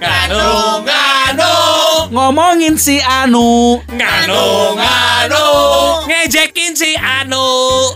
Nganu, 0.00 0.82
nganu, 0.82 1.52
Ngomongin 2.10 2.74
si 2.78 2.98
Anu. 2.98 3.78
Nganu, 3.86 4.42
nganu, 4.74 5.44
ngejekin 6.10 6.74
si 6.74 6.98
Anu, 6.98 7.46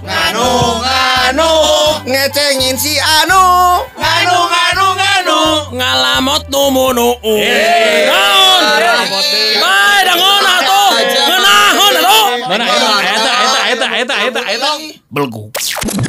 nganu, 0.06 0.46
nganu, 0.86 1.50
ngecengin 2.06 2.78
si 2.78 2.94
Anu. 3.02 3.42
Nganu, 3.98 4.36
nganu, 4.54 4.86
nganu, 4.98 5.38
ngalamot 5.74 6.42
numunu. 6.50 7.08
Naon? 8.06 8.62
Bae 9.58 9.98
dangon 10.06 10.46
atuh. 10.46 10.90
Ngeunahon 11.26 11.94
atuh. 11.98 12.26
Mana 12.48 12.64
eta 13.98 14.14
eta 14.30 14.42
eta 14.46 14.70
belgu. 15.10 15.50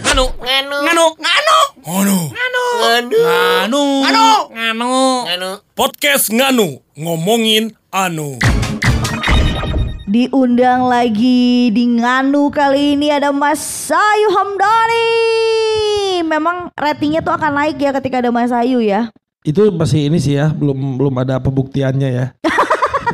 Nganu, 0.06 0.26
nganu, 0.38 0.78
nganu, 0.86 1.06
nganu, 1.18 1.58
nganu, 1.82 2.64
nganu, 2.78 3.84
nganu, 4.06 4.26
nganu, 4.54 4.94
nganu. 5.26 5.50
Podcast 5.74 6.30
nganu 6.30 6.86
ngomongin 6.94 7.74
anu. 7.90 8.38
Diundang 10.10 10.90
lagi 10.90 11.70
di 11.70 11.86
Nganu 11.86 12.50
kali 12.50 12.98
ini 12.98 13.14
ada 13.14 13.34
Mas 13.34 13.62
Sayu 13.62 14.30
Hamdani. 14.38 15.10
Memang 16.26 16.70
ratingnya 16.78 17.26
tuh 17.26 17.34
akan 17.34 17.58
naik 17.58 17.78
ya 17.82 17.94
ketika 17.94 18.22
ada 18.22 18.30
Mas 18.30 18.54
Sayu 18.54 18.82
ya. 18.82 19.10
Itu 19.42 19.72
masih 19.72 20.12
ini 20.12 20.20
sih 20.20 20.36
ya 20.36 20.52
Belum 20.52 21.00
belum 21.00 21.16
ada 21.16 21.40
pembuktiannya 21.40 22.10
ya 22.12 22.26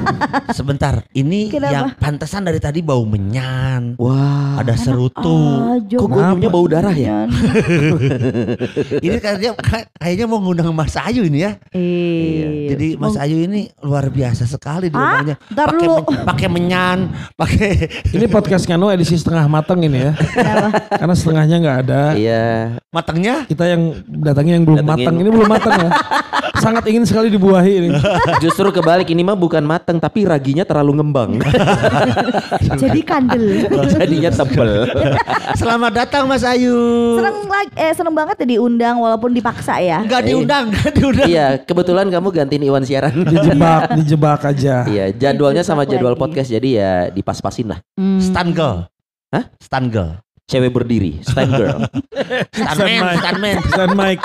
Sebentar 0.58 1.04
ini 1.12 1.48
Kenapa? 1.48 1.72
yang 1.72 1.86
pantesan 1.96 2.44
dari 2.44 2.58
tadi 2.58 2.80
bau 2.80 3.04
menyan. 3.04 3.96
Wah, 3.96 4.60
Ada 4.60 4.76
serutu. 4.76 5.38
Aja, 5.72 5.96
kok 5.96 6.08
gue 6.08 6.22
nyiumnya 6.22 6.50
bau 6.50 6.66
darah 6.66 6.94
ya? 6.94 7.26
Ini 9.06 9.18
kayaknya 9.18 9.52
kayaknya 9.96 10.26
mau 10.26 10.40
ngundang 10.40 10.72
Mas 10.72 10.96
Ayu 10.96 11.24
ini 11.24 11.44
ya. 11.44 11.58
Eh, 11.72 12.72
Jadi 12.72 12.88
Mas 12.96 13.16
Ayu 13.16 13.42
ini 13.42 13.72
luar 13.80 14.08
biasa 14.08 14.46
sekali 14.46 14.88
di 14.88 14.96
Pakai 14.96 15.36
men- 15.88 16.24
Pakai 16.24 16.48
menyan 16.48 16.98
Pakai 17.34 17.90
Ini 18.16 18.26
podcast 18.28 18.66
Nganu 18.66 18.90
edisi 18.90 19.16
setengah 19.16 19.46
matang 19.46 19.82
ini 19.82 20.00
ya. 20.02 20.14
Karena 20.90 21.14
setengahnya 21.14 21.56
nggak 21.58 21.78
ada. 21.88 22.02
Iya. 22.16 22.46
matangnya 22.90 23.44
Kita 23.46 23.66
yang 23.66 23.82
datangnya 24.08 24.54
yang 24.56 24.66
belum 24.66 24.78
Datangin. 24.80 24.98
matang 25.04 25.16
Ini 25.18 25.30
belum 25.30 25.50
matang 25.50 25.74
ya 25.78 25.90
Sangat 26.60 26.84
ingin 26.88 27.04
sekali 27.04 27.28
dibuahi 27.28 27.74
ini 27.84 27.90
Justru 28.44 28.72
kebalik 28.72 29.08
ini 29.12 29.22
mah 29.22 29.36
bukan 29.36 29.62
mateng 29.64 30.00
tapi 30.00 30.24
raginya 30.24 30.64
terlalu 30.64 31.02
ngembang. 31.02 31.40
jadi 32.82 33.00
kandel. 33.04 33.68
Jadinya 33.96 34.32
tebel. 34.32 34.90
Selamat 35.60 35.92
datang 36.06 36.28
Mas 36.28 36.44
Ayu 36.44 36.76
seneng 37.16 37.38
lagi, 37.48 37.72
eh 37.76 37.94
seneng 37.96 38.16
banget 38.16 38.36
ya 38.44 38.48
diundang 38.58 38.96
walaupun 39.00 39.32
dipaksa 39.32 39.80
ya. 39.80 40.04
Enggak 40.04 40.28
diundang 40.28 40.72
Enggak 40.72 40.94
diundang 40.96 41.28
iya, 41.30 41.48
kebetulan 41.62 42.08
kamu 42.12 42.28
gantiin 42.32 42.64
Iwan 42.66 42.84
siaran. 42.84 43.14
Dijebak 43.26 43.96
Dijebak 43.96 44.42
aja 44.46 44.86
Iya, 44.88 45.06
jadwalnya 45.16 45.64
sama 45.64 45.88
jadwal 45.88 46.16
lagi. 46.16 46.22
podcast 46.22 46.50
jadi 46.52 46.70
ya 46.70 46.92
dipas-pasin 47.12 47.72
lah. 47.72 47.80
Hmm. 47.96 48.20
Girl 48.56 48.88
Hah? 49.34 49.44
Stan 49.60 49.88
girl 49.90 50.22
Cewek 50.46 50.78
berdiri, 50.78 51.26
stand 51.26 51.58
girl. 51.58 51.90
Stan 52.54 52.78
man 52.78 53.18
Stan 53.18 53.38
man 53.42 53.58
Stand 53.66 53.94
mic 53.98 54.22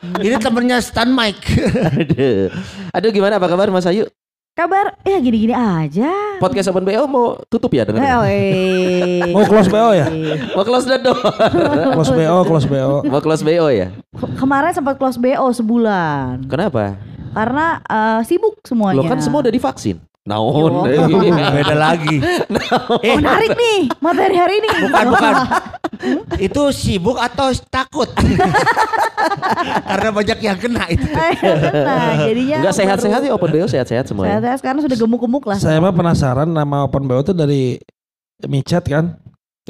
Ini 0.24 0.36
temennya 0.36 0.80
Stan 0.80 1.06
Mike 1.06 1.44
Aduh. 1.92 2.48
Aduh 2.90 3.10
gimana 3.10 3.36
apa 3.36 3.46
kabar 3.46 3.68
Mas 3.68 3.84
Ayu? 3.84 4.08
Kabar 4.50 4.98
ya 5.02 5.16
gini-gini 5.16 5.54
aja. 5.54 6.10
Podcast 6.36 6.68
Open 6.68 6.82
BO 6.82 7.06
mau 7.06 7.38
tutup 7.46 7.70
ya 7.70 7.86
dengar? 7.86 8.02
weh. 8.26 9.24
Mau 9.32 9.46
close 9.46 9.70
BO 9.70 9.94
ya? 9.94 10.10
Mau 10.52 10.64
close 10.64 10.84
the 10.84 10.98
door. 10.98 11.16
Close 11.96 12.12
BO 12.12 12.36
Close 12.44 12.66
BO 12.66 12.92
Mau 13.06 13.20
close 13.22 13.40
BO 13.40 13.66
ya? 13.70 13.88
Ke- 14.10 14.34
Kemarin 14.36 14.74
sempat 14.74 14.98
close 14.98 15.16
BO 15.16 15.46
sebulan 15.54 16.44
Kenapa? 16.44 16.98
karena 17.30 17.78
eh, 17.80 18.20
sibuk 18.26 18.58
semuanya. 18.60 18.98
Lo 18.98 19.06
kan 19.06 19.22
semua 19.22 19.38
udah 19.40 19.54
divaksin. 19.54 20.02
Naon? 20.26 20.84
Yo. 20.84 21.08
Beda 21.32 21.72
lagi 21.72 22.20
Eh 23.00 23.16
Menarik 23.16 23.56
nih 23.56 23.78
materi 23.98 24.36
hari 24.36 24.60
ini. 24.60 24.68
Bukan 24.84 25.04
bukan 25.08 25.34
Itu 26.36 26.62
sibuk 26.70 27.16
atau 27.16 27.48
takut 27.72 28.10
Karena 29.90 30.08
banyak 30.10 30.38
yang 30.42 30.58
kena 30.58 30.84
itu 30.90 31.06
nah, 31.88 32.14
jadinya 32.20 32.56
Enggak 32.60 32.74
sehat-sehat 32.76 33.20
ya 33.24 33.32
Open 33.34 33.50
BO 33.50 33.66
sehat-sehat 33.68 34.04
semua? 34.08 34.24
Sehat-sehat 34.26 34.58
sekarang 34.60 34.80
sudah 34.84 34.96
gemuk-gemuk 34.96 35.44
lah. 35.46 35.58
Saya 35.60 35.78
mah 35.78 35.94
penasaran 35.94 36.48
nama 36.48 36.84
Open 36.84 37.06
BO 37.06 37.20
itu 37.22 37.32
dari 37.36 37.78
micet 38.48 38.84
kan 38.88 39.20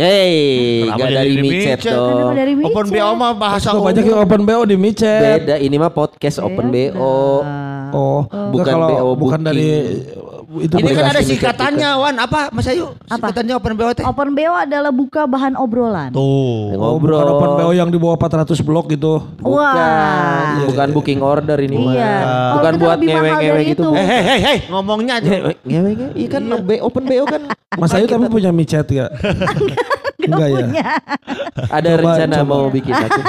Hei, 0.00 0.80
Kenapa 0.80 0.96
enggak 0.96 1.08
jadi 1.10 1.18
dari 1.18 1.28
di 1.30 1.42
micet 1.44 1.76
micet? 1.76 1.92
dong. 1.92 2.08
Kenapa 2.10 2.32
dari 2.34 2.52
micet? 2.54 2.72
Open 2.72 2.86
BO 2.88 3.10
mah 3.14 3.32
bahasa 3.34 3.66
Kok 3.68 3.82
banyak 3.82 4.04
yang 4.06 4.18
Open 4.18 4.42
BO 4.42 4.62
di 4.64 4.76
micet 4.78 5.20
Beda, 5.38 5.54
ini 5.58 5.76
mah 5.76 5.92
podcast 5.92 6.36
Open 6.40 6.66
Beda. 6.66 6.96
BO. 6.96 7.16
Oh, 7.90 8.20
Bukan 8.48 8.64
kalau 8.70 8.88
BO 8.88 9.10
bukan 9.14 9.36
booking. 9.36 9.44
dari 9.44 9.68
itu 10.52 10.74
Ini 10.74 10.82
kan 10.88 10.94
bukan. 10.96 11.06
ada 11.06 11.22
singkatannya 11.22 11.90
Wan 11.94 12.16
Apa 12.18 12.50
Mas 12.50 12.66
Ayu 12.66 12.90
Apa? 13.04 13.30
Singkatannya 13.30 13.54
Open 13.54 13.72
BO 13.72 13.90
teh 13.92 14.02
Open 14.02 14.28
BO 14.32 14.50
adalah 14.52 14.90
buka 14.90 15.22
bahan 15.24 15.54
obrolan. 15.54 16.10
Tuh 16.10 16.18
Oh, 16.72 16.96
Ngobrol. 16.96 17.14
bukan 17.14 17.28
Open 17.30 17.50
BO 17.56 17.70
yang 17.70 17.86
di 17.86 17.98
bawah 17.98 18.16
400 18.16 18.56
blok 18.60 18.88
gitu. 18.88 19.20
Bukan, 19.36 19.52
Wah. 19.52 20.64
bukan 20.64 20.88
booking 20.90 21.20
order 21.20 21.60
ini 21.60 21.76
mah. 21.76 21.92
Iya. 21.92 22.14
Oh, 22.16 22.50
Bukan 22.56 22.72
kita 22.72 22.82
buat 22.82 22.98
ngewe-ngewe 22.98 23.60
gitu. 23.68 23.84
itu. 23.84 23.88
Hei 23.92 24.02
hei 24.02 24.22
hei 24.24 24.40
hei 24.40 24.58
Ngomongnya 24.66 25.14
aja 25.14 25.28
Ngewe, 25.28 25.52
ngewe, 25.60 25.90
ngewe. 25.92 26.12
Iya 26.16 26.28
kan 26.28 26.42
B- 26.58 26.80
Open 26.80 27.04
BO 27.04 27.24
kan 27.26 27.42
Mas 27.72 27.92
Ayu 27.92 28.06
tapi 28.06 28.26
punya 28.26 28.50
micet 28.50 28.88
gak? 28.88 29.10
Enggak 30.28 30.48
ya? 30.50 30.62
ada 31.70 31.90
Coba, 31.94 32.00
rencana 32.02 32.36
coba. 32.42 32.50
mau 32.50 32.64
bikin 32.68 32.92
aku. 32.92 33.20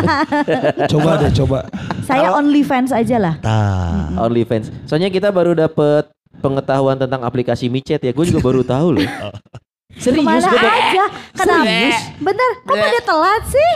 Coba 0.91 1.09
deh, 1.21 1.31
coba. 1.31 1.59
Saya 2.03 2.35
only 2.35 2.61
fans 2.65 2.91
aja 2.91 3.17
lah. 3.21 3.35
Tah 3.39 4.11
OnlyFans. 4.19 4.73
Soalnya 4.89 5.07
kita 5.07 5.31
baru 5.31 5.55
dapet 5.55 6.11
pengetahuan 6.43 6.99
tentang 6.99 7.23
aplikasi 7.23 7.71
micet 7.71 8.01
ya. 8.03 8.11
Gue 8.11 8.27
juga 8.27 8.43
baru 8.43 8.61
tahu 8.65 8.99
loh. 8.99 9.07
Serius 10.01 10.23
Ke 10.23 10.27
mana 10.27 10.47
gue 10.47 10.59
aja? 10.59 11.05
Kenapa? 11.35 11.99
Bentar, 12.23 12.49
kok 12.63 12.75
pada 12.79 12.99
telat 13.03 13.43
sih? 13.47 13.73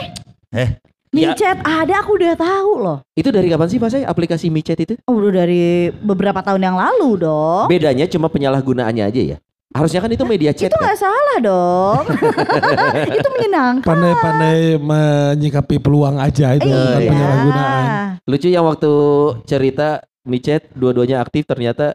Eh 0.56 0.70
Micet 1.16 1.58
ada 1.64 1.94
aku 2.04 2.20
udah 2.20 2.36
tahu 2.36 2.70
loh. 2.76 2.98
Itu 3.16 3.32
dari 3.32 3.48
kapan 3.48 3.68
sih 3.72 3.80
Pak 3.80 3.88
saya 3.88 4.04
aplikasi 4.04 4.52
micet 4.52 4.76
itu? 4.84 4.94
Oh, 5.08 5.16
udah 5.16 5.48
dari 5.48 5.88
beberapa 5.88 6.44
tahun 6.44 6.60
yang 6.60 6.76
lalu 6.76 7.24
dong. 7.24 7.72
Bedanya 7.72 8.04
cuma 8.04 8.28
penyalahgunaannya 8.28 9.04
aja 9.08 9.22
ya. 9.24 9.36
Harusnya 9.76 10.00
kan 10.00 10.08
itu 10.08 10.24
media 10.24 10.50
chat 10.50 10.66
Itu 10.66 10.74
kan. 10.74 10.82
nggak 10.82 10.98
salah 10.98 11.36
dong. 11.38 12.00
itu 13.18 13.28
menyenangkan. 13.30 13.84
Pandai-pandai 13.84 14.58
menyikapi 14.76 15.76
peluang 15.76 16.16
aja 16.16 16.52
itu 16.52 16.64
bukan 16.64 16.96
Iya. 16.96 17.10
penyalahgunaan. 17.10 17.84
Lucu 18.24 18.48
yang 18.48 18.64
waktu 18.64 18.92
cerita 19.44 19.88
micet 20.24 20.72
dua-duanya 20.72 21.20
aktif 21.20 21.44
ternyata 21.44 21.94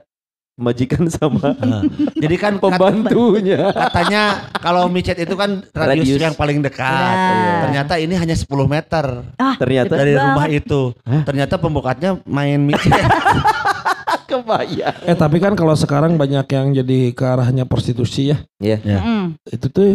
majikan 0.53 1.09
sama 1.09 1.57
Jadi 2.21 2.35
kan 2.37 2.55
pembantunya. 2.55 3.73
katanya 3.73 4.45
Kalau 4.53 4.85
micet 4.85 5.17
itu 5.17 5.33
kan 5.33 5.65
radius, 5.67 6.05
Radius. 6.05 6.21
yang 6.21 6.35
paling 6.35 6.61
dekat 6.61 6.85
Nah. 6.85 7.65
Ternyata 7.65 7.97
ini 7.97 8.13
hanya 8.13 8.35
10 8.35 8.45
meter 8.65 9.25
Ah, 9.35 9.57
Ternyata 9.57 9.89
Dari 9.91 10.13
banget. 10.13 10.21
rumah 10.23 10.47
itu 10.47 10.81
Ternyata 11.25 11.57
pembukanya 11.57 12.21
main 12.23 12.61
micet 12.61 12.93
kebayang. 14.31 14.95
Eh 15.03 15.13
tapi 15.13 15.37
kan 15.37 15.51
kalau 15.53 15.75
sekarang 15.75 16.15
banyak 16.15 16.47
yang 16.47 16.71
jadi 16.71 17.11
ke 17.11 17.23
arahnya 17.23 17.67
prostitusi 17.67 18.31
ya. 18.31 18.37
Iya. 18.57 18.79
mm. 18.79 19.25
Itu 19.51 19.67
tuh 19.67 19.87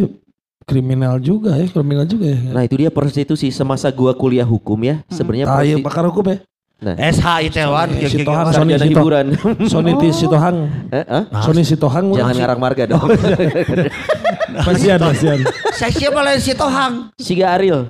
kriminal 0.63 1.17
juga 1.17 1.57
ya, 1.57 1.65
kriminal 1.67 2.05
juga 2.05 2.29
ya. 2.29 2.39
Nah 2.53 2.63
itu 2.63 2.77
dia 2.77 2.93
prostitusi 2.93 3.49
semasa 3.49 3.89
gua 3.89 4.13
kuliah 4.13 4.45
hukum 4.45 4.77
ya. 4.85 5.01
Sebenarnya 5.09 5.47
Ah, 5.47 5.65
iya, 5.65 5.81
prosti- 5.81 5.87
pakar 5.87 6.05
hukum 6.07 6.27
ya. 6.29 6.39
SH 6.77 7.25
Itewan 7.49 7.89
Eh, 7.97 8.05
si 8.05 8.21
Tohang, 8.21 8.53
sarjana 8.53 8.77
Sony 8.77 8.77
Sito. 8.77 9.01
hiburan. 9.01 9.27
Sony 9.65 9.93
Ti 9.97 10.09
Sitohang. 10.13 10.57
Eh, 10.93 11.01
eh? 11.01 11.23
Sony 11.41 11.65
Sitohang. 11.65 12.13
Jangan 12.13 12.37
ngarang 12.37 12.61
marga 12.61 12.85
dong. 12.85 13.01
Kasihan, 14.67 15.01
kasihan. 15.01 15.41
Saya 15.73 15.93
siapa 15.93 16.21
lain 16.21 16.37
si 16.37 16.53
Tohang 16.53 17.09
Siga 17.17 17.57
Ariel. 17.57 17.89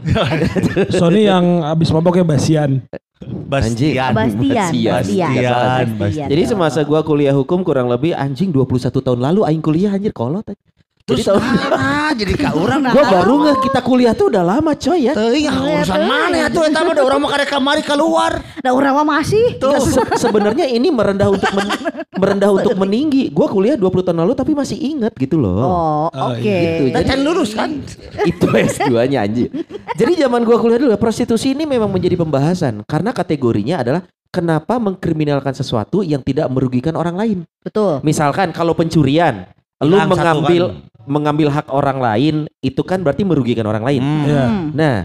Sony 0.90 1.26
yang 1.26 1.66
abis 1.66 1.90
maboknya 1.90 2.22
Basian. 2.22 2.86
Anjing. 3.24 3.96
Bastian, 3.96 4.12
Bastian. 4.12 4.70
Bastian. 4.92 5.86
Bastian. 5.96 6.28
Jadi 6.28 6.42
semasa 6.44 6.84
gua 6.84 7.00
kuliah 7.00 7.32
hukum 7.32 7.64
kurang 7.64 7.88
lebih 7.88 8.12
anjing 8.12 8.52
21 8.52 8.92
tahun 8.92 9.20
lalu 9.24 9.40
aing 9.48 9.62
kuliah 9.64 9.96
anjir 9.96 10.12
kolot. 10.12 10.44
Jadi 10.44 10.60
Terus 11.06 11.22
tahun 11.22 11.38
ah, 11.70 12.10
jadi 12.18 12.34
ka 12.34 12.50
urang 12.58 12.82
gua 12.82 13.04
baru 13.06 13.34
nggak 13.46 13.56
kita 13.70 13.80
kuliah 13.80 14.12
tuh 14.12 14.26
udah 14.26 14.42
lama 14.42 14.74
coy 14.76 15.06
ya. 15.06 15.14
Teuing 15.16 15.46
ah, 15.48 15.64
urusan 15.64 16.02
mana 16.02 16.36
ya 16.44 16.48
tuh 16.52 16.62
eta 16.66 16.82
mah 16.82 16.92
da 16.92 17.02
urang 17.06 17.20
mah 17.24 17.30
karek 17.30 17.48
kamari 17.48 17.82
keluar. 17.86 18.32
Nah, 18.66 18.74
orang 18.74 18.92
mah 18.98 19.22
masih. 19.22 19.54
Se- 19.78 20.18
sebenarnya 20.18 20.66
ini 20.66 20.90
merendah 20.90 21.30
untuk 21.30 21.46
men- 21.54 21.70
merendah 22.20 22.50
untuk 22.50 22.74
meninggi. 22.74 23.30
Gua 23.30 23.46
kuliah 23.46 23.78
20 23.78 23.86
tahun 24.02 24.18
lalu 24.26 24.34
tapi 24.34 24.58
masih 24.58 24.74
ingat 24.74 25.14
gitu 25.14 25.38
loh. 25.38 25.62
Oh, 25.62 26.06
oke. 26.10 26.42
gitu. 26.42 26.90
Dan 26.90 27.02
can 27.06 27.20
lurus 27.22 27.54
kan? 27.54 27.78
Itu 28.26 28.50
S2-nya 28.50 29.22
anjir. 29.22 29.54
Jadi 29.94 30.12
zaman 30.18 30.42
gua 30.42 30.58
kuliah 30.58 30.82
dulu 30.82 30.90
prostitusi 30.98 31.54
ini 31.54 31.62
memang 31.62 31.86
menjadi 31.86 32.18
pembahasan 32.18 32.82
karena 32.82 33.14
kategorinya 33.14 33.86
adalah 33.86 34.02
kenapa 34.34 34.82
mengkriminalkan 34.82 35.54
sesuatu 35.54 36.02
yang 36.02 36.20
tidak 36.26 36.50
merugikan 36.50 36.98
orang 36.98 37.14
lain. 37.14 37.38
Betul. 37.62 38.02
Misalkan 38.02 38.50
kalau 38.50 38.74
pencurian, 38.74 39.46
lu 39.78 39.94
mengambil 39.94 40.74
kan. 40.74 41.06
mengambil 41.06 41.48
hak 41.54 41.70
orang 41.70 41.98
lain 42.02 42.34
itu 42.58 42.82
kan 42.82 42.98
berarti 42.98 43.22
merugikan 43.22 43.64
orang 43.70 43.86
lain. 43.86 44.02
Hmm. 44.02 44.24
Iya. 44.26 44.44
Hmm. 44.44 44.66
Nah, 44.74 44.96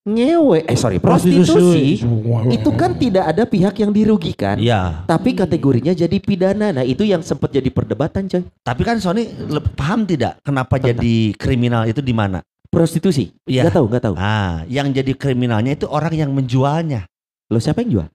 ngewe 0.00 0.64
eh 0.64 0.78
sorry 0.80 0.96
prostitusi 0.96 2.00
itu 2.48 2.70
kan 2.72 2.96
tidak 2.96 3.36
ada 3.36 3.44
pihak 3.44 3.74
yang 3.84 3.92
dirugikan. 3.92 4.56
Iya. 4.56 5.04
Tapi 5.04 5.36
kategorinya 5.36 5.92
jadi 5.92 6.16
pidana. 6.16 6.72
Nah, 6.72 6.84
itu 6.84 7.04
yang 7.04 7.20
sempat 7.20 7.52
jadi 7.52 7.68
perdebatan, 7.68 8.24
coy. 8.24 8.40
Tapi 8.64 8.82
kan 8.82 8.96
Sony 8.96 9.28
paham 9.76 10.08
tidak 10.08 10.40
kenapa 10.40 10.80
jadi 10.80 11.36
kriminal 11.36 11.84
itu 11.84 12.00
di 12.00 12.16
mana? 12.16 12.40
Prostitusi. 12.72 13.34
Iya. 13.44 13.68
Gak 13.68 13.76
tahu, 13.76 13.86
gak 13.92 14.02
tahu. 14.08 14.14
Ah, 14.16 14.62
yang 14.70 14.88
jadi 14.88 15.12
kriminalnya 15.12 15.76
itu 15.76 15.84
orang 15.84 16.16
yang 16.16 16.30
menjualnya. 16.32 17.04
Lo 17.50 17.58
siapa 17.58 17.82
yang 17.82 17.90
jual? 17.90 18.08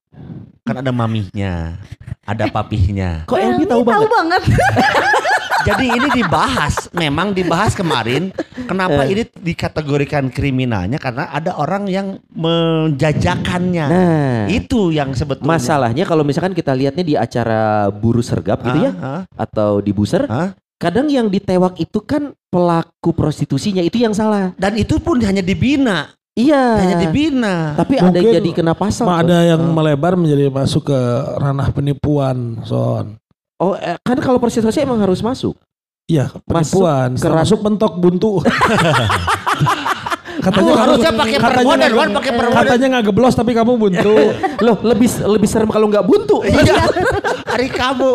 Kan 0.65 0.81
ada 0.81 0.89
mamihnya, 0.89 1.77
ada 2.25 2.49
papihnya. 2.49 3.29
Kok 3.29 3.37
Elmi 3.37 3.67
tahu 3.69 3.83
Tahu 3.83 3.85
banget? 3.85 4.09
banget. 4.09 4.41
Jadi 5.65 5.85
ini 5.89 6.07
dibahas, 6.13 6.87
memang 6.93 7.33
dibahas 7.33 7.73
kemarin. 7.73 8.29
Kenapa 8.65 9.01
Eh. 9.03 9.17
ini 9.17 9.23
dikategorikan 9.25 10.29
kriminalnya? 10.29 11.01
Karena 11.01 11.27
ada 11.27 11.57
orang 11.57 11.89
yang 11.89 12.21
menjajakannya. 12.31 13.85
Nah, 13.89 14.39
Itu 14.47 14.93
yang 14.93 15.11
sebetulnya. 15.11 15.57
masalahnya 15.57 16.05
kalau 16.05 16.21
misalkan 16.21 16.53
kita 16.53 16.71
lihatnya 16.71 17.01
di 17.01 17.15
acara 17.17 17.89
buru 17.89 18.21
sergap 18.21 18.61
gitu 18.61 18.77
ya 18.79 18.91
Ah, 18.95 19.05
ah, 19.05 19.21
atau 19.35 19.81
di 19.81 19.89
buser, 19.89 20.25
ah. 20.25 20.53
kadang 20.77 21.09
yang 21.09 21.27
ditewak 21.27 21.77
itu 21.77 21.97
kan 21.99 22.31
pelaku 22.47 23.11
prostitusinya 23.11 23.81
itu 23.81 23.97
yang 23.97 24.13
salah. 24.13 24.53
Dan 24.55 24.77
itu 24.77 24.97
pun 24.97 25.17
hanya 25.19 25.41
dibina, 25.41 26.13
Iya. 26.33 26.63
hanya 26.77 26.95
dibina. 27.01 27.55
Tapi 27.73 27.95
ada 27.97 28.13
yang 28.13 28.15
Mungkin 28.21 28.37
jadi 28.37 28.49
kena 28.53 28.73
pasal. 28.73 29.05
Ada 29.07 29.55
yang 29.55 29.61
melebar 29.71 30.13
menjadi 30.15 30.47
masuk 30.47 30.87
ke 30.87 30.99
ranah 31.37 31.71
penipuan, 31.71 32.61
Son. 32.63 33.17
Oh, 33.55 33.73
eh, 33.73 33.95
kan 33.97 34.17
kalau 34.19 34.35
prostitusi 34.35 34.79
emang 34.79 34.99
harus 34.99 35.19
masuk. 35.19 35.55
Iya, 36.05 36.29
penipuan. 36.43 37.13
ke 37.13 37.23
Termasuk 37.23 37.59
bentok 37.59 37.95
buntu. 37.95 38.37
katanya 40.35 40.61
Oh, 40.61 40.75
kamu- 40.75 40.83
harusnya 40.85 41.11
pakai 41.15 41.37
nggak- 41.39 41.95
Wan, 41.95 42.09
pakai 42.13 42.31
permodan. 42.35 42.59
Katanya 42.61 42.87
nggak 42.91 43.05
geblos 43.07 43.33
tapi 43.33 43.51
kamu 43.51 43.71
buntu. 43.75 44.13
Loh, 44.65 44.77
lebih 44.83 45.09
lebih 45.25 45.47
serem 45.47 45.65
kalau 45.65 45.87
nggak 45.87 46.03
buntu. 46.03 46.43
Iya, 46.43 46.85
hari 47.47 47.65
kamu. 47.67 48.11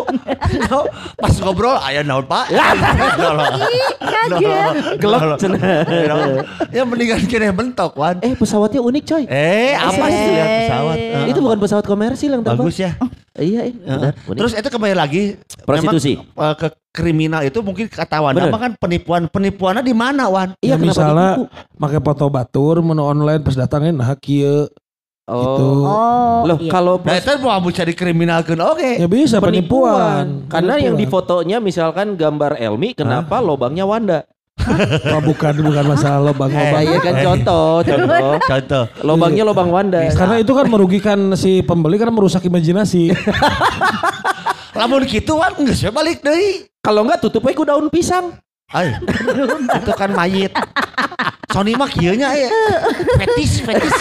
No, 0.69 0.87
pas 1.17 1.33
ngobrol, 1.35 1.75
ayo 1.81 1.99
naon 2.01 2.23
pak. 2.23 2.45
Kaget. 3.99 4.73
Gelap 4.95 5.41
Ya 6.69 6.83
mendingan 6.85 7.25
kira 7.25 7.51
bentok, 7.51 7.97
Wan. 7.97 8.21
Eh, 8.21 8.31
pesawatnya 8.33 8.79
unik, 8.79 9.03
coy. 9.03 9.23
Eh, 9.25 9.73
apa 9.73 10.05
Eh. 10.05 10.11
sih 10.13 10.27
lihat 10.29 10.49
pesawat? 10.61 10.97
Itu 11.27 11.39
bukan 11.41 11.59
pesawat 11.59 11.83
komersil 11.83 12.29
yang 12.31 12.43
bagus 12.45 12.77
ya. 12.77 12.95
Iya, 13.31 13.61
iya, 13.63 13.79
benar. 13.79 14.13
unik. 14.27 14.37
Terus 14.43 14.51
itu 14.59 14.67
kembali 14.67 14.95
lagi 14.95 15.21
Prostitusi. 15.63 16.19
memang, 16.19 16.51
eh, 16.51 16.55
ke 16.59 16.67
kriminal 16.91 17.41
itu 17.41 17.59
mungkin 17.63 17.87
kata 17.87 18.19
Wan, 18.19 18.35
Bener. 18.35 18.51
apa 18.51 18.57
kan 18.59 18.71
penipuan 18.75 19.23
penipuannya 19.31 19.79
di 19.79 19.95
mana 19.95 20.27
Wan? 20.27 20.51
iya, 20.59 20.75
ya, 20.75 20.75
kenapa 20.75 20.91
misalnya 20.91 21.29
pakai 21.79 21.99
foto 22.03 22.27
batur 22.27 22.83
menu 22.83 22.99
online 22.99 23.39
pas 23.39 23.55
datangin 23.55 23.95
nah 23.95 24.11
kieu 24.15 24.67
Oh. 25.31 25.37
gitu. 25.39 25.67
Oh, 25.87 26.39
Loh, 26.43 26.57
iya. 26.59 26.67
kalau 26.67 26.99
Nah 26.99 27.15
itu 27.15 27.31
mau 27.39 27.61
bisa 27.63 27.87
dikriminalkan, 27.87 28.57
oke. 28.59 28.99
Ya 28.99 29.07
bisa 29.07 29.39
penipuan. 29.39 30.43
Karena 30.51 30.75
yang 30.75 30.99
di 30.99 31.07
Penipuan. 31.07 31.23
fotonya 31.23 31.57
misalkan 31.63 32.19
gambar 32.19 32.59
Elmi, 32.59 32.91
kenapa 32.91 33.39
lobangnya 33.39 33.87
Wanda? 33.87 34.27
Oh, 35.11 35.21
bukan 35.21 35.53
bukan 35.59 35.85
masalah 35.85 36.19
lobang 36.21 36.49
Eh, 36.49 36.57
lobang. 36.57 36.83
iya 36.83 36.97
kan 36.97 37.15
contoh, 37.21 37.69
contoh. 37.81 38.31
Contoh. 38.39 38.83
Lobangnya 39.01 39.43
lobang 39.43 39.69
Wanda. 39.69 40.01
Karena 40.11 40.37
itu 40.37 40.51
kan 40.51 40.65
merugikan 40.65 41.19
si 41.33 41.61
pembeli 41.61 41.95
karena 41.95 42.11
merusak 42.11 42.41
imajinasi. 42.43 43.11
Lamun 44.79 45.03
gitu 45.03 45.35
Wan, 45.35 45.51
nggak 45.53 45.75
saya 45.75 45.91
balik 45.91 46.23
deh. 46.23 46.65
Kalau 46.79 47.03
enggak 47.03 47.21
tutup 47.21 47.43
aja 47.43 47.53
ku 47.53 47.63
daun 47.63 47.87
pisang. 47.91 48.33
Ay, 48.71 48.95
itu 49.75 49.91
kan 49.91 50.09
mayit. 50.09 50.55
Sony 51.51 51.75
mah 51.75 51.91
kieu 51.91 52.15
nya 52.15 52.31
ya. 52.31 52.47
Fetis, 53.19 53.59
fetis. 53.59 53.95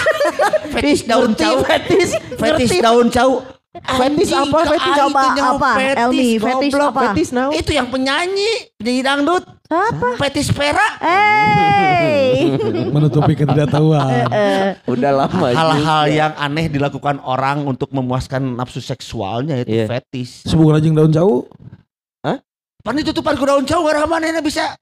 Fetis 0.71 1.01
daun 1.03 1.35
cau. 1.35 1.67
fetis, 1.67 2.15
Fetis 2.39 2.79
daun 2.79 3.11
cau. 3.11 3.43
Fetis 3.71 4.35
apa? 4.35 4.67
Fetis 4.67 4.99
apa? 4.99 5.21
Apa? 5.55 5.71
Elmi, 5.79 6.43
fetis 6.43 6.75
apa? 6.75 7.01
Fetis 7.07 7.31
naon? 7.31 7.55
Itu 7.55 7.71
yang 7.71 7.87
penyanyi, 7.87 8.75
penyanyi 8.75 9.03
dangdut. 9.07 9.47
Apa? 9.71 10.19
Fetis 10.19 10.51
pera. 10.51 10.99
Hey. 10.99 12.59
Menutupi 12.95 13.39
ketidaktahuan. 13.39 14.27
Udah 14.91 15.11
lama 15.15 15.55
Hal-hal 15.55 16.03
juga. 16.03 16.19
yang 16.19 16.33
aneh 16.35 16.67
dilakukan 16.67 17.23
orang 17.23 17.63
untuk 17.63 17.95
memuaskan 17.95 18.59
nafsu 18.59 18.83
seksualnya 18.83 19.63
itu 19.63 19.71
Iya. 19.71 19.87
fetis. 19.87 20.43
Sebuah 20.51 20.83
lajeng 20.83 20.99
daun 20.99 21.15
jauh. 21.15 21.47
Pan 22.81 22.97
ditutupan 22.97 23.37
ku 23.37 23.45
daun 23.45 23.63
cau 23.63 23.85
gara 23.85 24.09
mana 24.09 24.41
bisa 24.41 24.73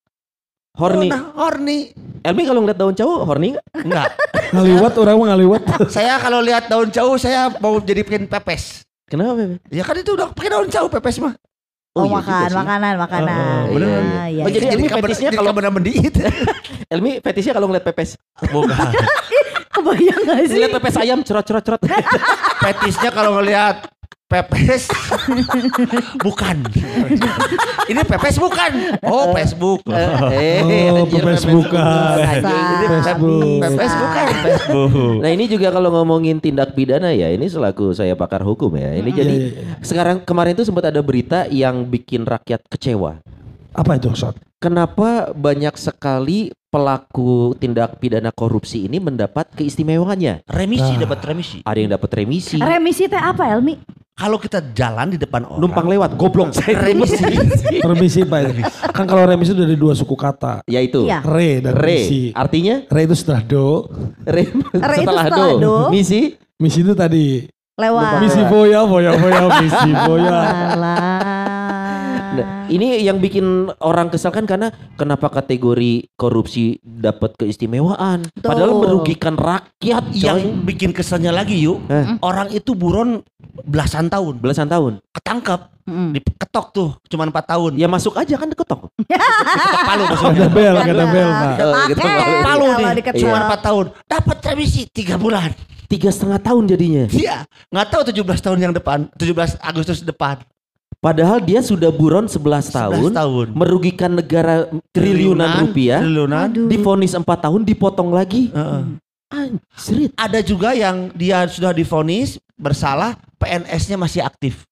horny. 0.79 1.09
Nah, 1.11 1.35
horny. 1.35 1.91
Elmi 2.23 2.43
kalau 2.47 2.61
ngeliat 2.63 2.79
daun 2.79 2.95
cowok 2.95 3.21
horny 3.27 3.49
nggak? 3.55 3.67
Enggak. 3.85 4.07
Ngaliwat 4.55 4.95
orang 4.97 5.15
mah 5.19 5.27
ngaliwat. 5.35 5.63
saya 5.95 6.15
kalau 6.23 6.41
lihat 6.41 6.71
daun 6.71 6.89
cau 6.89 7.19
saya 7.21 7.53
mau 7.59 7.77
jadi 7.83 8.01
bikin 8.01 8.31
pepes. 8.31 8.87
Kenapa, 9.09 9.37
Bebe? 9.37 9.57
Ya 9.73 9.83
kan 9.85 9.97
itu 9.97 10.13
udah 10.15 10.33
pakai 10.33 10.51
daun 10.53 10.69
cau 10.71 10.87
pepes 10.89 11.17
mah. 11.21 11.35
Oh, 11.97 12.05
iya 12.07 12.21
juga 12.21 12.21
makan, 12.23 12.51
makanan, 12.55 12.95
makanan. 13.01 13.39
Oh, 13.43 13.75
bener. 13.75 13.89
Iya, 13.99 14.25
iya. 14.31 14.43
Oh, 14.47 14.51
jadi 14.53 14.67
Elmi 14.71 14.87
fetisnya 14.87 15.31
kalau- 15.35 15.57
benar 15.57 15.73
mendiit. 15.75 16.15
Elmi 16.95 17.11
fetisnya 17.19 17.53
kalau 17.59 17.67
ngeliat 17.67 17.85
pepes. 17.91 18.15
Bukan. 18.39 18.89
Kebayang 19.75 20.21
gak 20.23 20.37
sih? 20.47 20.57
Ngeliat 20.63 20.73
pepes 20.79 20.95
ayam 21.01 21.19
cerot 21.27 21.45
cerot 21.49 21.65
cerot. 21.65 21.81
Fetisnya 22.63 23.11
kalau 23.11 23.41
ngelihat 23.41 23.89
pepes 24.29 24.93
bukan. 26.25 26.57
Ini 27.89 28.01
pepes 28.05 28.37
bukan. 28.37 28.71
Oh, 29.03 29.33
Facebook. 29.33 29.81
eh, 29.89 30.61
Oh, 30.61 31.01
anjir, 31.01 31.25
pepes 31.25 31.45
bukan. 31.45 32.17
Ini 32.21 32.87
Facebook. 32.93 33.61
Pepes 33.65 33.93
bukan. 33.95 34.25
Facebook. 34.45 34.91
Nah 35.19 35.31
ini 35.33 35.49
juga 35.49 35.73
kalau 35.73 35.89
ngomongin 35.91 36.37
tindak 36.39 36.77
pidana 36.77 37.09
ya, 37.11 37.33
ini 37.33 37.49
selaku 37.49 37.97
saya 37.97 38.13
pakar 38.15 38.45
hukum 38.45 38.77
ya. 38.77 38.93
Ini 38.95 39.11
jadi 39.11 39.27
Iya, 39.29 39.49
iya, 39.49 39.61
iya. 39.65 39.75
sekarang 39.81 40.21
kemarin 40.21 40.53
itu 40.53 40.65
sempat 40.65 40.85
ada 40.87 41.01
berita 41.01 41.49
yang 41.49 41.85
bikin 41.85 42.23
rakyat 42.23 42.61
kecewa. 42.69 43.25
Apa 43.73 43.97
itu, 43.97 44.13
Son? 44.13 44.37
Kenapa 44.59 45.31
banyak 45.33 45.73
sekali 45.73 46.51
pelaku 46.69 47.55
tindak 47.55 47.97
pidana 47.97 48.29
korupsi 48.29 48.85
ini 48.85 48.99
mendapat 48.99 49.49
keistimewaannya? 49.55 50.45
Remisi 50.45 50.93
Ah. 50.93 51.01
dapat 51.01 51.21
remisi. 51.25 51.59
Ada 51.63 51.79
yang 51.79 51.91
dapat 51.95 52.11
remisi, 52.13 52.59
Remisi 52.59 53.07
teh 53.07 53.17
apa, 53.17 53.49
Elmi? 53.49 53.79
Kalau 54.19 54.35
kita 54.35 54.59
jalan 54.75 55.15
di 55.15 55.19
depan 55.19 55.47
orang. 55.47 55.63
numpang 55.63 55.87
lewat, 55.87 56.19
goblok. 56.19 56.51
remisi. 56.91 57.23
Remisi 57.79 58.21
Pak. 58.27 58.41
Kan 58.91 59.07
kalau 59.07 59.23
remisi 59.23 59.55
itu 59.55 59.63
dari 59.63 59.79
dua 59.79 59.95
suku 59.95 60.19
kata. 60.19 60.67
ya 60.67 60.83
itu. 60.83 61.07
Iya. 61.07 61.23
Re 61.23 61.63
dan 61.63 61.79
misi. 61.79 62.35
Re, 62.35 62.35
artinya 62.35 62.83
Re 62.91 63.01
itu 63.07 63.15
setelah 63.15 63.47
do. 63.47 63.87
re, 64.27 64.43
itu 64.51 64.75
setelah 64.75 65.25
setelah 65.31 65.55
do. 65.55 65.63
do. 65.63 65.75
Misi 65.95 66.35
Misi 66.59 66.83
itu 66.83 66.91
tadi. 66.99 67.47
Lewat. 67.79 68.19
Misi 68.19 68.43
boya, 68.51 68.83
boya, 68.83 69.15
boya, 69.15 69.63
misi 69.63 69.91
boya. 69.95 70.39
Nah, 72.45 72.71
ini 72.71 73.03
yang 73.03 73.19
bikin 73.19 73.73
orang 73.83 74.13
kesal 74.13 74.31
kan 74.31 74.45
karena 74.45 74.71
kenapa 74.95 75.33
kategori 75.33 76.13
korupsi 76.15 76.79
dapat 76.83 77.35
keistimewaan, 77.39 78.29
padahal 78.39 78.77
Betul. 78.77 78.83
merugikan 78.85 79.35
rakyat. 79.35 80.05
Yang 80.15 80.39
Coy. 80.53 80.67
bikin 80.69 80.91
kesannya 80.93 81.33
lagi 81.35 81.59
yuk. 81.59 81.83
Eh. 81.89 82.19
Orang 82.23 82.53
itu 82.55 82.75
buron 82.75 83.23
belasan 83.65 84.07
tahun. 84.09 84.39
Belasan 84.39 84.69
tahun. 84.69 85.03
Ketangkep. 85.15 85.61
Mm. 85.89 86.11
Diketok 86.21 86.67
tuh. 86.77 86.91
Cuman 87.09 87.33
4 87.33 87.49
tahun. 87.49 87.73
Ya 87.81 87.89
masuk 87.89 88.13
aja 88.21 88.37
kan 88.37 88.53
ketok. 88.53 88.93
Ketok 89.09 89.83
palu 89.89 90.05
maksudnya. 90.05 90.45
Ada 90.45 90.49
bel, 90.53 90.75
ada 90.77 91.05
bel, 91.09 91.29
Pak. 91.33 91.55
Palu 92.45 92.65
kalau 92.69 92.77
nih. 92.77 92.97
diketok. 93.01 93.21
Cuman 93.25 93.41
4 93.49 93.67
tahun. 93.67 93.85
Dapat 94.05 94.37
remisi 94.53 94.81
3 94.85 95.17
bulan. 95.17 95.51
Tiga 95.89 96.13
setengah 96.13 96.37
tahun 96.45 96.69
jadinya. 96.69 97.05
Iya. 97.09 97.49
Nggak 97.73 97.87
tahu 97.89 98.03
17 98.13 98.45
tahun 98.45 98.59
yang 98.61 98.73
depan. 98.77 99.09
17 99.17 99.57
Agustus 99.65 100.05
depan. 100.05 100.37
Padahal 100.99 101.39
dia 101.39 101.63
sudah 101.63 101.95
buron 101.95 102.27
11 102.27 102.75
tahun, 102.75 103.15
11 103.15 103.23
tahun. 103.23 103.47
merugikan 103.55 104.11
negara 104.19 104.67
triliunan 104.91 105.63
rupiah, 105.63 106.03
Triliunan. 106.03 106.67
Difonis 106.67 107.15
4 107.15 107.23
tahun, 107.23 107.63
dipotong 107.63 108.11
lagi. 108.11 108.51
Heeh. 108.51 108.83
Anjrit. 109.31 110.11
Ada 110.19 110.43
juga 110.43 110.75
yang 110.75 111.15
dia 111.15 111.47
sudah 111.47 111.71
difonis 111.71 112.43
bersalah, 112.59 113.15
PNS-nya 113.39 113.95
masih 113.95 114.27
aktif. 114.27 114.67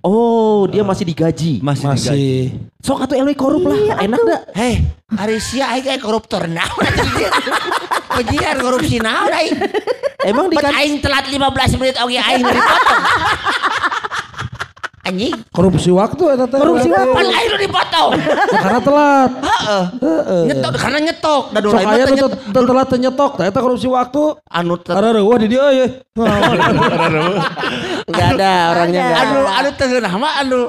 Oh, 0.00 0.64
dia 0.70 0.80
masih 0.80 1.04
digaji. 1.04 1.60
Masih, 1.60 1.84
digaji. 1.84 2.08
Masih. 2.08 2.38
Sok 2.80 3.04
atau 3.04 3.20
LW 3.20 3.36
korup 3.36 3.68
lah, 3.68 4.00
enak 4.00 4.20
dah. 4.24 4.40
Hei, 4.56 4.88
Arisia 5.20 5.68
aing 5.76 5.84
kayak 5.84 6.00
koruptor 6.00 6.48
naon. 6.48 6.86
Pejian 8.16 8.56
korupsi 8.56 9.04
naon 9.04 9.28
aing. 9.36 9.52
Emang 10.24 10.48
di 10.48 10.56
Bet 10.56 10.72
aing 10.72 11.04
telat 11.04 11.28
15 11.28 11.76
menit 11.76 12.00
oge 12.00 12.16
aing 12.16 12.40
dipotong. 12.40 13.02
Anjing, 15.08 15.32
Korupsi 15.48 15.88
waktu 15.88 16.24
eta 16.36 16.44
teh. 16.44 16.58
Korupsi 16.60 16.88
berarti. 16.92 17.16
pan 17.16 17.24
nu 17.24 17.56
dipotong. 17.56 18.10
Ya, 18.52 18.58
karena 18.60 18.80
telat. 18.84 19.30
Heeh. 19.40 19.84
Nyetok 20.52 20.72
karena 20.76 20.98
nyetok 21.00 21.42
dan 21.48 21.60
Sok 21.64 21.80
aya 21.80 22.04
nu 22.12 22.26
telat 22.68 22.88
nyetok, 22.92 23.30
teh 23.40 23.44
eta 23.48 23.60
korupsi 23.64 23.88
waktu. 23.88 24.22
anu 24.52 24.76
reueuh 24.84 25.38
di 25.40 25.48
dieu 25.48 25.64
ye. 25.72 25.86
Enggak 28.08 28.26
ada 28.36 28.52
orangnya 28.76 29.02
anu 29.16 29.40
anu 29.48 29.68
teu 29.74 29.86
geunah 29.88 30.14
mah 30.20 30.32
anu 30.44 30.60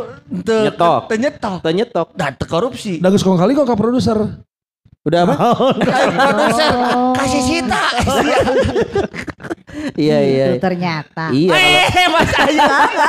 teu 0.48 0.72
Nyetok. 0.72 1.02
teu 1.12 1.18
nyetok. 1.20 1.58
Teu 1.60 1.74
nyetok. 1.76 2.08
Dan 2.16 2.32
teu 2.40 2.48
korupsi. 2.48 3.04
Da 3.04 3.12
geus 3.12 3.24
kong 3.24 3.36
kali 3.36 3.52
kok 3.52 3.68
ka 3.68 3.76
produser. 3.76 4.18
Udah 5.00 5.24
apa? 5.24 5.36
Produser 5.80 6.72
Oh. 6.92 7.14
kasih 7.16 7.42
Sita. 7.42 7.84
Iya 9.96 10.18
iya. 10.20 10.46
Itu 10.50 10.60
ternyata. 10.60 11.30
Iya. 11.32 11.54
Eh 11.56 12.08
Mas 12.14 12.32
Ayu. 12.34 12.60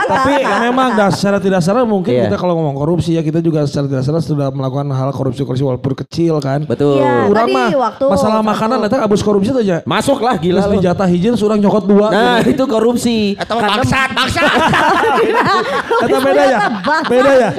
Tapi 0.06 0.32
memang 0.60 0.92
dah 0.92 1.10
secara 1.10 1.40
tidak 1.40 1.64
sadar 1.64 1.82
mungkin 1.82 2.12
Iya. 2.12 2.28
kita 2.28 2.36
kalau 2.36 2.54
ngomong 2.54 2.76
korupsi 2.76 3.16
ya 3.16 3.22
kita 3.22 3.40
juga 3.40 3.64
secara 3.64 3.88
tidak 3.88 4.04
sadar 4.04 4.20
sudah 4.20 4.48
melakukan 4.50 4.86
hal 4.88 5.10
korupsi-korupsi 5.10 5.64
walaupun 5.64 5.98
kecil 5.98 6.38
kan. 6.38 6.62
Betul. 6.62 7.00
Iya. 7.00 7.26
Urang 7.26 7.48
tadi 7.48 7.54
mah 7.56 7.68
waktu 7.80 8.04
masalah 8.06 8.42
makanan 8.44 8.78
eta 8.84 8.96
abus 9.00 9.18
korupsi 9.20 9.50
tuh 9.50 9.62
aja. 9.62 9.82
Masuk 9.82 10.20
lah 10.20 10.36
gila 10.36 10.60
Terus 10.60 10.68
lu. 10.68 10.74
dijatah 10.78 11.08
hijin 11.08 11.34
surang 11.34 11.58
nyokot 11.58 11.84
dua. 11.86 12.06
Nah 12.12 12.38
itu 12.44 12.64
korupsi. 12.64 13.34
Atau 13.34 13.58
bangsat, 13.58 14.08
bangsat. 14.18 14.44
Eta 16.06 16.18
beda 16.20 16.42
ya. 16.44 16.58
Beda 17.08 17.30
ya. 17.32 17.50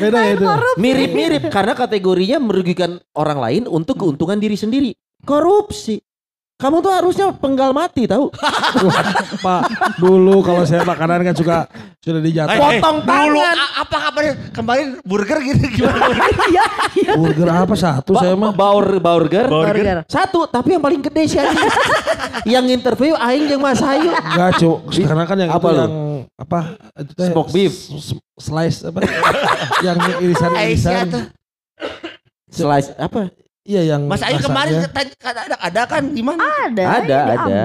Beda 0.00 0.18
ya 0.18 0.32
itu. 0.32 0.44
Mirip-mirip 0.76 1.42
karena 1.48 1.72
kategorinya 1.72 2.38
merugikan 2.38 2.90
orang 3.12 3.38
lain 3.38 3.62
untuk 3.66 3.96
keuntungan 3.96 4.36
diri 4.36 4.56
sendiri. 4.56 4.90
Korupsi. 5.20 6.00
Kamu 6.60 6.84
tuh 6.84 6.92
harusnya 6.92 7.32
penggal 7.32 7.72
mati 7.72 8.04
tahu. 8.04 8.28
Pak, 9.44 9.62
dulu 9.96 10.44
kalau 10.44 10.60
saya 10.62 10.84
makanan 10.84 11.24
kan 11.24 11.32
suka 11.32 11.64
sudah 12.04 12.20
dijatah. 12.20 12.52
Eh, 12.52 12.60
Potong 12.76 13.00
Dulu 13.00 13.40
tangan. 13.40 13.56
a- 13.56 13.74
apa 13.80 13.96
kabarnya? 13.96 14.34
Kemarin 14.52 14.86
burger 15.00 15.40
gitu 15.40 15.64
gimana? 15.80 16.20
Burger 17.16 17.48
apa 17.64 17.72
satu 17.72 18.12
saya 18.12 18.36
mah? 18.36 18.52
Baur 18.52 19.00
burger. 19.00 19.48
Burger. 19.48 20.04
Satu, 20.04 20.44
tapi 20.44 20.76
yang 20.76 20.84
paling 20.84 21.00
gede 21.00 21.32
sih 21.32 21.40
yang 22.52 22.68
interview 22.68 23.16
aing 23.16 23.48
yang 23.48 23.60
Mas 23.60 23.80
Ayu. 23.80 24.12
Enggak, 24.12 24.60
Cuk. 24.60 24.92
Sekarang 24.92 25.24
kan 25.24 25.36
yang 25.40 25.48
Apa 25.48 25.64
itu 25.64 25.80
lu? 25.80 25.86
Yang 26.20 26.28
apa? 26.36 26.60
Itu 27.00 27.12
teh 27.16 27.28
Smoke 27.32 27.50
beef. 27.50 27.74
Slice 28.36 28.78
apa? 28.84 29.00
yang 29.86 29.96
Aisyah 29.96 30.20
irisan-irisan. 30.20 31.04
tuh. 31.08 31.24
Slice 32.52 32.92
apa? 33.00 33.32
Iya 33.60 33.96
yang 33.96 34.08
Mas 34.08 34.24
Ayu 34.24 34.40
kemarin 34.40 34.82
ada, 34.82 35.56
ada 35.60 35.82
kan 35.84 36.02
gimana? 36.10 36.40
Ada. 36.68 36.84
Ada, 37.04 37.18
ada. 37.36 37.60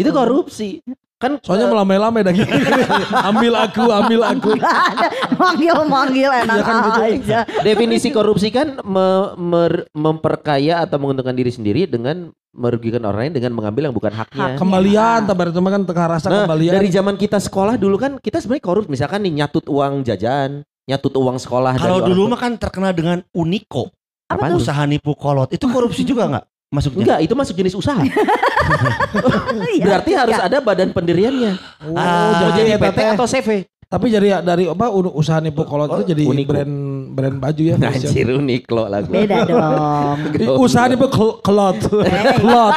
Itu 0.00 0.10
korupsi. 0.10 0.80
Kan 1.16 1.40
Soalnya 1.40 1.64
eh, 1.64 1.72
melamai-lamai 1.72 2.20
dah 2.20 2.30
gini. 2.30 2.52
ambil 3.32 3.52
aku, 3.58 3.84
ambil 3.88 4.20
aku. 4.22 4.50
ada 4.52 5.08
manggil-manggil 5.32 6.28
enak 6.44 6.54
Iya 6.54 6.62
kan, 6.62 6.76
betul. 6.82 7.04
aja. 7.08 7.38
definisi 7.64 8.08
korupsi 8.10 8.48
kan 8.48 8.76
me- 8.82 9.32
mer- 9.34 9.88
memperkaya 9.90 10.84
atau 10.84 10.96
menguntungkan 10.96 11.32
diri 11.32 11.48
sendiri 11.48 11.84
dengan 11.84 12.28
merugikan 12.52 13.00
orang 13.02 13.28
lain 13.28 13.34
dengan 13.34 13.52
mengambil 13.52 13.88
yang 13.88 13.94
bukan 13.94 14.12
haknya. 14.12 14.56
Kembalian, 14.56 15.24
tabar 15.24 15.48
itu 15.48 15.56
mah 15.58 15.72
kan 15.72 15.82
teka 15.84 16.04
rasa 16.06 16.26
Nah, 16.26 16.44
kembalian. 16.44 16.72
dari 16.74 16.88
zaman 16.88 17.14
kita 17.14 17.36
sekolah 17.38 17.76
dulu 17.76 17.96
kan 17.96 18.12
kita 18.16 18.36
sebenarnya 18.36 18.64
korup 18.66 18.84
misalkan 18.86 19.20
nih 19.22 19.40
nyatut 19.40 19.64
uang 19.66 20.00
jajan, 20.02 20.60
nyatut 20.84 21.12
uang 21.12 21.36
sekolah 21.36 21.76
Kalau 21.76 22.00
dulu 22.02 22.28
mah 22.28 22.38
kan 22.38 22.56
terkenal 22.56 22.92
dengan 22.92 23.24
Uniko. 23.32 23.88
Apa 24.26 24.50
Apaan 24.50 24.58
usaha 24.58 24.82
nipu 24.84 25.14
kolot? 25.14 25.48
Itu 25.48 25.70
korupsi 25.70 26.02
juga 26.02 26.26
nggak? 26.26 26.44
Masuknya? 26.76 27.04
Enggak, 27.08 27.18
itu 27.24 27.32
masuk 27.32 27.54
jenis 27.56 27.72
usaha. 27.72 27.96
Iya, 28.04 29.84
Berarti 29.88 30.10
iya. 30.12 30.20
harus 30.20 30.36
ada 30.36 30.60
badan 30.60 30.92
pendiriannya. 30.92 31.56
Oh, 31.88 31.96
Ah, 31.96 32.44
Mau 32.44 32.50
jadi 32.52 32.76
PT 32.76 32.98
atau 33.16 33.24
CV? 33.24 33.48
Tapi 33.86 34.10
jadi 34.10 34.42
dari 34.42 34.66
apa 34.66 34.90
usaha 34.90 35.38
nipu 35.38 35.62
kolot 35.62 35.86
itu 35.94 36.10
jadi 36.10 36.22
Uniko. 36.26 36.50
brand 36.50 36.74
brand 37.14 37.36
baju 37.38 37.62
ya. 37.62 37.74
fashion. 37.78 38.10
Anjir 38.10 38.26
unik 38.34 38.62
lo 38.68 38.84
lagu. 38.90 39.10
Beda 39.14 39.38
dong. 39.48 40.18
Usaha 40.58 40.90
nipu 40.90 41.06
kelot. 41.38 41.78
Kelot. 42.42 42.74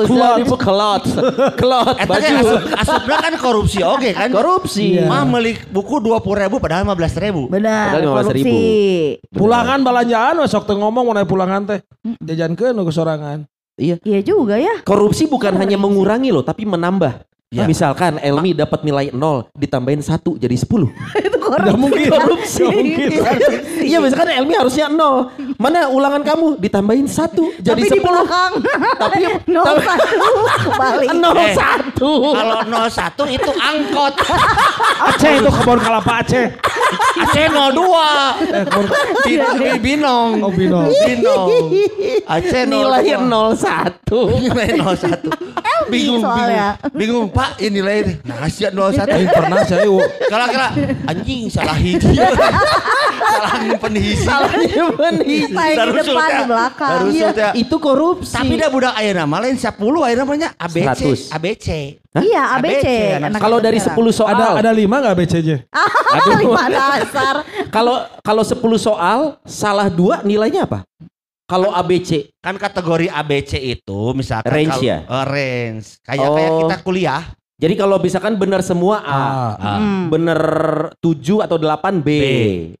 Usaha 0.00 0.40
nipu 0.40 0.56
kelot. 0.56 1.04
Kelot 1.54 1.96
Eh, 2.00 2.08
baju. 2.08 2.34
asupnya 2.72 3.16
kan 3.20 3.32
korupsi 3.36 3.84
oke 3.84 4.10
kan? 4.10 4.32
Korupsi. 4.32 4.96
Iya. 4.96 5.04
Mah 5.04 5.28
beli 5.28 5.60
buku 5.68 6.00
dua 6.00 6.24
puluh 6.24 6.40
ribu 6.40 6.56
padahal 6.56 6.88
lima 6.88 6.96
belas 6.96 7.12
ribu. 7.12 7.52
Benar, 7.52 8.00
Padahal 8.00 8.16
15.000. 8.16 8.16
korupsi. 8.24 8.56
Pulangan 9.28 9.78
balanjaan 9.84 10.34
wes 10.40 10.50
sok 10.50 10.64
teu 10.64 10.80
ngomong 10.80 11.04
mau 11.04 11.24
pulangan 11.28 11.68
teh. 11.68 11.80
Jajankeun 12.24 12.72
ke 12.74 12.92
sorangan. 12.92 13.44
Iya 13.76 14.00
juga 14.24 14.56
ya. 14.56 14.80
Korupsi 14.80 15.28
bukan 15.28 15.52
hanya 15.60 15.76
mengurangi 15.76 16.32
loh, 16.32 16.40
tapi 16.40 16.64
menambah. 16.64 17.35
Ya. 17.46 17.62
Misalkan 17.62 18.18
Elmi 18.18 18.58
dapat 18.58 18.82
nilai 18.82 19.14
0, 19.14 19.46
ditambahin 19.54 20.02
1 20.02 20.18
jadi 20.34 20.56
10. 20.58 20.66
Itu 21.30 21.38
korupsi. 21.38 21.62
Gak 21.70 21.78
mungkin. 21.78 22.10
Korupsi. 22.10 22.66
Iya 23.86 24.02
misalkan 24.02 24.34
Elmi 24.34 24.50
harusnya 24.58 24.90
0. 24.90 25.54
Mana 25.54 25.86
ulangan 25.86 26.26
kamu? 26.26 26.58
Ditambahin 26.58 27.06
1 27.06 27.62
jadi 27.62 27.70
Tapi 27.70 27.86
10. 27.86 27.94
di 27.94 28.00
belakang. 28.02 28.50
Tapi 29.06 29.18
nol 29.46 29.62
tapi- 29.62 29.86
satu 29.86 30.26
balik. 30.74 31.08
0 31.14 31.22
1. 31.94 32.34
Kalau 32.34 32.56
01 33.30 33.38
itu 33.38 33.50
angkot. 33.54 34.14
Aceh 35.06 35.32
itu 35.38 35.50
kebon 35.62 35.78
kelapa 35.78 36.26
Aceh. 36.26 36.46
Aceh 37.14 37.46
02. 37.46 37.62
Eh, 38.42 38.64
kebon 38.66 38.84
Bin- 39.22 39.78
Binong. 39.86 40.30
Oh, 40.42 40.50
Binong. 40.50 40.90
Binong. 40.90 41.48
Aceh 42.26 42.62
02. 42.66 42.74
Nilai 42.74 43.06
01. 43.22 44.02
Nilai 44.34 44.68
01. 44.82 45.30
Bingung, 45.86 46.18
soalnya. 46.18 46.74
bingung. 46.90 46.96
Bingung, 46.98 47.26
Pak, 47.36 47.50
ini 47.60 47.84
nilai 47.84 48.16
Nah, 48.24 48.48
sih 48.48 48.64
01. 48.64 49.04
Aing 49.04 49.28
pernah 49.28 49.60
saya 49.68 49.84
wo. 49.92 50.00
Kala-kala 50.32 50.72
anjing 51.04 51.52
salah 51.52 51.76
hiji. 51.76 52.16
salah 52.16 53.52
nyimpen 53.60 53.92
hiji. 54.00 54.24
Salah 54.24 54.52
nyimpen 54.56 55.14
hiji. 55.20 55.52
Saya 55.52 55.74
di 55.76 55.92
depan, 56.00 56.30
di 56.32 56.44
belakang. 56.48 57.00
Iya, 57.12 57.28
itu 57.52 57.76
korupsi. 57.76 58.32
Tapi 58.32 58.56
dah 58.56 58.68
budak 58.72 58.96
ayeuna 58.96 59.28
nama 59.28 59.36
lain 59.44 59.60
10 59.60 59.76
ayeuna 59.76 60.24
namanya 60.24 60.48
ABC. 60.56 61.28
100. 61.30 61.36
ABC. 61.36 61.66
Iya 62.16 62.42
ABC. 62.56 62.86
ABC, 63.20 63.36
Kalau 63.36 63.58
dari 63.60 63.76
sekarang. 63.76 64.08
10 64.08 64.16
soal, 64.16 64.32
Ada 64.32 64.46
ada 64.56 64.70
lima 64.72 64.96
nggak 65.04 65.16
BCJ? 65.20 65.48
Aduh. 65.68 66.36
lima 66.48 66.62
dasar. 66.72 67.34
kalau 67.68 68.00
kalau 68.24 68.40
10 68.40 68.56
soal 68.80 69.18
salah 69.44 69.92
dua 69.92 70.24
nilainya 70.24 70.64
apa? 70.64 70.88
Kalau 71.46 71.70
ABC 71.70 72.34
Kan 72.42 72.58
kategori 72.58 73.06
ABC 73.06 73.52
itu 73.58 74.00
misalkan 74.12 74.50
Range 74.50 74.70
kalau- 74.72 74.82
ya? 74.84 74.98
Eh, 75.00 75.24
range. 75.24 75.86
Kayak 76.02 76.28
kayak 76.28 76.50
Oh. 76.50 76.60
kita 76.62 76.76
kuliah. 76.82 77.22
Jadi 77.56 77.72
kalau 77.72 77.96
misalkan 77.96 78.36
benar 78.36 78.60
semua 78.60 79.00
A, 79.00 79.16
Ah. 79.56 79.78
Hmm. 79.80 80.12
benar 80.12 80.40
7 81.00 81.40
atau 81.40 81.56
8 81.56 82.04
B. 82.04 82.08
B. 82.12 82.26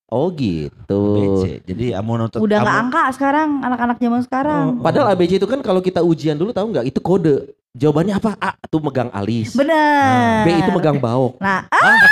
Oh 0.06 0.28
gitu. 0.30 1.00
ABC. 1.16 1.64
Jadi 1.64 1.96
amun 1.96 2.20
nonton 2.20 2.44
Udah 2.44 2.60
nggak 2.60 2.78
angka 2.84 3.02
sekarang 3.10 3.64
anak-anak 3.64 3.96
zaman 3.96 4.20
sekarang. 4.20 4.64
Padahal 4.84 5.08
ABC 5.08 5.40
itu 5.40 5.48
kan 5.48 5.64
kalau 5.64 5.80
kita 5.80 6.04
ujian 6.04 6.36
dulu 6.36 6.52
tahu 6.52 6.76
nggak? 6.76 6.84
Itu 6.84 7.00
kode. 7.00 7.56
Jawabannya 7.76 8.16
apa? 8.16 8.32
A 8.40 8.56
itu 8.56 8.80
megang 8.80 9.12
alis. 9.12 9.52
Bener. 9.52 10.48
B 10.48 10.64
itu 10.64 10.70
megang 10.72 10.96
baok. 10.96 11.36
Nah, 11.44 11.68
ah, 11.68 11.96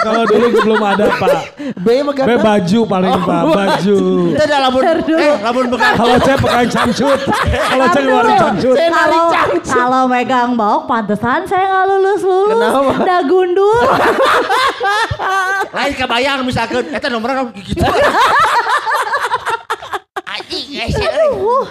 Kalau 0.00 0.24
dulu 0.24 0.64
belum 0.64 0.80
ada 0.80 1.12
Pak. 1.12 1.60
B 1.76 2.00
megang 2.00 2.24
B 2.24 2.40
baju 2.40 2.80
paling 2.88 3.12
Oh, 3.12 3.20
Pak, 3.20 3.42
baju. 3.52 3.98
Itu 4.32 4.42
ada 4.48 4.58
lamun 4.64 4.80
eh 4.80 5.36
lamun 5.44 5.68
begal 5.68 5.92
Kalau 5.92 6.16
saya 6.24 6.40
pegang 6.40 6.68
cancut. 6.72 7.20
Kalau 7.44 7.84
saya 7.92 8.00
ngeluarin 8.00 8.32
cancut. 8.40 8.76
kalau 8.80 9.28
kalau 9.60 10.08
megang 10.08 10.56
baok 10.56 10.88
pantesan 10.88 11.44
saya 11.44 11.68
nggak 11.68 11.84
lulus 11.92 12.24
lulus. 12.24 12.56
Kenapa? 12.56 12.96
Udah 12.96 13.20
gundul. 13.28 13.76
lain 15.76 15.92
kebayang 16.00 16.40
misalkan 16.48 16.88
eta 16.96 17.12
nomornya 17.12 17.44
gitu. 17.60 17.76
Anjing 20.32 20.80
guys. 20.80 20.96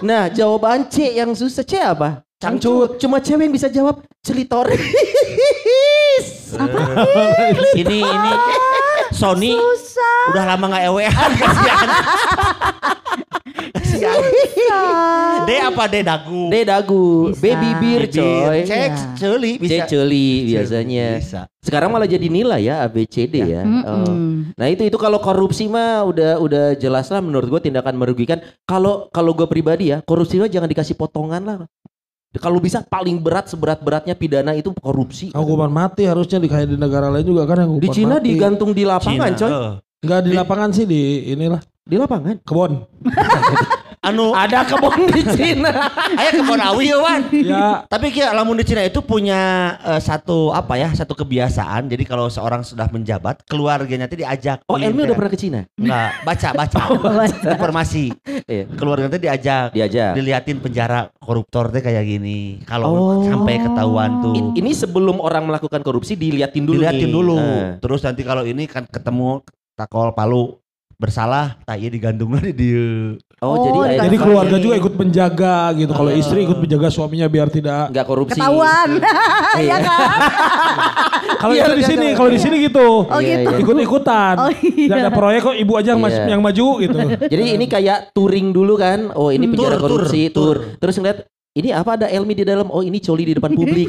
Nah, 0.05 0.29
jawaban 0.29 0.85
C 0.85 1.17
yang 1.17 1.33
susah 1.33 1.65
C 1.65 1.81
apa? 1.81 2.28
Cangcut. 2.39 2.96
Cuma 2.98 3.19
cewek 3.19 3.43
yang 3.43 3.53
bisa 3.53 3.67
jawab 3.67 4.00
celitoris. 4.24 4.79
Ini 7.72 7.98
ini 8.00 8.31
Sony 9.13 9.53
Susah. 9.53 10.34
udah 10.34 10.43
lama 10.46 10.65
nggak 10.65 10.84
ewean 10.89 11.13
kasihan. 11.39 11.88
kasihan. 14.10 15.39
D 15.46 15.51
apa 15.55 15.84
D 15.86 15.96
dagu? 16.01 16.41
D 16.50 16.55
dagu, 16.63 17.05
B 17.31 17.43
Bisa. 17.43 17.60
bibir 17.60 18.01
coy. 18.10 18.58
C 18.63 18.72
Iya. 18.72 18.88
celi 19.13 19.51
C 19.55 19.62
bisa. 19.62 19.86
celi 19.86 20.27
biasanya. 20.50 21.08
Bisa. 21.22 21.41
Sekarang 21.60 21.89
malah 21.91 22.10
jadi 22.10 22.27
nilai 22.27 22.65
ya 22.65 22.81
A 22.81 22.88
B 22.88 23.05
C 23.05 23.25
D 23.25 23.36
ya. 23.46 23.62
Oh. 23.63 24.03
Mm-mm. 24.10 24.51
Nah 24.55 24.67
itu 24.67 24.84
itu 24.84 24.98
kalau 24.98 25.22
korupsi 25.22 25.69
mah 25.69 26.01
udah 26.03 26.39
udah 26.39 26.65
jelas 26.75 27.08
lah 27.08 27.22
menurut 27.22 27.48
gue 27.50 27.69
tindakan 27.69 27.93
merugikan. 27.93 28.41
Kalau 28.65 29.08
kalau 29.12 29.31
gue 29.34 29.46
pribadi 29.46 29.91
ya 29.91 30.01
korupsi 30.01 30.39
mah 30.39 30.50
jangan 30.50 30.67
dikasih 30.67 30.96
potongan 30.96 31.43
lah. 31.46 31.58
Kalau 32.38 32.62
bisa 32.62 32.86
paling 32.86 33.17
berat 33.17 33.50
seberat 33.50 33.81
beratnya 33.81 34.13
pidana 34.13 34.53
itu 34.53 34.69
korupsi. 34.77 35.33
Hukuman 35.33 35.65
mati 35.67 36.05
harusnya 36.05 36.38
di 36.38 36.45
kayak 36.45 36.69
di 36.69 36.77
negara 36.77 37.09
lain 37.09 37.25
juga 37.25 37.50
kan 37.50 37.65
yang 37.65 37.74
hukuman 37.74 37.86
Di 37.86 37.89
Cina 37.89 38.15
mati. 38.15 38.25
digantung 38.29 38.69
di 38.69 38.83
lapangan 38.86 39.31
Cina, 39.33 39.39
coy. 39.41 39.50
eh. 39.50 39.71
Enggak 40.00 40.19
di 40.21 40.31
lapangan 40.31 40.69
sih 40.69 40.86
di 40.86 41.01
inilah 41.27 41.62
Di 41.81 41.95
lapangan. 41.98 42.36
kebon. 42.45 42.71
Anu 44.00 44.32
Ada 44.32 44.63
kebun 44.63 45.12
di 45.12 45.24
Cina. 45.36 45.91
aya 46.15 46.32
kebon 46.32 46.56
awi 46.58 46.88
ya, 46.88 46.98
Wan. 46.98 47.22
Ya 47.29 47.84
Tapi 47.84 48.10
kayak 48.10 48.32
lamun 48.32 48.56
di 48.56 48.63
Cina 48.63 48.79
itu 48.82 49.03
punya 49.03 49.39
eh, 49.77 50.00
satu 50.00 50.50
apa 50.50 50.75
ya, 50.75 50.88
satu 50.89 51.12
kebiasaan. 51.13 51.86
Jadi 51.86 52.03
kalau 52.03 52.25
seorang 52.25 52.63
sudah 52.63 52.88
menjabat, 52.88 53.44
keluarganya 53.44 54.08
itu 54.08 54.24
diajak. 54.24 54.63
Oh 54.65 54.75
Elmi 54.75 54.88
udah 55.03 55.12
kulineran. 55.12 55.18
pernah 55.18 55.32
ke 55.32 55.38
Cina? 55.38 55.60
Enggak, 55.75 56.10
baca, 56.24 56.50
baca. 56.63 56.82
Informasi. 57.50 58.06
Iya. 58.46 58.63
Keluarganya 58.72 59.12
itu 59.12 59.22
diajak. 59.22 59.68
Diajak. 59.72 60.12
Diliatin 60.15 60.58
penjara 60.58 61.00
koruptor 61.20 61.68
teh 61.68 61.82
kayak 61.82 62.03
gini. 62.03 62.63
Kalau 62.63 62.88
Oh. 62.89 63.22
sampai 63.22 63.60
ketahuan 63.60 64.24
tuh. 64.24 64.34
In- 64.34 64.56
ini 64.56 64.72
sebelum 64.72 65.20
orang 65.20 65.44
melakukan 65.44 65.82
korupsi 65.82 66.15
diliatin 66.15 66.63
dulu 66.63 66.79
diliatin 66.79 67.03
nih. 67.03 67.13
dulu. 67.13 67.36
Nah. 67.36 67.75
Terus 67.77 68.00
nanti 68.00 68.24
kalau 68.24 68.44
ini 68.44 68.63
kan 68.63 68.86
ketemu 68.86 69.44
takol 69.75 70.12
palu 70.12 70.56
bersalah, 71.00 71.56
tak 71.63 71.79
iya 71.79 71.88
digantung 71.88 72.36
di 72.38 72.51
dia. 72.51 73.15
Oh, 73.39 73.56
Oh, 73.56 73.88
jadi 73.88 74.03
Jadi 74.03 74.15
keluarga 74.20 74.58
juga 74.60 74.75
ikut 74.75 74.94
menjaga 74.94 75.72
gitu. 75.72 75.96
Kalau 75.96 76.12
istri 76.12 76.44
ikut 76.44 76.60
menjaga 76.60 76.91
suaminya 76.91 77.24
biar 77.25 77.48
tidak. 77.48 77.88
nggak 77.88 78.03
korupsi. 78.03 78.36
Ketahuan. 78.36 79.00
Iya 79.56 79.77
kan? 79.88 80.20
Kalau 81.41 81.56
Iya, 81.56 81.63
itu 81.63 81.72
di 81.72 81.79
iya, 81.79 81.88
sini, 81.88 82.08
iya. 82.12 82.18
kalau 82.20 82.27
di 82.27 82.36
sini 82.36 82.56
gitu. 82.60 82.88
Oh 83.08 83.15
Iya, 83.15 83.39
gitu. 83.39 83.50
iya. 83.50 83.60
Ikut-ikutan. 83.63 84.36
Oh, 84.36 84.51
iya. 84.51 84.88
Nggak 84.91 85.00
ada 85.00 85.12
proyek 85.15 85.39
kok 85.41 85.56
ibu 85.56 85.74
aja 85.74 85.89
yang, 85.96 86.01
mas- 86.03 86.20
Iya. 86.20 86.27
yang 86.36 86.41
maju 86.44 86.68
gitu. 86.84 86.98
Jadi 87.32 87.44
ini 87.56 87.65
kayak 87.65 88.12
touring 88.12 88.51
dulu 88.51 88.75
kan. 88.75 89.08
Oh, 89.15 89.32
ini 89.32 89.48
penjara 89.48 89.79
Tur, 89.79 89.88
tur, 89.88 89.91
korupsi, 90.03 90.22
tur. 90.27 90.60
tur. 90.60 90.75
Terus 90.75 91.00
ngeliat 91.00 91.20
ini 91.56 91.70
apa 91.72 91.96
ada 91.96 92.08
Elmi 92.12 92.36
di 92.36 92.44
dalam? 92.44 92.68
Oh, 92.68 92.84
ini 92.84 93.00
coli 93.00 93.24
di 93.24 93.34
depan 93.34 93.56
publik. 93.56 93.88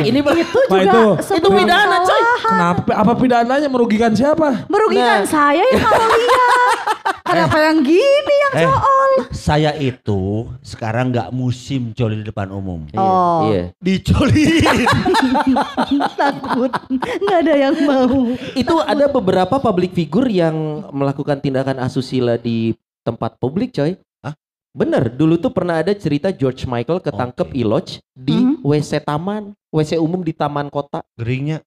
Ini 0.00 0.18
Itu 0.18 0.26
Pak, 0.26 0.34
juga 0.34 0.78
itu- 0.80 1.14
sebuah 1.24 1.52
pidana, 1.56 1.96
coy. 2.00 2.22
Kenapa? 2.42 2.90
Apa 2.92 3.12
pidananya 3.14 3.68
merugikan 3.68 4.12
siapa? 4.12 4.64
Merugikan 4.66 5.22
Nah. 5.22 5.26
saya 5.26 5.62
yang 5.62 5.80
kalau 5.80 6.06
lihat. 6.16 6.50
Kenapa 7.22 7.58
yang 7.60 7.78
gini 7.80 8.34
yang 8.40 8.54
Eh. 8.56 8.66
soal? 8.66 9.10
Saya 9.30 9.70
itu 9.76 10.22
sekarang 10.60 11.10
nggak 11.10 11.30
musim 11.30 11.90
coli 11.92 12.18
di 12.18 12.26
depan 12.26 12.50
umum. 12.50 12.90
Oh. 12.92 13.46
Iya. 13.46 13.70
Dicolin. 13.78 14.66
Takut. 16.12 16.70
Nggak 16.90 17.38
ada 17.40 17.54
yang 17.56 17.74
mau. 17.80 18.34
Itu 18.52 18.74
ada 18.80 19.06
beberapa 19.06 19.56
public 19.58 19.94
figure 19.94 20.26
yang 20.28 20.54
melakukan 20.90 21.38
tindakan 21.38 21.78
asusila 21.78 22.34
di 22.34 22.74
tempat 23.00 23.38
publik, 23.38 23.72
coy. 23.72 23.94
Hah? 24.20 24.34
Bener, 24.72 25.08
dulu 25.08 25.38
tuh 25.38 25.50
pernah 25.50 25.78
ada 25.78 25.92
cerita 25.92 26.30
George 26.30 26.66
Michael 26.66 26.98
ketangkep 27.00 27.46
Oke. 27.46 27.56
iloj 27.56 27.86
di 28.12 28.36
Mhm. 28.36 28.49
WC 28.60 29.00
taman, 29.04 29.52
WC 29.72 29.96
umum 30.00 30.20
di 30.20 30.32
taman 30.32 30.68
kota. 30.68 31.00
Geringnya. 31.16 31.60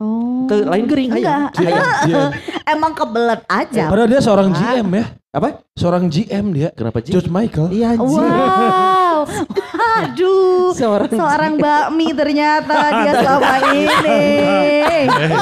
Oh. 0.00 0.48
Ke 0.48 0.64
lain 0.64 0.88
gering, 0.88 1.12
hayang. 1.12 1.52
Enggak. 1.52 1.60
Hayang. 1.60 1.88
GM. 2.08 2.30
Emang 2.64 2.92
kebelet 2.96 3.42
aja. 3.46 3.84
Padahal 3.92 4.08
dia 4.08 4.20
seorang 4.24 4.48
GM 4.48 4.88
ya. 4.96 5.04
Apa? 5.30 5.48
Seorang 5.76 6.04
GM 6.08 6.46
dia. 6.56 6.68
Kenapa 6.72 7.04
sih? 7.04 7.12
George 7.12 7.28
Michael. 7.28 7.68
Iya. 7.68 8.00
Wow. 8.00 9.28
Aduh. 9.98 10.70
Seorang 10.72 11.10
Seorang 11.10 11.54
bakmi 11.58 12.14
ternyata 12.14 12.76
dia 13.02 13.12
selama 13.18 13.54
ini. 13.74 14.22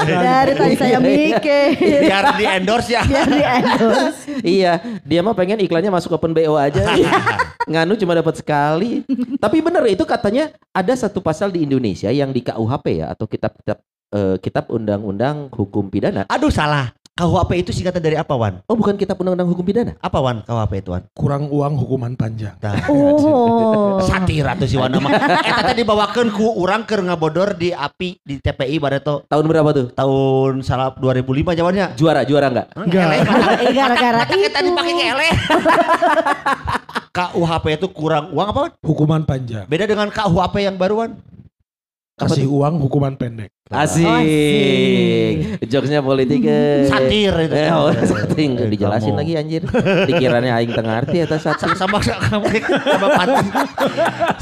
Dari 0.09 0.52
tadi 0.57 0.75
saya 0.75 0.99
mikir. 0.99 1.76
Biar 1.78 2.25
di 2.35 2.45
endorse 2.49 2.90
ya. 2.97 3.02
Biar 3.05 3.28
di 3.28 3.43
endorse. 3.43 4.31
iya, 4.43 4.81
dia 5.05 5.21
mah 5.21 5.37
pengen 5.37 5.61
iklannya 5.61 5.93
masuk 5.93 6.17
open 6.17 6.33
BO 6.33 6.57
aja. 6.57 6.83
Nganu 7.71 8.00
cuma 8.00 8.17
dapat 8.17 8.40
sekali. 8.40 9.05
Tapi 9.37 9.57
bener 9.61 9.85
itu 9.87 10.02
katanya 10.09 10.50
ada 10.73 10.95
satu 10.97 11.21
pasal 11.21 11.52
di 11.52 11.69
Indonesia 11.69 12.09
yang 12.09 12.33
di 12.33 12.40
KUHP 12.40 13.05
ya 13.05 13.12
atau 13.12 13.28
kitab-kitab 13.28 13.78
eh, 14.17 14.37
kitab 14.40 14.73
undang-undang 14.73 15.52
hukum 15.52 15.93
pidana. 15.93 16.25
Aduh 16.33 16.49
salah. 16.50 16.98
KUHP 17.18 17.50
itu 17.58 17.70
singkatan 17.75 17.98
dari 17.98 18.14
apa 18.14 18.30
Wan? 18.30 18.62
Oh, 18.70 18.78
bukan 18.78 18.94
kitab 18.94 19.18
undang-undang 19.18 19.50
hukum 19.50 19.66
pidana. 19.66 19.98
Apa 19.98 20.22
Wan 20.22 20.46
KUHP 20.46 20.72
itu 20.78 20.94
Wan? 20.94 21.02
Kurang 21.10 21.50
uang 21.50 21.75
hukuman 21.75 22.14
panjang. 22.14 22.54
Nah, 22.62 22.78
Oh. 22.94 23.98
Satira 23.98 24.54
tuh 24.54 24.70
si 24.70 24.78
Wan 24.78 24.94
mah. 24.94 25.10
Eta 25.50 25.66
teh 25.66 25.82
dibawakeun 25.82 26.30
ku 26.30 26.54
urang 26.54 26.87
keur 26.87 27.02
ngabodor 27.02 27.58
di 27.58 27.75
API 27.75 28.22
di 28.22 28.38
TPI 28.38 28.78
bareto 28.78 29.26
Tahun 29.26 29.44
berapa 29.44 29.66
tuh? 29.75 29.87
tahun 29.90 30.62
salah 30.62 30.94
2005 30.94 31.58
jawabannya. 31.58 31.87
Juara, 31.98 32.22
juara 32.22 32.46
enggak? 32.48 32.66
Enggak. 32.78 33.06
Eh, 33.66 33.72
gara-gara 33.75 34.22
itu. 34.30 34.37
Kita 34.38 34.58
dipakai 34.62 34.92
ke 34.94 35.04
ele. 35.04 35.28
KUHP 37.10 37.66
itu 37.75 37.87
kurang 37.90 38.30
uang 38.30 38.46
apa? 38.46 38.58
Wan? 38.60 38.72
Hukuman 38.78 39.22
panjang. 39.26 39.66
Beda 39.66 39.90
dengan 39.90 40.06
KUHP 40.06 40.54
yang 40.62 40.78
baruan. 40.78 41.18
Kasih 42.18 42.50
uang 42.50 42.82
hukuman 42.82 43.14
pendek. 43.14 43.54
Asik. 43.70 44.02
Asik. 44.02 45.62
Jokesnya 45.70 46.02
politik. 46.02 46.42
Satir 46.90 47.30
itu. 47.46 47.54
Eh, 47.62 47.70
oh, 47.70 47.94
satir. 47.94 48.58
Eh, 48.58 48.68
Dijelasin 48.75 49.14
kamu. 49.14 49.20
lagi 49.22 49.32
anjir. 49.38 49.62
Dikiranya 50.10 50.58
aing 50.58 50.75
tengah 50.75 50.98
arti 51.04 51.22
atas 51.22 51.46
satir. 51.46 51.78
sama 51.78 52.02
sama 52.02 52.42
sama 52.42 53.08
pati. 53.14 53.46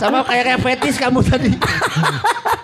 Sama 0.01 0.19
kayak 0.25 0.45
kayak 0.49 0.61
fetis 0.65 0.97
kamu 0.97 1.21
tadi. 1.21 1.53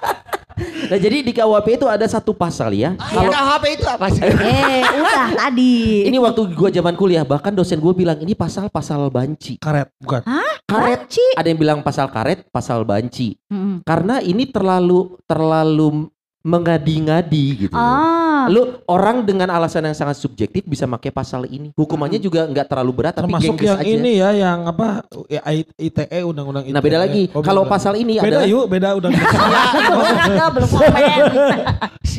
Nah, 0.93 1.01
jadi 1.01 1.25
di 1.25 1.33
KUHP 1.33 1.81
itu 1.81 1.89
ada 1.89 2.05
satu 2.05 2.37
pasal 2.37 2.77
ya. 2.77 2.93
Kalau 3.01 3.33
KUHP 3.33 3.65
itu 3.81 3.87
apa 3.89 4.13
sih? 4.13 4.21
Eh, 4.29 4.85
udah 4.85 5.33
tadi. 5.41 6.05
Ini 6.05 6.21
waktu 6.21 6.53
gua 6.53 6.69
zaman 6.69 6.93
kuliah 7.01 7.25
bahkan 7.25 7.49
dosen 7.57 7.81
gua 7.81 7.97
bilang 7.97 8.21
ini 8.21 8.37
pasal-pasal 8.37 9.09
banci. 9.09 9.57
Karet, 9.57 9.89
bukan. 9.97 10.21
Karet. 10.69 11.09
Banci. 11.09 11.25
Ada 11.33 11.49
yang 11.49 11.57
bilang 11.57 11.79
pasal 11.81 12.13
karet, 12.13 12.45
pasal 12.53 12.85
banci. 12.85 13.41
Mm-mm. 13.49 13.81
Karena 13.89 14.21
ini 14.21 14.45
terlalu 14.53 15.17
terlalu 15.25 16.12
mengadi-ngadi 16.43 17.45
gitu. 17.67 17.75
Ah. 17.75 18.51
Lu 18.51 18.83
orang 18.91 19.23
dengan 19.23 19.47
alasan 19.51 19.87
yang 19.87 19.95
sangat 19.95 20.19
subjektif 20.19 20.67
bisa 20.67 20.91
pakai 20.91 21.15
pasal 21.15 21.47
ini. 21.47 21.71
Hukumannya 21.79 22.19
juga 22.19 22.45
nggak 22.51 22.67
terlalu 22.67 22.93
berat 22.93 23.15
tapi 23.15 23.31
Termasuk 23.31 23.55
yang 23.63 23.79
aja. 23.79 23.87
ini 23.87 24.13
ya, 24.19 24.31
yang 24.35 24.59
apa 24.67 25.07
ya, 25.31 25.41
ITE 25.79 26.21
undang-undang 26.27 26.67
ITE. 26.67 26.75
Nah 26.75 26.83
beda 26.83 26.99
lagi. 26.99 27.31
Oh, 27.31 27.41
Kalau 27.41 27.63
pasal 27.65 27.95
ini 27.95 28.19
beda 28.19 28.43
adalah 28.43 28.47
yuk, 28.51 28.65
beda 28.67 28.89
undang-undang. 28.99 29.23
Enggak, 30.31 30.49
belum 30.51 30.69
komen. 30.69 31.03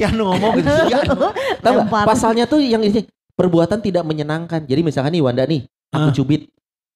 Anu 0.14 0.24
ngomong 0.36 0.52
gitu. 0.60 0.72
Tahu. 1.64 1.78
Pasalnya 1.88 2.44
tuh 2.44 2.60
yang 2.60 2.84
ini 2.84 3.08
perbuatan 3.34 3.80
tidak 3.80 4.04
menyenangkan. 4.04 4.64
Jadi 4.64 4.82
misalkan 4.84 5.12
nih 5.16 5.24
Wanda 5.24 5.44
nih, 5.44 5.64
aku 5.92 6.10
Ah. 6.10 6.16
cubit. 6.16 6.48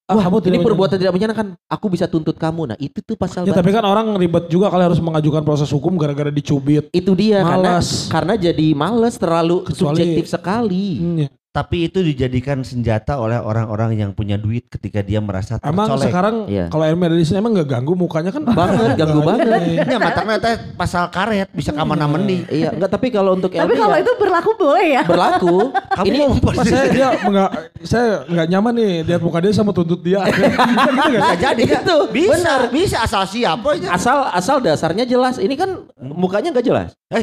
Ah, 0.08 0.16
Wah, 0.16 0.24
kamu 0.24 0.40
ini 0.48 0.64
perbuatan 0.64 0.96
tidak 0.96 1.12
menyenangkan. 1.12 1.60
Aku 1.68 1.92
bisa 1.92 2.08
tuntut 2.08 2.40
kamu. 2.40 2.72
Nah, 2.72 2.78
itu 2.80 3.04
tuh 3.04 3.20
pasal 3.20 3.44
Ya 3.44 3.52
tapi 3.52 3.76
kan 3.76 3.84
orang 3.84 4.16
ribet 4.16 4.48
juga 4.48 4.72
kalau 4.72 4.88
harus 4.88 5.04
mengajukan 5.04 5.44
proses 5.44 5.68
hukum 5.68 6.00
gara-gara 6.00 6.32
dicubit. 6.32 6.88
itu 6.96 7.12
dia 7.12 7.44
karena 7.44 7.76
Malas. 7.76 8.08
karena 8.08 8.34
jadi 8.40 8.68
males 8.72 9.20
terlalu 9.20 9.68
Kecuali- 9.68 10.00
subjektif 10.00 10.26
sekali. 10.32 10.88
Hmm, 10.96 11.18
ya. 11.20 11.30
Tapi 11.58 11.90
itu 11.90 12.06
dijadikan 12.06 12.62
senjata 12.62 13.18
oleh 13.18 13.42
orang-orang 13.42 13.98
yang 13.98 14.14
punya 14.14 14.38
duit 14.38 14.70
ketika 14.70 15.02
dia 15.02 15.18
merasa 15.18 15.58
Emang 15.66 15.90
tercolek. 15.90 16.06
sekarang 16.06 16.36
Iya. 16.46 16.70
kalau 16.70 16.86
sini 17.26 17.42
emang 17.42 17.58
nggak 17.58 17.66
ganggu 17.66 17.98
mukanya 17.98 18.30
kan 18.30 18.46
Banget, 18.46 18.94
ganggu 18.94 19.26
banget. 19.26 19.46
Ya 19.90 19.98
matangnya 19.98 20.38
teh 20.38 20.54
pasal 20.78 21.10
karet 21.10 21.50
bisa 21.50 21.74
kamana 21.74 22.06
meni. 22.06 22.46
Iya, 22.46 22.78
enggak 22.78 22.94
tapi 22.94 23.10
kalau 23.10 23.34
untuk 23.34 23.50
Tapi 23.50 23.74
LB 23.74 23.74
kalau 23.74 23.98
ya 23.98 24.04
itu 24.06 24.14
berlaku 24.22 24.50
boleh 24.54 24.86
ya? 24.86 25.02
berlaku. 25.10 25.56
Kamu 25.74 26.06
ini 26.06 26.20
saya 26.62 26.86
dia 26.94 27.10
enggak 27.26 27.50
saya 27.82 28.08
nggak 28.30 28.48
nyaman 28.54 28.74
nih 28.78 28.92
lihat 29.10 29.22
muka 29.26 29.42
dia 29.42 29.50
sama 29.50 29.74
tuntut 29.74 30.06
dia. 30.06 30.22
gitu 30.30 30.90
kan? 30.94 31.10
bisa 31.10 31.34
jadi. 31.42 31.64
Itu, 31.82 31.98
bisa, 32.14 32.32
benar. 32.38 32.60
bisa 32.70 32.98
asal 33.02 33.26
siapa 33.26 33.66
aja. 33.74 33.88
asal 33.98 34.18
asal 34.30 34.58
dasarnya 34.62 35.10
jelas. 35.10 35.42
Ini 35.42 35.58
kan 35.58 35.90
mukanya 35.98 36.54
nggak 36.54 36.68
jelas. 36.70 36.94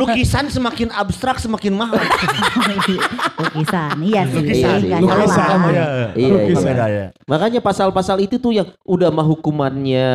Lukisan 0.00 0.52
semakin 0.52 0.92
abstrak 0.92 1.40
semakin 1.40 1.72
mahal. 1.74 1.98
Lukisan, 3.38 3.96
iya 4.02 4.22
sih. 4.24 4.38
Lukisan. 4.38 4.78
nggak 4.82 5.00
Lukisan. 5.02 5.28
salah. 5.34 5.70
Iya, 5.70 5.86
Iya, 6.14 6.28
Lukisan. 6.30 6.74
Ya. 6.76 7.06
Makanya 7.24 7.60
pasal-pasal 7.60 8.16
itu 8.18 8.36
tuh 8.36 8.52
yang 8.52 8.68
udah 8.82 9.08
mah 9.08 9.24
hukumannya 9.24 10.08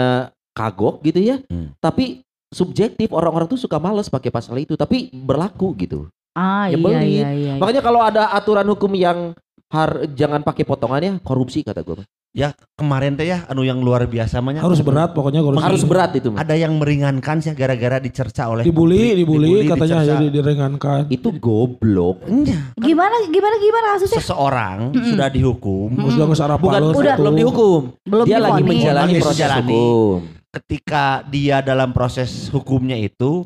kagok 0.53 1.01
gitu 1.01 1.19
ya. 1.19 1.37
Hmm. 1.47 1.73
Tapi 1.77 2.21
subjektif 2.53 3.09
orang-orang 3.09 3.49
tuh 3.49 3.57
suka 3.57 3.81
males 3.81 4.07
pakai 4.07 4.29
pasal 4.29 4.53
itu 4.57 4.77
tapi 4.77 5.09
berlaku 5.09 5.73
gitu. 5.75 6.05
Ah 6.33 6.65
iya 6.65 6.77
Nyebelin. 6.77 7.01
iya 7.01 7.29
iya. 7.33 7.53
Makanya 7.57 7.81
kalau 7.81 8.01
ada 8.01 8.29
aturan 8.29 8.65
hukum 8.65 8.93
yang 8.93 9.33
har 9.73 10.05
jangan 10.13 10.45
pakai 10.45 10.63
potongannya 10.63 11.17
korupsi 11.25 11.65
kata 11.65 11.81
gue. 11.81 12.05
Ya 12.33 12.49
kemarin 12.73 13.13
teh 13.13 13.29
ya 13.29 13.45
anu 13.45 13.61
yang 13.61 13.77
luar 13.77 14.09
biasa 14.09 14.41
mah 14.41 14.57
nya. 14.57 14.61
harus 14.65 14.81
berat 14.81 15.13
pokoknya 15.13 15.45
harus 15.45 15.61
Harus 15.61 15.83
berat 15.85 16.17
itu. 16.17 16.33
mah. 16.33 16.41
Ada 16.41 16.57
yang 16.57 16.81
meringankan 16.81 17.45
sih 17.45 17.53
gara-gara 17.53 18.01
dicerca 18.01 18.49
oleh 18.49 18.65
dibully, 18.65 18.97
publik, 18.97 19.17
dibully, 19.21 19.49
katanya 19.69 20.01
dicerca. 20.01 20.13
jadi 20.17 20.25
diringankan. 20.33 21.01
Itu 21.13 21.29
goblok. 21.37 22.25
Enggak. 22.25 22.73
Gimana 22.81 23.15
gimana 23.29 23.55
gimana 23.61 23.85
kasusnya? 23.97 24.17
Seseorang 24.17 24.77
sudah 24.97 25.29
dihukum 25.29 25.89
Terus 25.93 26.13
udah 26.17 26.25
nggak 26.25 26.57
Bukan 26.57 26.81
udah 26.89 27.15
belum 27.21 27.35
dihukum. 27.37 27.79
Belum 28.01 28.25
Dia 28.25 28.37
lagi 28.41 28.61
menjalani 28.65 29.13
proses 29.21 29.49
hukum. 29.53 30.17
ketika 30.53 31.05
dia 31.29 31.61
dalam 31.61 31.93
proses 31.93 32.49
hukumnya 32.49 32.97
itu 32.97 33.45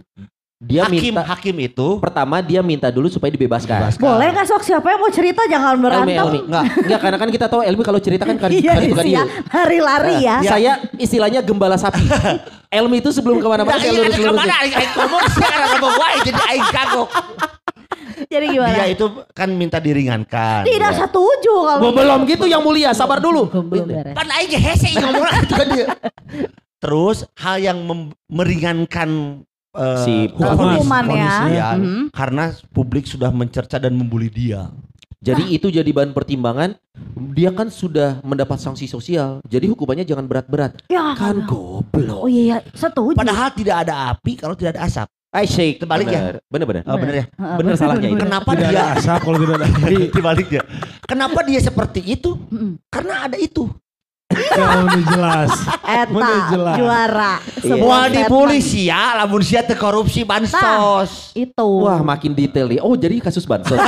Dia 0.57 0.89
hakim 0.89 1.13
minta 1.13 1.21
hakim 1.21 1.53
itu 1.61 1.87
pertama 2.01 2.41
dia 2.41 2.65
minta 2.65 2.89
dulu 2.89 3.05
supaya 3.07 3.29
dibebaskan. 3.29 3.77
Dibebaskan. 3.77 4.01
Boleh 4.01 4.33
nggak 4.33 4.47
sok 4.47 4.65
siapa 4.65 4.89
yang 4.89 4.97
mau 4.97 5.13
cerita 5.13 5.45
jangan 5.45 5.77
Elmi, 5.77 5.85
berantem. 5.85 6.17
Elmi. 6.17 6.39
Enggak, 6.43 6.63
enggak 6.81 6.99
karena 6.99 7.17
kan 7.21 7.29
kita 7.29 7.45
tahu 7.45 7.61
Elmi 7.61 7.83
kalau 7.85 7.99
cerita 8.01 8.23
kan 8.25 8.35
kan 8.35 8.49
Iya 8.57 8.73
kan 8.73 8.83
bukan 8.89 9.05
iya. 9.05 9.21
dia. 9.21 9.37
Lari-lari 9.53 10.15
ya. 10.17 10.35
Saya 10.41 10.71
istilahnya 10.97 11.45
gembala 11.45 11.77
sapi. 11.77 12.01
Elmi 12.73 12.97
itu 12.97 13.13
sebelum 13.13 13.37
ke 13.37 13.45
mana-mana 13.45 13.69
Nah, 13.69 13.77
saya 13.77 13.85
iya, 13.85 14.01
ada 14.01 14.09
lurus-lurus. 14.09 14.33
ke 14.33 14.41
mana 14.41 14.55
aing 14.57 14.73
ngomong 14.97 15.23
karena 15.29 15.65
ngomong 15.69 15.93
wae 15.95 16.17
jadi 16.25 16.41
aing 16.49 16.67
kagok. 16.67 17.09
Jadi 18.27 18.45
gimana? 18.49 18.73
Dia 18.73 18.85
itu 18.89 19.05
kan 19.31 19.49
minta 19.53 19.77
diringankan. 19.77 20.65
Tidak 20.65 20.91
Ya. 20.91 20.99
setuju 20.99 21.53
kalau 21.63 21.79
Belum, 21.79 21.95
belum 21.95 22.19
gitu 22.25 22.43
yang 22.43 22.59
mulia, 22.59 22.89
sabar 22.91 23.21
dulu. 23.21 23.45
belum 23.47 23.85
beres. 23.85 24.11
Pan 24.11 24.25
aing 24.27 24.51
hese 24.51 24.89
ngomong 24.97 25.21
itu 25.37 25.53
kan 25.53 25.67
dia. 25.69 25.87
Terus 26.77 27.23
hal 27.37 27.61
yang 27.61 27.77
meringankan 28.27 29.41
eh, 29.77 30.01
Si 30.01 30.15
vonis- 30.29 30.81
Hukumannya. 30.81 31.13
vonisnya, 31.29 31.67
Mhm. 31.77 32.01
karena 32.09 32.43
publik 32.69 33.05
sudah 33.05 33.29
mencerca 33.29 33.77
dan 33.77 33.93
membuli 33.93 34.27
dia. 34.27 34.73
Jadi 35.17 35.49
itu 35.49 35.67
jadi 35.67 35.87
bahan 35.87 36.13
pertimbangan. 36.13 36.77
Dia 37.33 37.49
kan 37.49 37.67
sudah 37.67 38.21
mendapat 38.21 38.57
sanksi 38.57 38.85
sosial. 38.85 39.41
Jadi 39.43 39.65
hukumannya 39.65 40.01
jangan 40.01 40.23
berat-berat. 40.23 40.77
Ya 40.87 41.13
Kan 41.13 41.41
Oh 41.43 41.81
goblok. 41.81 42.25
iya 42.27 42.41
iya 42.43 42.57
setuju. 42.71 43.17
Padahal 43.17 43.49
tidak 43.51 43.81
ada 43.81 44.13
api 44.13 44.33
kalau 44.35 44.53
tidak 44.53 44.77
ada 44.77 44.85
asap. 44.85 45.07
Asyik. 45.27 45.83
Terbalik 45.83 46.07
ya? 46.07 46.39
Bener 46.47 46.65
bener. 46.65 46.81
Oh, 46.85 46.95
bener 46.95 47.15
ya. 47.15 47.25
Bener 47.57 47.73
salahnya 47.75 48.07
itu. 48.07 48.21
Kenapa 48.21 48.49
Tidak 48.55 48.63
ada 48.63 48.71
dia 48.71 48.95
asap 48.95 49.19
kalau 49.19 49.37
tidak 49.37 49.55
ada 49.55 49.67
api. 49.67 49.95
dibaliknya? 50.15 50.61
Kenapa 51.03 51.39
dia 51.43 51.59
seperti 51.59 51.99
itu? 52.05 52.29
Karena 52.87 53.27
ada 53.27 53.37
itu. 53.37 53.67
Ya 54.57 54.83
udah 54.83 55.03
jelas. 55.07 55.51
Eta 55.87 56.31
jelas. 56.51 56.75
juara. 56.75 57.33
Iya. 57.63 57.75
Moal 57.79 58.05
statement. 58.11 58.15
dibully 58.27 58.59
sia, 58.59 59.03
lamun 59.15 59.41
sia 59.41 59.61
teu 59.63 59.79
korupsi 59.79 60.27
bansos. 60.27 61.31
Itu. 61.31 61.87
Wah 61.87 62.03
makin 62.03 62.35
detail 62.35 62.67
nih. 62.67 62.79
Oh 62.83 62.93
jadi 62.99 63.23
kasus 63.23 63.47
bansos. 63.47 63.79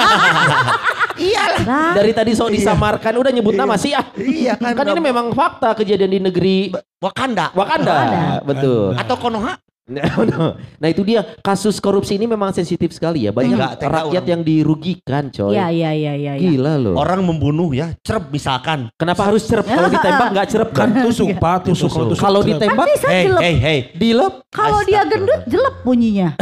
Iyalah. 1.20 1.64
Nah, 1.68 1.92
Dari 2.00 2.16
tadi 2.16 2.32
sok 2.32 2.56
disamarkan 2.56 3.12
udah 3.20 3.32
nyebut 3.36 3.52
nama 3.52 3.76
sih 3.76 3.92
ah. 3.92 4.08
Iya 4.16 4.56
kan. 4.56 4.72
Kan 4.72 4.96
ini 4.96 5.02
memang 5.04 5.36
fakta 5.36 5.76
kejadian 5.76 6.16
di 6.16 6.20
negeri 6.24 6.56
Wakanda 7.04 7.52
Wakanda. 7.52 7.92
Wakanda. 7.92 8.24
Betul. 8.48 8.96
atau 8.96 9.16
Konoha. 9.20 9.60
Nah 10.82 10.88
itu 10.88 11.02
dia 11.02 11.26
kasus 11.42 11.82
korupsi 11.82 12.16
ini 12.16 12.26
memang 12.26 12.54
sensitif 12.54 12.94
sekali 12.94 13.26
ya. 13.26 13.32
Banyak 13.34 13.58
Enggak, 13.58 13.72
rakyat 13.82 14.24
orang. 14.24 14.32
yang 14.32 14.42
dirugikan 14.42 15.24
coy. 15.28 15.58
Iya 15.58 15.68
iya 15.70 15.92
iya 15.92 16.14
iya. 16.16 16.34
iya. 16.38 16.50
Gila 16.54 16.74
loh. 16.78 16.96
Orang 16.96 17.26
membunuh 17.26 17.74
ya, 17.74 17.92
cerep 18.00 18.30
misalkan. 18.30 18.88
Kenapa 18.96 19.28
harus 19.28 19.44
cerep? 19.44 19.66
Kalau 19.66 19.90
ditembak 19.96 20.28
nggak 20.32 20.48
cerep 20.48 20.70
kan? 20.72 20.88
Tusuk 21.04 21.30
pak, 21.36 21.58
tusuk 21.66 21.90
kalau 21.90 22.08
tusuk. 22.14 22.22
Kalau 22.22 22.42
ditembak 22.42 22.88
Hey, 23.10 23.26
hey, 23.28 23.56
hey. 23.58 23.80
dilep. 23.98 24.46
Kalau 24.54 24.80
dia 24.86 25.02
gendut 25.06 25.42
jelek 25.50 25.76
bunyinya. 25.84 26.38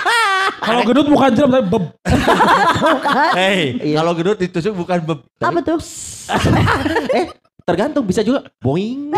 kalau 0.66 0.80
gendut 0.86 1.06
bukan 1.08 1.30
cerep 1.32 1.50
tapi 1.50 1.66
beb. 1.68 1.84
Hey, 3.34 3.58
Iya. 3.82 3.96
kalau 3.98 4.12
gedut 4.14 4.36
ditusuk 4.38 4.74
bukan 4.76 4.98
beb. 5.02 5.18
Apa 5.40 5.58
tuh? 5.60 5.80
Eh 7.12 7.26
tergantung 7.62 8.04
bisa 8.06 8.20
juga 8.26 8.46
boing. 8.58 9.12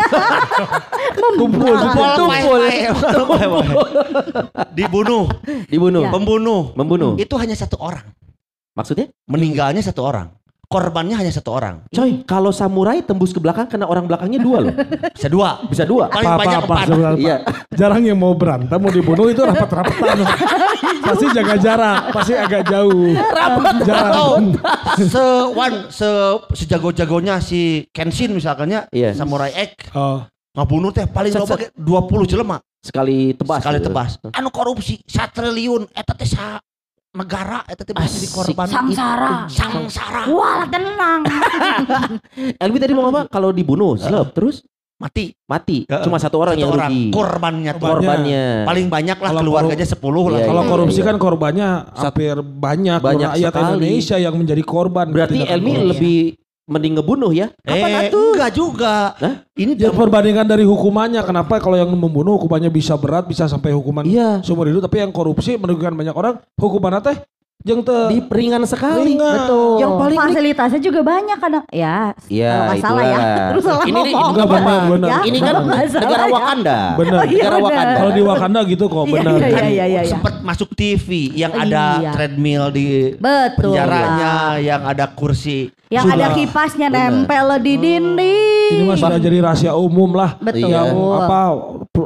Tumpul. 1.39 1.73
Tumpul, 1.73 2.07
Tumpul. 2.15 2.61
Dibunuh, 4.75 5.25
Dibunuh. 5.67 6.03
Ya. 6.05 6.11
pembunuh. 6.13 6.61
Membunuh. 6.77 7.11
Itu 7.17 7.35
hanya 7.41 7.57
satu 7.57 7.79
orang. 7.81 8.05
Maksudnya? 8.75 9.07
Meninggalnya 9.25 9.81
satu 9.81 10.03
orang. 10.03 10.35
Korbannya 10.65 11.15
hanya 11.15 11.29
satu 11.29 11.51
orang. 11.51 11.85
Coy, 11.87 12.23
kalau 12.23 12.49
samurai 12.49 12.99
tembus 12.99 13.29
ke 13.29 13.37
belakang 13.37 13.65
kena 13.65 13.85
orang 13.85 14.05
belakangnya 14.05 14.37
dua 14.37 14.57
loh. 14.61 14.73
Bisa 15.13 15.27
dua. 15.27 15.49
Bisa 15.65 15.83
dua. 15.83 16.09
Paling 16.09 16.25
Apa, 16.27 16.39
banyak 16.39 16.59
apa, 16.59 16.75
empat. 16.75 17.15
Iya. 17.15 17.35
Jarang 17.71 18.01
yang 18.01 18.17
mau 18.17 18.33
berantem 18.33 18.75
mau 18.75 18.89
dibunuh 18.89 19.27
itu 19.27 19.39
rapat-rapatan. 19.39 20.25
pasti 21.01 21.25
jaga 21.31 21.55
jarak, 21.55 21.99
pasti 22.11 22.33
agak 22.33 22.65
jauh. 22.65 23.13
Rapat 23.13 23.65
Atau 23.71 23.85
jarang. 23.85 24.43
se 24.97 25.23
wan 25.53 25.73
se 25.87 26.09
sejago-jagonya 26.55 27.37
si 27.37 27.85
Kenshin 27.91 28.31
misalkannya 28.31 28.89
Iya. 28.89 29.13
Samurai 29.13 29.53
X 29.53 29.91
Oh, 29.91 30.25
ngabunuh 30.53 30.89
teh 30.89 31.05
paling 31.05 31.31
loba 31.31 31.55
ge 31.57 31.69
20 31.73 32.25
jelema 32.25 32.57
Sekali 32.79 33.33
tebas. 33.33 33.59
sekali 33.59 33.77
gitu. 33.79 33.87
tebas. 33.89 34.11
Anu 34.31 34.49
korupsi 34.49 34.97
1 35.01 35.29
triliun 35.29 35.89
eta 35.89 36.13
teh 36.13 36.25
sa 36.25 36.57
negara 37.15 37.63
eta 37.65 37.81
teh 37.81 37.91
bisa 37.91 38.11
jadi 38.11 38.29
korban 38.29 38.67
Sangsara. 38.67 39.33
sangsara 39.47 40.21
Wah 40.27 40.67
tenang. 40.67 41.21
Elvi 42.63 42.77
tadi 42.77 42.91
mau 42.91 43.07
apa? 43.07 43.25
Kalau 43.25 43.49
dibunuh, 43.49 43.95
slep, 43.95 44.31
terus 44.31 44.61
mati 44.95 45.35
mati. 45.45 45.83
Cuma 45.87 46.15
satu 46.15 46.37
orang 46.37 46.55
Satu 46.55 46.61
yang 46.61 46.71
orang. 46.71 46.87
rugi. 46.87 47.03
korbannya 47.11 47.71
tuh 47.73 47.79
Korban. 47.81 47.99
Korbannya. 48.15 48.45
paling 48.63 48.87
banyak 48.87 49.17
lah 49.17 49.29
Kalau 49.29 49.41
keluarganya 49.41 49.85
10 49.85 49.99
lah 50.25 50.39
Iya, 50.39 50.45
kalau 50.45 50.61
iya, 50.61 50.69
korupsi 50.69 50.99
iya. 50.99 51.07
kan 51.07 51.15
korbannya 51.15 51.67
hampir 51.93 52.35
banyak, 52.39 52.99
Banyak 52.99 53.29
rakyat 53.33 53.51
sekali. 53.51 53.65
Indonesia 53.65 54.15
yang 54.17 54.35
menjadi 54.35 54.63
korban. 54.63 55.05
Berarti 55.09 55.37
Elmi 55.41 55.73
lebih 55.85 56.17
mending 56.65 56.97
ngebunuh 56.97 57.29
ya? 57.29 57.53
eh 57.63 58.09
enggak 58.09 58.51
juga 58.51 59.13
Hah? 59.15 59.45
ini 59.53 59.77
Ya 59.77 59.87
dalam- 59.87 59.97
perbandingan 59.97 60.45
dari 60.45 60.65
hukumannya, 60.65 61.21
kenapa 61.21 61.61
kalau 61.61 61.77
yang 61.77 61.89
membunuh 61.89 62.35
hukumannya 62.35 62.69
bisa 62.69 62.97
berat, 62.97 63.25
bisa 63.25 63.45
sampai 63.45 63.69
hukuman 63.69 64.01
Iya. 64.03 64.41
seumur 64.41 64.65
hidup, 64.65 64.81
tapi 64.81 64.99
yang 64.99 65.09
korupsi 65.09 65.55
merugikan 65.55 65.93
banyak 65.93 66.11
orang, 66.11 66.41
hukumannya 66.55 67.01
teh 67.01 67.17
yang 67.65 67.81
te 67.81 67.97
Di 68.13 68.19
ringan 68.21 68.61
sekali. 68.67 69.17
Ringan. 69.17 69.35
Betul. 69.41 69.81
Yang 69.81 69.91
paling 69.97 70.19
fasilitasnya 70.21 70.81
juga 70.83 70.99
banyak 71.01 71.37
kadang. 71.39 71.63
Ya, 71.73 72.13
Iya, 72.29 72.77
salah 72.77 73.03
ya. 73.03 73.19
Terus 73.49 73.63
salah 73.65 73.83
Ini- 73.83 73.93
ini 73.95 74.11
ngomong. 74.13 74.29
enggak 74.37 74.47
benar, 74.53 74.81
benar. 74.85 75.09
Ya, 75.09 75.17
Ini 75.25 75.37
kan 75.41 75.55
negara 75.65 76.23
ya. 76.23 76.33
Wakanda. 76.35 76.79
Benar. 76.93 77.17
Oh, 77.17 77.25
iya, 77.25 77.33
Negara 77.41 77.55
benar. 77.55 77.65
Wakanda. 77.65 77.95
Kalau 77.97 78.11
di 78.13 78.21
Wakanda 78.21 78.59
gitu 78.69 78.83
kok 78.85 79.01
Iya, 79.01 79.13
benar. 79.17 79.33
iya, 79.33 79.47
kan 79.49 79.63
iya, 79.65 79.85
iya, 79.85 79.85
iya. 79.87 80.01
sempat 80.05 80.33
masuk 80.45 80.69
TV 80.77 81.09
yang 81.33 81.53
ada 81.53 81.83
Iya. 81.97 82.11
treadmill 82.13 82.63
di 82.69 82.85
Betul. 83.17 83.73
penjaranya 83.73 84.33
yang 84.61 84.81
ada 84.85 85.05
kursi 85.07 85.73
Yang 85.85 86.09
Sudah. 86.09 86.17
ada 86.17 86.27
kipasnya 86.33 86.87
nempel 86.89 87.47
di 87.61 87.77
dinding. 87.77 88.73
Ini 88.73 88.83
mah 88.89 88.97
sudah 88.97 89.21
jadi 89.21 89.37
rahasia 89.37 89.77
umum 89.77 90.17
lah. 90.17 90.33
Betul. 90.41 90.65
Yang 90.65 90.97
apa 90.97 91.39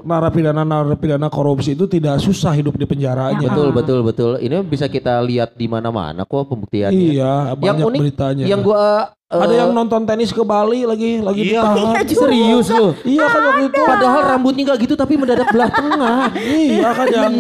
narapidana 0.04 0.68
narapidana 0.68 1.32
korupsi 1.32 1.80
itu 1.80 1.88
tidak 1.88 2.20
susah 2.20 2.52
hidup 2.52 2.76
di 2.76 2.84
penjaranya. 2.84 3.40
Betul, 3.40 3.72
betul, 3.72 4.00
betul. 4.04 4.32
Ini 4.36 4.68
bisa 4.68 4.92
kita 4.92 5.24
lihat 5.24 5.39
di 5.48 5.66
mana-mana 5.66 6.24
kok 6.24 6.44
pembuktiannya. 6.46 7.12
Iya, 7.14 7.34
Yang 7.56 7.60
banyak 7.60 7.86
unik, 7.88 8.00
beritanya. 8.02 8.44
yang 8.44 8.60
gua 8.60 8.84
eh, 9.30 9.38
ada 9.38 9.54
yang 9.56 9.72
nonton 9.72 10.02
tenis 10.04 10.32
ke 10.32 10.42
Bali 10.42 10.84
lagi 10.84 11.22
lagi 11.22 11.42
Iya. 11.46 11.62
ditahan. 11.62 12.08
serius 12.10 12.68
loh. 12.70 12.92
Iya 13.02 13.26
kan 13.26 13.42
waktu 13.46 13.64
itu. 13.68 13.82
Padahal 13.82 14.22
rambutnya 14.28 14.64
nggak 14.66 14.80
gitu 14.82 14.94
tapi 14.94 15.14
mendadak 15.16 15.48
belah 15.50 15.70
tengah. 15.70 16.20
Iya 16.74 16.90
kan 16.92 17.08
yang 17.08 17.34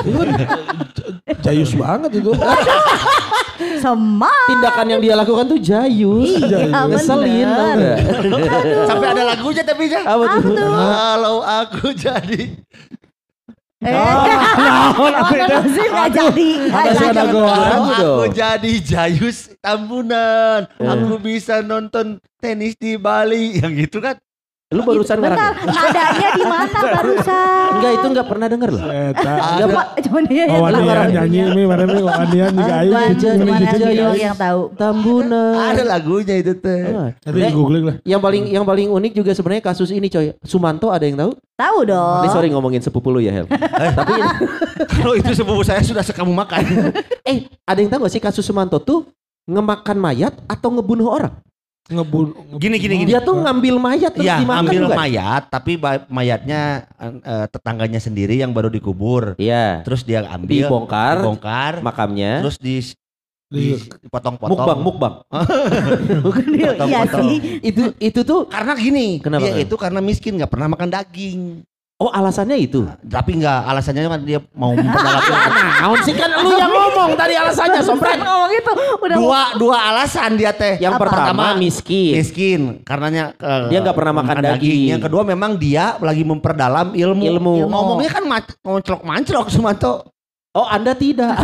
itu 0.00 0.16
kan 0.16 0.28
jayus 1.40 1.72
banget 1.72 2.10
itu. 2.18 2.30
Semak. 3.80 4.44
Tindakan 4.48 4.86
yang 4.88 5.00
dia 5.00 5.14
lakukan 5.14 5.44
tuh 5.46 5.60
jayus. 5.60 6.40
Iya, 6.40 6.84
Ngeselin 6.86 7.48
tau 7.48 7.76
sampai 8.86 9.06
ada 9.10 9.22
lagunya 9.26 9.62
tapi 9.62 9.84
ya 9.86 10.00
Apa 10.02 10.24
tuh? 10.36 10.52
kalau 10.56 11.36
aku 11.40 11.92
jadi 11.92 12.56
Eh, 13.80 13.96
jadi. 16.12 16.48
aku 16.68 17.92
dong. 17.96 18.28
jadi 18.36 18.72
Jayus 18.84 19.56
Tambunan 19.56 20.68
aku 20.76 21.16
bisa 21.16 21.64
nonton 21.64 22.20
tenis 22.44 22.76
di 22.76 23.00
Bali 23.00 23.56
yang 23.56 23.72
gitu 23.72 24.04
kan 24.04 24.20
Lu 24.70 24.86
barusan 24.86 25.18
Bentar, 25.18 25.34
ngarang. 25.34 25.66
nadanya 25.66 26.28
di 26.30 26.44
mana 26.46 26.78
barusan? 26.78 27.70
Enggak 27.74 27.90
itu 27.90 28.06
enggak 28.06 28.26
pernah 28.30 28.46
denger 28.46 28.70
loh. 28.70 28.82
Eta. 28.86 29.32
Coba, 29.58 29.82
coba 29.98 30.18
dia 30.22 30.42
yang 30.46 30.62
tahu. 30.62 31.10
nyanyi 31.10 31.40
ini 31.42 31.62
mana 31.66 31.82
nih 31.84 31.98
Wawanian 32.00 32.50
juga 32.54 32.74
ayo 32.78 32.90
Gua 32.90 33.02
gitu 33.02 33.24
cuma 33.26 33.34
gitu. 33.34 33.50
nanti 33.50 33.78
Jayus. 33.82 34.14
yang 34.16 34.36
tahu. 34.38 34.60
Tambunan. 34.78 35.54
ada 35.58 35.82
lagunya 35.82 36.34
itu 36.38 36.54
teh 36.54 36.82
Ah. 36.86 37.10
Nanti 37.18 37.38
di 37.40 37.50
googling 37.50 37.82
lah. 37.82 37.96
Yang 38.06 38.20
paling 38.22 38.42
yang 38.46 38.62
paling 38.62 38.86
unik 38.88 39.12
juga 39.12 39.30
sebenarnya 39.34 39.62
kasus 39.64 39.90
ini 39.90 40.06
coy. 40.06 40.38
Sumanto 40.40 40.86
ada 40.88 41.02
yang 41.02 41.18
tahu? 41.18 41.34
Tahu 41.34 41.78
dong. 41.84 42.22
Ini 42.22 42.28
sorry 42.30 42.48
ngomongin 42.48 42.78
sepupu 42.78 43.10
lu 43.10 43.18
ya 43.18 43.34
Hel. 43.34 43.50
Tapi 43.98 44.14
kalau 44.96 45.18
itu 45.18 45.34
sepupu 45.34 45.66
saya 45.66 45.82
sudah 45.82 46.06
sekamu 46.06 46.30
makan 46.30 46.62
eh 47.26 47.42
ada 47.66 47.74
yang 47.76 47.90
tahu 47.90 48.06
gak 48.06 48.14
sih 48.14 48.22
kasus 48.22 48.46
Sumanto 48.46 48.78
tuh 48.78 49.02
ngemakan 49.44 49.98
mayat 49.98 50.38
atau 50.46 50.70
ngebunuh 50.70 51.10
orang? 51.10 51.34
Ngebun. 51.90 52.26
Gini, 52.56 52.76
gini, 52.78 52.94
gini. 53.02 53.10
Dia 53.10 53.18
tuh 53.18 53.34
ngambil 53.34 53.74
mayat 53.76 54.14
terus 54.14 54.22
Iya, 54.24 54.38
dimakan 54.38 54.62
ambil 54.62 54.82
bukan? 54.86 54.96
mayat, 54.96 55.42
tapi 55.50 55.72
mayatnya 56.06 56.60
eh, 57.00 57.46
tetangganya 57.46 57.98
sendiri 57.98 58.38
yang 58.38 58.54
baru 58.54 58.70
dikubur. 58.70 59.34
Iya. 59.36 59.82
Terus 59.82 60.06
dia 60.06 60.22
ambil, 60.24 60.70
Dibongkar. 60.70 61.18
dibongkar, 61.18 61.72
Makamnya. 61.82 62.40
terus 62.40 62.56
di, 62.56 62.78
Di- 63.50 63.74
dipotong-potong. 64.06 64.54
mukbang, 64.54 64.78
mukbang. 64.78 65.14
Iya 66.54 66.78
Potong-potong. 66.78 67.26
sih. 67.26 67.38
itu 67.60 67.82
itu 67.98 68.20
tuh 68.22 68.46
Karena 68.46 68.72
gini, 68.78 69.18
Kenapa, 69.18 69.42
dia 69.42 69.52
itu 69.58 69.74
karena 69.74 69.98
miskin 69.98 70.38
nggak 70.38 70.50
pernah 70.50 70.70
makan 70.70 70.88
daging. 70.88 71.66
Oh 72.00 72.10
alasannya 72.10 72.56
itu. 72.56 72.88
Tapi 73.04 73.38
nggak, 73.38 73.60
alasannya 73.68 74.08
kan 74.08 74.20
dia 74.24 74.40
mau 74.50 74.72
memperdalam. 74.78 75.22
Naon 75.84 75.98
sih 76.02 76.14
kan 76.16 76.30
lu 76.40 76.50
yang 76.50 76.72
ngomong 76.72 77.10
tadi 77.14 77.34
alasannya 77.36 77.80
sompret. 77.84 78.16
Ngomong 78.16 78.50
gitu 78.50 78.72
udah 78.98 79.16
dua 79.20 79.40
dua 79.54 79.76
alasan 79.92 80.34
dia 80.34 80.50
teh. 80.50 80.80
Yang 80.80 80.96
Apa? 80.96 81.02
pertama 81.04 81.52
miskin. 81.54 82.16
miskin, 82.16 82.60
karenanya 82.82 83.36
eh, 83.36 83.68
Dia 83.68 83.78
nggak 83.80 83.96
pernah 83.96 84.14
makan 84.16 84.36
daging. 84.40 84.96
Yang 84.96 85.02
kedua 85.06 85.22
memang 85.22 85.54
dia 85.54 86.00
lagi 86.00 86.24
memperdalam 86.24 86.96
ilmu. 86.96 87.24
Ilmu. 87.36 87.54
Ngomongnya 87.68 88.10
kan 88.10 88.24
mac- 88.24 88.56
ngonclok-manclok 88.64 89.46
Sumanto. 89.52 90.08
Oh 90.50 90.66
Anda 90.66 90.98
tidak. 90.98 91.30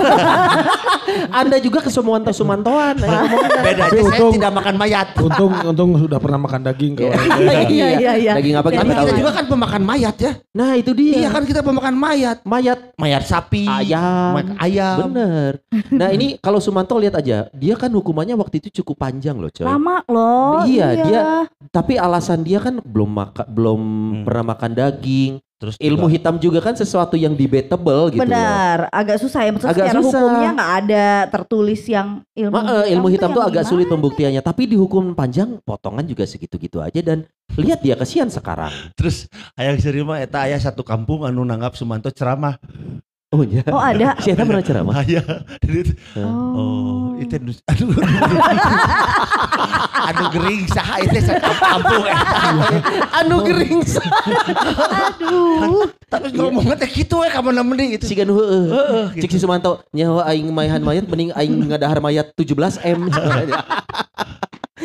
anda 1.31 1.57
juga 1.62 1.79
kesemuan 1.79 2.27
sumantoan. 2.27 2.99
Bedanya 3.62 3.87
Tapi 3.87 4.03
saya 4.03 4.19
untung- 4.19 4.35
tidak 4.35 4.53
makan 4.53 4.75
mayat. 4.75 5.07
Untung 5.14 5.53
untung 5.62 5.90
sudah 5.95 6.19
pernah 6.19 6.40
makan 6.42 6.61
daging 6.66 6.92
kalau 6.99 7.14
Iya, 7.71 7.87
iya, 7.97 8.12
iya. 8.19 8.33
Daging 8.35 8.57
apa 8.59 8.69
kita 8.69 8.83
Tapi 8.83 8.92
kita 8.92 9.12
juga 9.14 9.31
kan 9.33 9.45
pemakan 9.47 9.83
mayat 9.87 10.16
ya. 10.19 10.33
Nah 10.51 10.75
itu 10.75 10.90
dia. 10.90 11.23
Iya 11.23 11.29
kan 11.31 11.47
kita 11.47 11.61
pemakan 11.62 11.95
mayat. 11.95 12.42
Mayat 12.42 12.79
Mayat 12.97 13.23
sapi, 13.23 13.69
Ayam. 13.69 14.33
mayat 14.35 14.49
ayam. 14.59 14.97
Bener. 15.07 15.53
Nah 15.92 16.09
ini 16.11 16.40
kalau 16.40 16.59
Sumanto 16.59 16.99
lihat 16.99 17.14
aja, 17.14 17.47
dia 17.53 17.75
kan 17.77 17.92
hukumannya 17.92 18.35
waktu 18.35 18.59
itu 18.59 18.83
cukup 18.83 19.07
panjang 19.07 19.37
loh, 19.37 19.53
coy. 19.53 19.62
Lama 19.62 20.03
loh. 20.09 20.64
Iya, 20.66 20.88
dia- 20.99 21.27
Tapi 21.71 21.95
alasan 21.95 22.40
dia 22.40 22.59
kan 22.59 22.81
belum 22.81 23.11
maka, 23.12 23.47
belum 23.47 23.79
Hmm. 23.79 24.25
pernah 24.25 24.45
makan 24.51 24.71
daging. 24.75 25.33
Terus 25.57 25.81
Ilmu 25.81 26.05
juga- 26.05 26.12
hitam 26.12 26.35
juga 26.37 26.61
kan 26.61 26.77
sesuatu 26.77 27.16
yang 27.16 27.33
debatable 27.33 28.12
gitu 28.12 28.21
loh. 28.21 28.29
Benar, 28.29 28.92
agak 28.92 29.16
susah 29.16 29.40
ya. 29.40 29.51
Maksudnya 29.57 29.73
Agak 29.73 29.87
secara 29.88 30.01
susah. 30.05 30.21
hukumnya 30.21 30.51
nggak 30.53 30.73
ada 30.85 31.05
tertulis 31.33 31.81
yang 31.88 32.09
ilmu. 32.37 32.53
Ma- 32.53 32.85
eh, 32.85 32.92
ilmu 32.92 33.09
hitam 33.09 33.33
tuh 33.33 33.40
agak 33.40 33.64
sulit 33.64 33.88
pembuktiannya, 33.88 34.45
tapi 34.45 34.69
dihukum 34.69 35.16
panjang 35.16 35.57
potongan 35.64 36.05
juga 36.05 36.29
segitu-gitu 36.29 36.85
aja 36.85 37.01
dan 37.01 37.25
lihat 37.57 37.81
dia 37.81 37.97
kesian 37.97 38.29
sekarang. 38.29 38.69
Terus 39.01 39.33
ayah 39.57 39.73
serima 39.81 40.21
eta 40.21 40.45
ayah 40.45 40.61
satu 40.61 40.85
kampung 40.85 41.25
anu 41.25 41.40
nanggap 41.40 41.73
Sumanto 41.73 42.12
ceramah. 42.12 42.61
Oh 43.35 43.43
iya. 43.43 43.67
Oh 43.75 43.83
ada. 43.83 44.15
Si 44.23 44.31
Eta 44.31 44.47
pernah 44.47 44.62
ceramah. 44.62 44.95
Aya. 45.03 45.19
Oh, 46.23 47.19
itu 47.19 47.35
nu- 47.43 47.65
aduh. 47.67 47.91
aduh 50.07 50.27
gering 50.31 50.62
saha 50.71 51.03
itu 51.03 51.19
kampung 51.59 52.07
eta. 52.07 52.39
Anu 53.19 53.43
gering. 53.43 53.83
Aduh. 55.11 55.91
Tapi 56.07 56.27
ngomongnya 56.39 56.79
teh 56.79 56.87
kitu 56.87 57.19
we 57.19 57.27
ka 57.27 57.43
mana 57.43 57.67
mending 57.67 57.99
itu. 57.99 58.07
Si 58.07 58.15
Ganu 58.15 58.39
heeh. 58.39 58.65
Heeh, 58.71 59.05
Cik 59.19 59.35
si 59.35 59.39
Sumanto 59.43 59.83
nyawa 59.91 60.31
aing 60.31 60.47
maihan 60.55 60.79
mayat 60.79 61.11
mending 61.11 61.35
aing 61.35 61.67
ngadahar 61.67 61.99
mayat 61.99 62.31
17 62.39 62.79
M. 62.87 63.11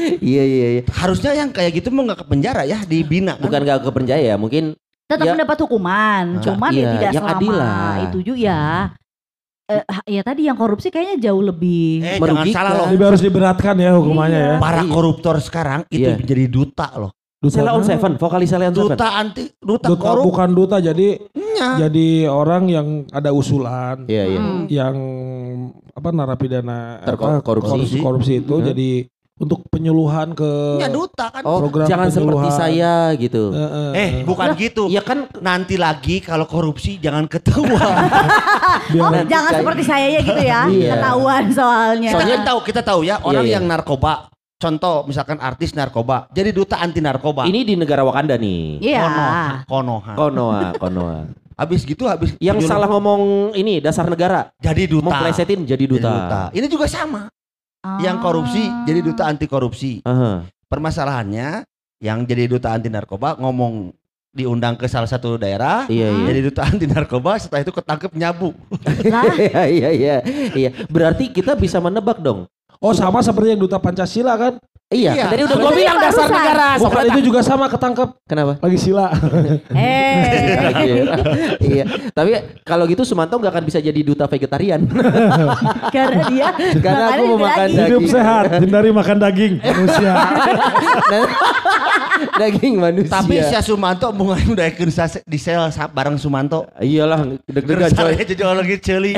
Iya 0.01 0.43
iya 0.43 0.67
iya. 0.79 0.83
Harusnya 0.89 1.37
yang 1.37 1.53
kayak 1.53 1.77
gitu 1.77 1.93
mau 1.93 2.01
nggak 2.01 2.25
ke 2.25 2.25
penjara 2.25 2.65
ya, 2.65 2.81
dibina 2.89 3.37
kan. 3.37 3.43
Bukan 3.45 3.59
gak 3.69 3.85
ke 3.85 3.91
penjara 3.93 4.23
ya, 4.23 4.35
mungkin 4.39 4.73
Tetap 5.11 5.25
Ya. 5.27 5.31
mendapat 5.35 5.57
hukuman, 5.59 6.23
Nah, 6.31 6.41
cuman 6.41 6.71
iya, 6.71 6.79
ya 6.81 6.91
tidak 6.93 7.11
yang 7.11 7.27
adil 7.27 7.51
selama 7.51 7.67
lah. 7.67 7.93
itu 8.07 8.17
juga 8.23 8.39
ya. 8.39 8.63
Eh, 9.67 9.83
ha- 9.85 10.05
ya 10.05 10.21
tadi 10.21 10.41
yang 10.43 10.55
korupsi 10.55 10.87
kayaknya 10.87 11.15
jauh 11.21 11.39
lebih. 11.41 11.99
Eh 11.99 12.15
jangan 12.15 12.23
Merugikan. 12.39 12.55
salah 12.55 12.71
loh. 12.73 12.87
Jadi 12.89 13.03
harus 13.05 13.21
diberatkan 13.21 13.75
ya 13.77 13.91
hukumannya 13.93 14.35
Iya. 14.37 14.51
ya. 14.51 14.57
Para 14.57 14.81
Iya. 14.81 14.89
koruptor 14.89 15.35
sekarang 15.37 15.79
itu 15.87 15.99
Iya. 16.01 16.15
menjadi 16.15 16.43
duta 16.47 16.87
loh. 16.95 17.11
Duta 17.37 17.57
Sela 17.57 17.73
on? 17.73 17.81
Seven, 17.81 18.11
vokalis 18.15 18.47
Sela 18.47 18.65
on 18.65 18.75
Seven. 18.77 18.93
Duta 18.93 19.07
anti 19.13 19.43
duta, 19.57 19.87
Duta 19.89 20.03
korup. 20.05 20.23
bukan 20.27 20.49
duta 20.51 20.77
jadi 20.77 21.07
Nya. 21.33 21.69
jadi 21.81 22.07
orang 22.27 22.63
yang 22.67 22.87
ada 23.09 23.31
usulan 23.31 24.05
Iya 24.05 24.23
iya. 24.27 24.39
Hmm. 24.39 24.63
yang 24.67 24.95
apa 25.91 26.09
narapidana 26.09 27.01
apa, 27.01 27.41
korupsi. 27.41 27.69
korupsi, 27.69 27.97
korupsi 27.97 28.33
itu 28.39 28.53
Hmm. 28.53 28.65
jadi 28.67 28.89
untuk 29.41 29.65
penyuluhan 29.67 30.31
ke 30.31 30.77
Nya 30.77 30.85
duta 30.87 31.27
kan. 31.27 31.41
Oh, 31.41 31.57
Program 31.59 31.89
jangan 31.89 32.07
seperti 32.07 32.29
penyuluhan. 32.37 32.53
saya 32.53 32.93
gitu. 33.17 33.43
Eh, 33.49 33.57
eh, 33.57 33.91
Eh, 33.91 34.11
bukan 34.21 34.53
gitu. 34.53 34.85
Iya 34.85 35.01
kan 35.01 35.25
Nanti 35.35 35.75
lagi 35.75 36.21
kalau 36.21 36.45
korupsi 36.45 36.95
jangan 36.95 37.25
ketahuan. 37.25 37.73
biar 38.93 39.01
Oh, 39.01 39.09
Nanti 39.09 39.27
jangan 39.27 39.49
kayak- 39.49 39.59
seperti 39.59 39.83
saya 39.83 40.07
ya 40.07 40.19
gitu 40.21 40.41
ya. 40.41 40.61
Iya. 40.67 40.91
Ketahuan 40.93 41.43
soalnya. 41.49 42.07
kita 42.07 42.15
Soalnya- 42.15 42.37
kan 42.37 42.41
tahu, 42.45 42.59
kita 42.61 42.81
tahu 42.81 42.99
ya 43.01 43.15
orang 43.19 43.41
Iya, 43.41 43.49
iya. 43.49 43.55
yang 43.57 43.65
narkoba. 43.65 44.29
Contoh 44.55 45.09
misalkan 45.09 45.41
artis 45.41 45.73
narkoba, 45.73 46.29
jadi 46.29 46.53
duta 46.53 46.77
anti 46.77 47.01
narkoba. 47.01 47.43
ini 47.43 47.65
di 47.65 47.73
negara 47.73 48.05
Wakanda 48.05 48.37
nih. 48.37 48.77
Iya. 48.77 49.01
Konoha, 49.01 49.41
konoha. 49.65 50.11
Konoha, 50.13 50.61
Konoha. 50.85 51.19
Habis 51.51 51.81
gitu 51.81 52.05
habis 52.05 52.37
Yang 52.37 52.61
penyuluh- 52.61 52.69
salah 52.69 52.87
ngomong 52.87 53.21
ini 53.53 53.77
dasar 53.77 54.05
negara. 54.05 54.53
jadi 54.57 54.85
duta. 54.85 55.01
Mau 55.03 55.13
plesetin 55.15 55.61
jadi 55.61 55.81
Jadi 55.81 55.85
duta. 55.91 56.49
Ini 56.51 56.65
juga 56.67 56.85
sama. 56.85 57.25
Ah. 57.81 57.97
Yang 57.97 58.17
korupsi 58.21 58.63
jadi 58.85 58.99
duta 59.01 59.23
anti 59.25 59.45
korupsi. 59.49 60.05
Aha. 60.05 60.45
Permasalahannya 60.69 61.65
yang 62.01 62.25
jadi 62.29 62.45
duta 62.45 62.73
anti 62.77 62.93
narkoba 62.93 63.37
ngomong 63.41 63.89
diundang 64.31 64.79
ke 64.79 64.87
salah 64.87 65.09
satu 65.11 65.35
daerah, 65.35 65.83
Iya 65.91 66.07
iya. 66.07 66.23
jadi 66.31 66.39
duta 66.47 66.61
anti 66.63 66.85
narkoba 66.87 67.35
setelah 67.35 67.67
itu 67.67 67.73
ketangkep 67.75 68.11
nyabu. 68.15 68.55
Iya 69.41 69.63
iya 69.67 69.89
iya. 69.91 70.15
Iya. 70.55 70.69
Berarti 70.87 71.33
kita 71.33 71.57
bisa 71.57 71.81
menebak 71.83 72.21
dong. 72.23 72.47
Oh 72.79 72.93
sama 72.95 73.19
seperti 73.25 73.57
yang 73.57 73.61
duta 73.61 73.77
Pancasila 73.81 74.37
kan? 74.37 74.53
Iya, 74.91 75.11
Iya. 75.15 75.25
tadi 75.31 75.41
udah 75.47 75.55
gue 75.55 75.71
bilang 75.71 75.97
dasar 76.03 76.27
barusan. 76.27 76.35
negara. 76.35 76.67
Bukan 76.75 77.03
itu 77.15 77.19
juga 77.31 77.39
sama 77.39 77.65
ketangkep 77.71 78.09
Kenapa? 78.27 78.53
lagi 78.59 78.75
sila. 78.75 79.07
eh, 79.71 80.67
iya. 81.71 81.85
Tapi 82.11 82.29
kalau 82.67 82.83
gitu 82.91 83.07
Sumanto 83.07 83.39
nggak 83.39 83.55
akan 83.55 83.63
bisa 83.63 83.79
jadi 83.79 83.95
duta 84.03 84.27
vegetarian. 84.27 84.83
karena 85.95 86.27
dia 86.27 86.47
Karena 86.83 87.05
aku 87.07 87.23
mau 87.23 87.39
makan 87.39 87.67
daging. 87.71 87.79
daging. 87.79 87.87
Hidup 87.87 88.03
sehat, 88.11 88.43
hindari 88.59 88.91
makan 88.91 89.17
daging 89.23 89.53
manusia. 89.63 90.13
Daging 92.35 92.73
manusia. 92.75 93.13
Tapi 93.15 93.35
si 93.47 93.55
Sumanto 93.63 94.11
mau 94.11 94.35
udah 94.35 94.67
di 95.23 95.39
sel 95.39 95.71
bareng 95.71 96.19
Sumanto. 96.19 96.67
iyalah 96.83 97.23
deg-degan 97.47 97.95
coy. 97.95 98.11
Jadi 98.19 98.43
lagi 98.43 98.75
celi. 98.83 99.15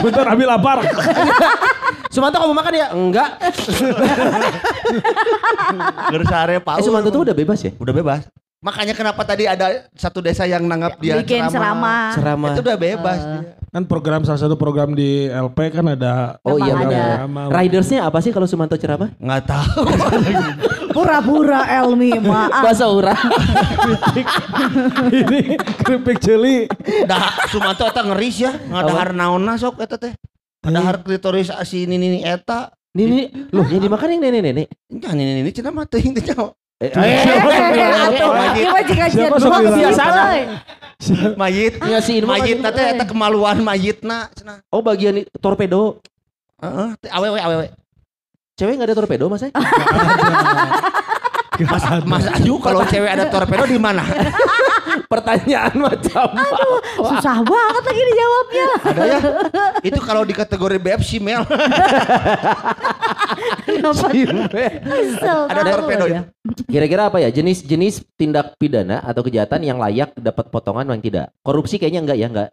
Bentar 0.00 0.24
ambil 0.32 0.56
lapar. 0.56 0.78
Sumanto 2.18 2.42
kamu 2.42 2.50
makan 2.50 2.74
ya? 2.74 2.86
Enggak. 2.90 3.30
Gersare 6.10 6.58
Eh 6.58 6.58
Paul. 6.58 6.82
Sumanto 6.82 7.14
tuh 7.14 7.22
udah 7.22 7.36
bebas 7.38 7.62
ya? 7.62 7.70
udah 7.78 7.94
bebas. 7.94 8.26
Makanya 8.58 8.90
kenapa 8.90 9.22
tadi 9.22 9.46
ada 9.46 9.86
satu 9.94 10.18
desa 10.18 10.42
yang 10.42 10.66
nanggap 10.66 10.98
dia 10.98 11.22
bikin 11.22 11.46
ceramah. 11.46 12.10
Ceramah. 12.18 12.58
Itu 12.58 12.66
udah 12.66 12.74
bebas 12.74 13.20
dia. 13.22 13.54
Kan 13.70 13.86
program 13.86 14.26
salah 14.26 14.42
satu 14.42 14.58
program 14.58 14.98
di 14.98 15.30
LP 15.30 15.70
kan 15.70 15.94
ada 15.94 16.42
Oh 16.42 16.58
iya 16.58 16.74
ada. 16.74 17.30
Ridersnya 17.54 18.02
apa 18.02 18.18
sih 18.18 18.34
kalau 18.34 18.50
Sumanto 18.50 18.74
ceramah? 18.74 19.14
Nggak 19.22 19.42
tahu. 19.46 19.86
Pura-pura 20.98 21.70
Elmi, 21.70 22.18
maaf. 22.18 22.66
Bahasa 22.66 22.90
urang. 22.90 23.14
ini 25.14 25.54
keripik 25.86 26.18
celi. 26.18 26.66
Dah 27.06 27.46
Sumanto 27.46 27.86
eta 27.86 28.02
ngeris 28.02 28.42
ya. 28.42 28.58
Ngadahar 28.58 29.14
naonna 29.14 29.54
sok 29.54 29.86
eta 29.86 29.94
teh. 29.94 30.18
Ngadahar 30.64 31.02
klitoris 31.06 31.50
si 31.66 31.86
nini 31.86 32.22
eta. 32.24 32.72
Ini 32.98 33.50
loh 33.54 33.66
yang 33.68 33.82
dimakan 33.84 34.18
yang 34.18 34.22
nini 34.26 34.40
nini 34.42 34.64
ieu 36.78 38.70
mah 38.70 38.82
jika 38.86 39.04
Siapa 39.10 39.34
jet 39.34 39.42
sok 39.42 39.50
box, 39.50 39.62
bilang? 39.66 39.78
biasa. 39.82 40.04
Mayit. 41.34 41.74
Inma 41.82 42.38
Mayit 42.38 42.58
teh 42.62 42.86
eta 42.94 43.04
kemaluan 43.06 43.58
mayitna 43.66 44.30
cenah. 44.34 44.62
Oh 44.70 44.82
bagian 44.82 45.26
torpedo. 45.42 45.98
Heeh, 46.62 46.88
teh 47.02 47.10
awewe 47.10 47.38
awewe. 47.38 47.66
Cewek 48.58 48.74
nggak 48.74 48.90
ada 48.90 48.98
torpedo 48.98 49.30
mas 49.30 49.46
eh? 49.46 49.54
Mas, 51.66 51.84
Mas 52.06 52.24
Ayu 52.38 52.54
kalau 52.62 52.86
cewek 52.86 53.10
ada 53.10 53.26
torpedo 53.26 53.64
di 53.66 53.78
mana? 53.80 54.04
Pertanyaan 55.12 55.72
macam 55.78 56.28
Susah 56.98 57.40
banget 57.40 57.82
lagi 57.84 58.02
dijawabnya. 58.02 58.68
Ada 58.84 59.02
ya? 59.04 59.18
Itu 59.80 60.00
kalau 60.04 60.22
di 60.28 60.34
kategori 60.36 60.76
BFC 60.76 61.18
Mel. 61.22 61.42
Ada 65.48 65.60
torpedo 65.64 66.04
ya? 66.08 66.20
Kira-kira 66.68 67.08
apa 67.08 67.18
ya 67.22 67.28
jenis-jenis 67.32 68.04
tindak 68.16 68.56
pidana 68.60 69.00
atau 69.04 69.22
kejahatan 69.24 69.64
yang 69.64 69.78
layak 69.80 70.12
dapat 70.18 70.48
potongan 70.52 70.88
yang 70.88 71.00
tidak? 71.02 71.26
Korupsi 71.40 71.80
kayaknya 71.80 72.00
enggak 72.04 72.18
ya 72.18 72.26
enggak. 72.28 72.48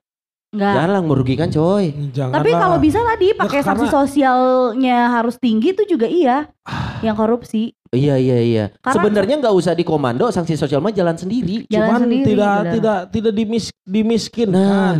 Enggak. 0.53 0.73
Jangan 0.73 0.89
lah 0.89 1.01
merugikan 1.01 1.49
coy. 1.49 1.85
Jangan 2.11 2.33
Tapi 2.33 2.51
kalau 2.51 2.77
bisa 2.77 2.99
tadi 3.01 3.27
pakai 3.33 3.59
Ya, 3.59 3.65
sanksi 3.65 3.85
sosialnya 3.87 4.97
harus 5.11 5.35
tinggi 5.35 5.71
itu 5.71 5.83
juga 5.85 6.05
iya. 6.05 6.47
Yang 6.99 7.15
korupsi. 7.17 7.63
Iya 7.89 8.15
iya 8.15 8.37
iya. 8.39 8.65
Karena- 8.77 8.95
Sebenarnya 8.95 9.35
nggak 9.39 9.55
usah 9.55 9.73
dikomando, 9.73 10.27
sanksi 10.29 10.55
sosial 10.55 10.79
mah 10.79 10.91
jalan 10.91 11.15
sendiri. 11.15 11.63
Jalan 11.65 11.87
cuman 11.89 11.99
sendiri, 12.01 12.25
tidak 12.27 12.53
benar. 12.53 12.71
tidak 12.71 12.97
tidak 13.09 13.33
dimis, 13.33 13.65
dimiskinkan. 13.83 14.53
Nah. 14.53 14.95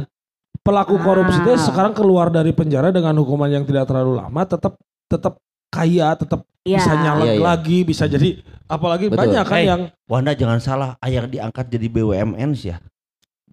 Pelaku 0.60 0.98
korupsi 0.98 1.38
itu 1.38 1.52
Ah. 1.52 1.62
sekarang 1.62 1.94
keluar 1.94 2.28
dari 2.28 2.50
penjara 2.50 2.90
dengan 2.90 3.14
hukuman 3.16 3.46
yang 3.48 3.64
tidak 3.64 3.86
terlalu 3.86 4.18
lama, 4.18 4.42
tetap 4.44 4.76
tetap 5.06 5.38
kaya, 5.70 6.16
tetap 6.16 6.42
Iya. 6.64 6.82
bisa 6.82 6.92
nyalek 6.96 7.28
Iya, 7.28 7.34
iya. 7.36 7.44
lagi, 7.46 7.78
bisa 7.86 8.04
jadi 8.08 8.30
apalagi 8.66 9.06
Betul. 9.08 9.20
banyak 9.30 9.46
kan 9.46 9.56
Hey. 9.56 9.68
yang 9.68 9.82
Wanda 10.06 10.34
jangan 10.34 10.58
salah, 10.58 10.90
ayah 11.00 11.26
diangkat 11.26 11.70
jadi 11.70 11.86
BUMN 11.88 12.50
sih 12.54 12.74
ya. 12.74 12.82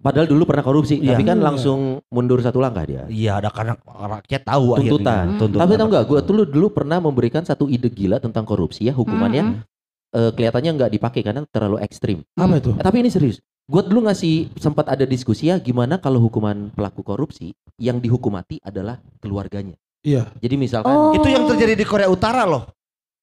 Padahal 0.03 0.27
dulu 0.27 0.43
pernah 0.43 0.61
korupsi, 0.61 0.99
Iya. 0.99 1.15
tapi 1.15 1.23
kan 1.23 1.39
Iya. 1.39 1.45
langsung 1.45 1.79
mundur 2.07 2.37
satu 2.37 2.59
langkah 2.59 2.83
dia. 2.83 3.07
Iya, 3.07 3.39
ada 3.39 3.47
karena 3.47 3.73
rakyat 3.79 4.43
tahu 4.43 4.65
Tuntutan. 4.75 5.15
akhirnya. 5.31 5.39
Tuntutan. 5.39 5.61
Tapi 5.63 5.73
tau 5.73 5.87
nggak, 5.87 6.03
gue 6.03 6.19
dulu 6.21 6.41
dulu 6.43 6.67
pernah 6.69 6.97
memberikan 6.99 7.41
satu 7.41 7.65
ide 7.65 7.87
gila 7.87 8.19
tentang 8.19 8.43
korupsi 8.43 8.83
ya 8.83 8.91
hukumannya 8.91 9.43
Mm-mm. 9.55 9.63
eh, 10.11 10.29
kelihatannya 10.29 10.71
nggak 10.75 10.91
dipakai 10.91 11.21
karena 11.21 11.41
terlalu 11.47 11.79
ekstrim. 11.79 12.19
apa 12.33 12.59
itu? 12.59 12.75
Eh, 12.75 12.83
tapi 12.83 12.99
ini 12.99 13.07
serius. 13.07 13.39
Gue 13.63 13.79
dulu 13.79 14.03
ngasih 14.03 14.51
sempat 14.57 14.85
ada 14.85 15.01
diskusi 15.03 15.47
ya 15.47 15.55
gimana 15.55 15.95
kalau 15.95 16.19
hukuman 16.19 16.67
pelaku 16.69 16.99
korupsi 16.99 17.55
yang 17.79 17.97
dihukum 17.97 18.29
mati 18.29 18.59
adalah 18.59 18.99
keluarganya. 19.17 19.79
Iya. 20.03 20.27
Jadi 20.37 20.55
misalkan 20.59 20.91
Oh. 20.91 21.15
Itu 21.15 21.25
yang 21.25 21.47
terjadi 21.47 21.73
di 21.73 21.85
Korea 21.87 22.11
Utara 22.11 22.43
loh. 22.43 22.67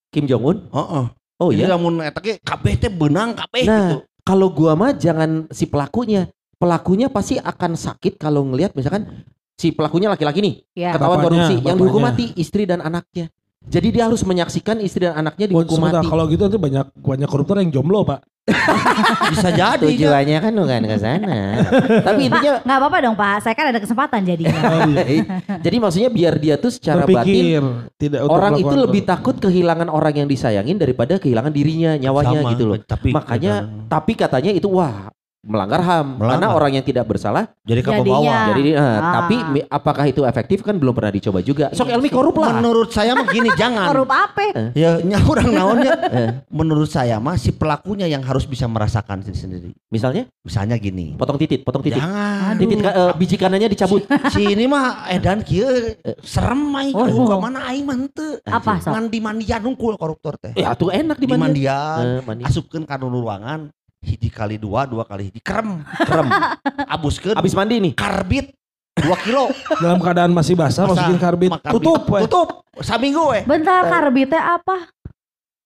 Kim 0.09 0.25
Jong 0.25 0.43
Un, 0.43 0.57
Heeh. 0.67 1.05
oh 1.39 1.49
Jadi 1.53 1.61
iya. 1.61 1.71
lamun 1.71 2.01
eta 2.01 2.19
ge 2.19 2.41
kabeh 2.41 2.73
teh 2.75 2.89
benang 2.89 3.37
kabeh 3.37 3.63
Nah, 3.63 3.79
gitu. 3.85 3.97
kalau 4.23 4.49
gua 4.49 4.73
mah 4.73 4.91
jangan 4.91 5.45
si 5.51 5.65
pelakunya. 5.65 6.27
Pelakunya 6.61 7.09
pasti 7.09 7.41
akan 7.41 7.73
sakit 7.73 8.21
kalau 8.21 8.45
ngelihat 8.45 8.77
misalkan 8.77 9.25
si 9.57 9.73
pelakunya 9.73 10.13
laki-laki 10.13 10.45
nih 10.45 10.55
Iya. 10.77 10.91
ketahuan 10.93 11.17
Bapaknya, 11.25 11.45
korupsi, 11.49 11.55
yang 11.65 11.77
dihukum 11.81 12.03
mati 12.05 12.25
istri 12.37 12.69
dan 12.69 12.85
anaknya. 12.85 13.33
Jadi 13.61 13.89
dia 13.93 14.09
harus 14.09 14.21
menyaksikan 14.25 14.77
istri 14.81 15.05
dan 15.05 15.17
anaknya 15.17 15.49
Oh, 15.49 15.65
dihukum 15.65 15.81
sebentar, 15.81 16.01
mati. 16.01 16.09
kalau 16.09 16.25
gitu 16.29 16.43
nanti 16.45 16.57
banyak 16.57 16.87
banyak 16.97 17.29
koruptor 17.29 17.57
yang 17.61 17.73
jomblo 17.73 18.05
pak. 18.05 18.21
Bisa 19.33 19.49
jadi. 19.53 19.85
ya. 19.85 19.89
Tujuannya 19.95 20.39
kan 20.41 20.53
bukan 20.53 20.83
ke 20.85 20.97
sana. 20.97 21.37
Tapi 22.09 22.21
intinya 22.27 22.53
nggak 22.65 22.79
apa-apa 22.83 22.99
dong 23.05 23.15
Pak. 23.15 23.37
Saya 23.41 23.55
kan 23.55 23.67
ada 23.71 23.79
kesempatan 23.79 24.21
jadinya. 24.25 24.59
Oh, 24.71 24.81
iya. 24.91 25.23
jadi 25.61 25.77
maksudnya 25.77 26.11
biar 26.11 26.35
dia 26.37 26.57
tuh 26.57 26.73
secara 26.73 27.05
batin 27.05 27.21
Berpikir 27.21 27.63
tidak 28.01 28.21
orang 28.27 28.57
itu 28.57 28.75
lebih 28.75 29.03
takut 29.05 29.37
kehilangan 29.37 29.89
orang 29.93 30.25
yang 30.25 30.29
disayangin 30.29 30.77
daripada 30.77 31.21
kehilangan 31.21 31.53
dirinya, 31.53 31.95
nyawanya 31.97 32.41
Sama, 32.43 32.51
gitu 32.57 32.65
loh. 32.65 32.77
Tapi 32.81 33.09
Makanya 33.13 33.53
tapi 33.87 34.13
katanya 34.17 34.51
itu 34.51 34.67
wah 34.73 35.13
melanggar 35.41 35.81
HAM 35.81 36.07
Melanggar. 36.15 36.31
karena 36.37 36.47
orang 36.53 36.73
yang 36.75 36.85
tidak 36.85 37.05
bersalah 37.05 37.49
Jadi 37.63 37.81
ke 37.81 37.91
Jadinya. 37.91 38.13
bawah. 38.13 38.43
jadi 38.53 38.71
eh, 38.71 38.81
Ah. 38.81 39.13
tapi 39.17 39.37
apakah 39.67 40.05
itu 40.05 40.21
efektif 40.23 40.61
kan 40.61 40.77
belum 40.77 40.93
pernah 40.93 41.09
dicoba 41.09 41.41
juga 41.41 41.73
sok 41.73 41.89
Elmi 41.89 42.09
korup 42.09 42.37
lah 42.37 42.53
Menurut 42.53 42.91
saya 42.91 43.17
mah 43.17 43.25
gini, 43.25 43.49
jangan. 43.61 43.89
Korup 43.89 44.11
apa? 44.11 44.53
Ya, 44.75 45.01
nya 45.01 45.17
orang 45.19 45.49
naonnya. 45.49 45.93
Menurut 46.53 46.87
saya 46.87 47.17
mah 47.17 47.35
si 47.35 47.51
pelakunya 47.51 48.05
yang 48.05 48.21
harus 48.21 48.45
bisa 48.45 48.67
merasakan 48.67 49.23
sendiri 49.23 49.41
sendiri. 49.41 49.71
misalnya 49.89 50.29
Misalnya 50.41 50.77
gini. 50.77 51.17
potong 51.17 51.37
titit 51.37 51.65
potong 51.65 51.81
titit 51.81 51.99
Jangan. 51.99 52.61
titit 52.61 52.79
ka- 52.79 52.93
eh, 52.93 53.13
biji 53.17 53.37
kanannya 53.37 53.69
dicabut 53.69 54.05
si 54.29 54.45
ini 54.45 54.67
mah 54.67 55.09
edan 55.09 55.41
kieu 55.41 55.97
serem 56.21 56.69
aing 56.77 56.93
Oh. 56.93 57.07
oh. 57.07 57.41
mana 57.41 57.65
aing 57.67 57.83
mah 57.83 57.97
henteu. 57.97 58.37
Apa 58.45 58.77
sok? 58.77 58.93
Ngan 58.93 59.05
di 59.09 59.19
mandian 59.19 59.63
unggul 59.65 59.97
koruptor 59.97 60.37
teh. 60.37 60.53
ya 60.53 60.75
tuh 60.75 60.91
enak 60.91 61.17
di 61.17 61.25
Di 61.25 61.33
mandian 61.33 61.41
mandian, 61.41 62.05
Eh, 62.13 62.23
mandi. 62.23 62.43
asupkeun 62.45 62.85
ka 62.85 63.01
ruangan 63.01 63.73
hiji 64.01 64.29
kali 64.29 64.57
dua, 64.57 64.85
dua 64.85 65.05
kali 65.05 65.29
hiji 65.29 65.39
krem, 65.39 65.81
krem 65.85 66.27
abuskeun 66.95 67.37
abis 67.37 67.53
mandi 67.53 67.79
nih 67.79 67.93
karbit 67.93 68.53
2 68.93 69.07
kilo. 69.25 69.49
Dalam 69.77 69.97
keadaan 69.99 70.29
masih 70.29 70.53
basah 70.53 70.85
Masa- 70.85 70.93
masukin 70.99 71.17
karbit. 71.17 71.49
mak- 71.49 71.65
Tutup 71.65 72.05
weh. 72.07 72.21
Tutup. 72.23 72.49
Saminggu 72.77 73.33
weh. 73.33 73.43
Bentar 73.43 73.87
karbitnya 73.87 74.61
apa? 74.61 74.77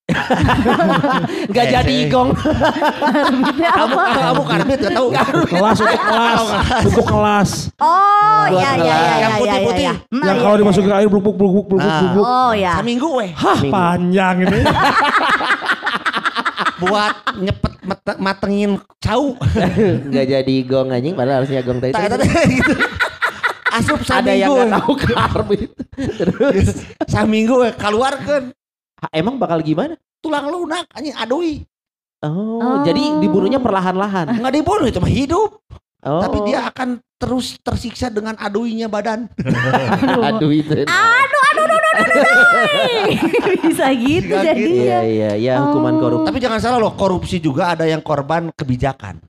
nggak 1.50 1.64
Eh, 1.64 1.70
jadi 1.72 1.96
eh. 1.96 2.12
gong 2.12 2.30
Kamu 3.56 3.96
apa? 3.96 4.14
kamu 4.22 4.42
karbit 4.44 4.78
gak 4.78 4.92
tahu. 4.92 5.08
Kelas 5.48 5.78
untuk 5.80 5.98
kelas. 6.04 6.40
Untuk 6.84 7.06
kelas. 7.08 7.50
Oh, 7.80 8.44
Buat 8.46 8.52
ya 8.52 8.70
ya 8.70 8.70
kelas. 8.70 8.84
ya 8.84 8.94
ya 8.94 9.16
Yang 9.16 9.32
ya 9.32 9.38
putih-putih. 9.40 9.82
ya. 9.82 9.94
Nah, 10.12 10.22
Yang 10.22 10.36
ya, 10.36 10.42
kalau 10.44 10.56
dimasukin 10.60 10.86
ke 10.86 10.94
air 10.94 11.08
blubuk 11.08 11.34
blubuk 11.34 11.64
blubuk 11.66 11.90
blubuk. 11.90 12.22
Oh 12.22 12.52
ya. 12.54 12.72
Saminggu 12.78 13.08
weh. 13.18 13.30
Hah 13.34 13.58
panjang 13.64 14.36
ini. 14.44 14.58
Buat 16.84 17.14
nyepet 17.34 17.72
mate- 17.80 18.18
matengin 18.18 18.72
cau. 18.98 19.34
nggak 20.04 20.26
jadi 20.28 20.54
gong 20.64 20.88
anjing 20.90 21.12
padahal 21.12 21.40
harusnya 21.40 21.60
gong 21.60 21.78
tadi 21.78 21.92
tadi 21.92 22.28
gitu. 22.52 22.74
Asup 23.70 24.00
ada 24.06 24.30
yang 24.30 24.48
saminggu. 24.48 24.54
nggak 24.54 24.70
tahu 24.76 24.92
karbit 25.02 25.70
terus 26.14 26.68
Saminggu 27.04 27.54
weh 27.60 27.72
keluarkan 27.72 28.54
Ha, 28.94 29.10
emang 29.12 29.34
bakal 29.34 29.58
gimana 29.60 29.94
tulang 30.18 30.46
lunak 30.46 30.86
anjing 30.90 31.12
adui. 31.12 31.66
oh, 32.20 32.56
Oh. 32.56 32.76
jadi 32.80 33.18
dibunuhnya 33.18 33.58
perlahan-lahan 33.58 34.30
Enggak 34.32 34.54
dibunuh 34.54 34.86
itu 34.86 34.96
mah 34.96 35.10
hidup. 35.10 35.58
oh. 36.00 36.20
Tapi 36.20 36.38
dia 36.46 36.64
akan 36.64 37.02
terus 37.16 37.58
tersiksa 37.58 38.08
dengan 38.08 38.36
aduinya 38.36 38.86
badan. 38.86 39.26
aduh 40.28 40.48
itu 40.48 40.84
Aduh, 40.84 41.33
Bisa 43.64 43.87
gitu 43.92 44.26
Bisa 44.28 44.40
gitu. 44.40 44.44
jadinya. 44.44 44.83
iya 44.85 44.98
iya 45.04 45.30
ya 45.37 45.54
hukuman 45.61 45.94
Oh. 45.94 46.00
korupsi 46.00 46.26
Tapi 46.28 46.38
jangan 46.38 46.59
salah 46.59 46.78
loh, 46.78 46.92
korupsi 46.94 47.37
juga 47.38 47.72
ada 47.72 47.85
yang 47.85 48.00
korban 48.00 48.50
kebijakan. 48.50 49.20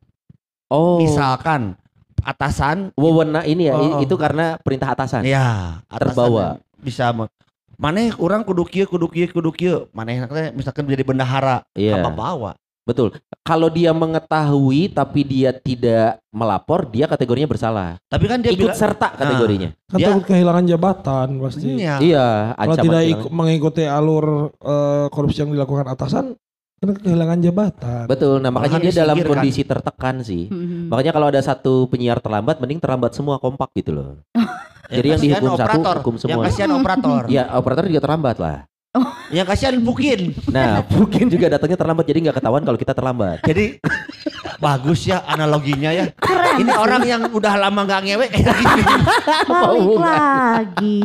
oh 0.68 0.98
Misalkan 1.00 1.78
atasan 2.22 2.90
wewenang 2.96 3.46
ini 3.46 3.70
ya 3.70 3.74
Oh. 3.78 4.02
itu 4.02 4.16
karena 4.16 4.58
perintah 4.60 4.92
atasan 4.92 5.22
ya 5.24 5.78
atasan 5.88 6.10
Terbawa. 6.26 6.46
bisa 6.82 7.14
maneh 7.76 8.10
orang 8.18 8.42
kudu 8.42 8.66
kieu 8.66 8.88
kudu 8.88 9.06
kieu 9.08 9.30
kudu 9.30 9.52
kieu 9.52 9.78
maneh 9.92 10.24
teh 10.26 10.50
misalkan 10.52 10.88
menjadi 10.88 11.06
bendahara 11.06 11.62
Iya. 11.78 12.02
apa 12.02 12.10
bawa 12.10 12.52
betul 12.86 13.10
kalau 13.42 13.66
dia 13.68 13.90
mengetahui 13.92 14.88
tapi 14.88 15.22
dia 15.22 15.50
tidak 15.52 16.22
melapor 16.30 16.86
dia 16.86 17.06
kategorinya 17.06 17.46
bersalah 17.48 17.90
tapi 18.06 18.26
kan 18.26 18.40
dia 18.40 18.50
ikut 18.50 18.62
bilang 18.64 18.78
serta 18.78 19.10
kategorinya 19.12 19.74
Kan 19.86 19.98
Dia- 19.98 20.08
takut 20.12 20.26
kehilangan 20.26 20.64
jabatan 20.66 21.28
pasti. 21.40 21.66
Iya. 21.76 21.96
iya 22.00 22.28
Kalau 22.54 22.76
tidak 22.76 23.02
ikut 23.04 23.30
mengikuti 23.30 23.84
alur 23.84 24.26
eh, 24.56 25.06
korupsi 25.08 25.40
yang 25.40 25.52
dilakukan 25.52 25.86
atasan, 25.88 26.26
kan 26.76 26.88
kehilangan 26.96 27.40
jabatan. 27.40 28.04
betul 28.06 28.38
nah 28.38 28.50
makanya 28.50 28.78
dia 28.80 28.94
dalam 28.96 29.18
kondisi 29.20 29.62
tertekan 29.62 30.22
sih 30.22 30.46
Hmm. 30.46 30.86
Makanya 30.88 31.12
kalau 31.12 31.28
ada 31.28 31.40
satu 31.40 31.86
penyiar 31.86 32.18
terlambat, 32.18 32.58
mending 32.58 32.78
terlambat 32.78 33.12
semua 33.12 33.38
kompak 33.38 33.74
gitu 33.74 33.92
loh. 33.92 34.22
Jadi 34.88 35.08
yang 35.08 35.18
kasihan 35.18 35.42
dihukum 35.42 35.50
satu, 35.52 35.66
operator. 35.66 35.96
hukum 35.98 36.14
yang 36.14 36.22
semua. 36.22 36.44
kasihan 36.46 36.70
operator 36.72 37.22
Ya 37.34 37.44
operator 37.52 37.84
juga 37.86 38.02
terlambat 38.04 38.38
lah. 38.38 38.58
Yang 39.30 39.46
kasihan 39.46 39.76
mungkin 39.76 40.32
Nah 40.48 40.84
mungkin 40.88 41.28
juga 41.28 41.50
datangnya 41.50 41.76
terlambat, 41.76 42.06
jadi 42.06 42.20
nggak 42.22 42.36
ketahuan 42.36 42.64
kalau 42.64 42.76
kita 42.76 42.92
terlambat. 42.92 43.38
jadi 43.42 43.78
bagus 44.56 45.04
ya 45.04 45.20
analoginya 45.22 45.92
ya 45.92 46.08
ini 46.56 46.72
orang 46.72 47.04
yang 47.04 47.22
udah 47.28 47.60
lama 47.60 47.84
nggak 47.84 48.02
kayak 48.02 48.20
gini 48.32 48.84
Balik 49.46 49.98
lagi. 49.98 50.98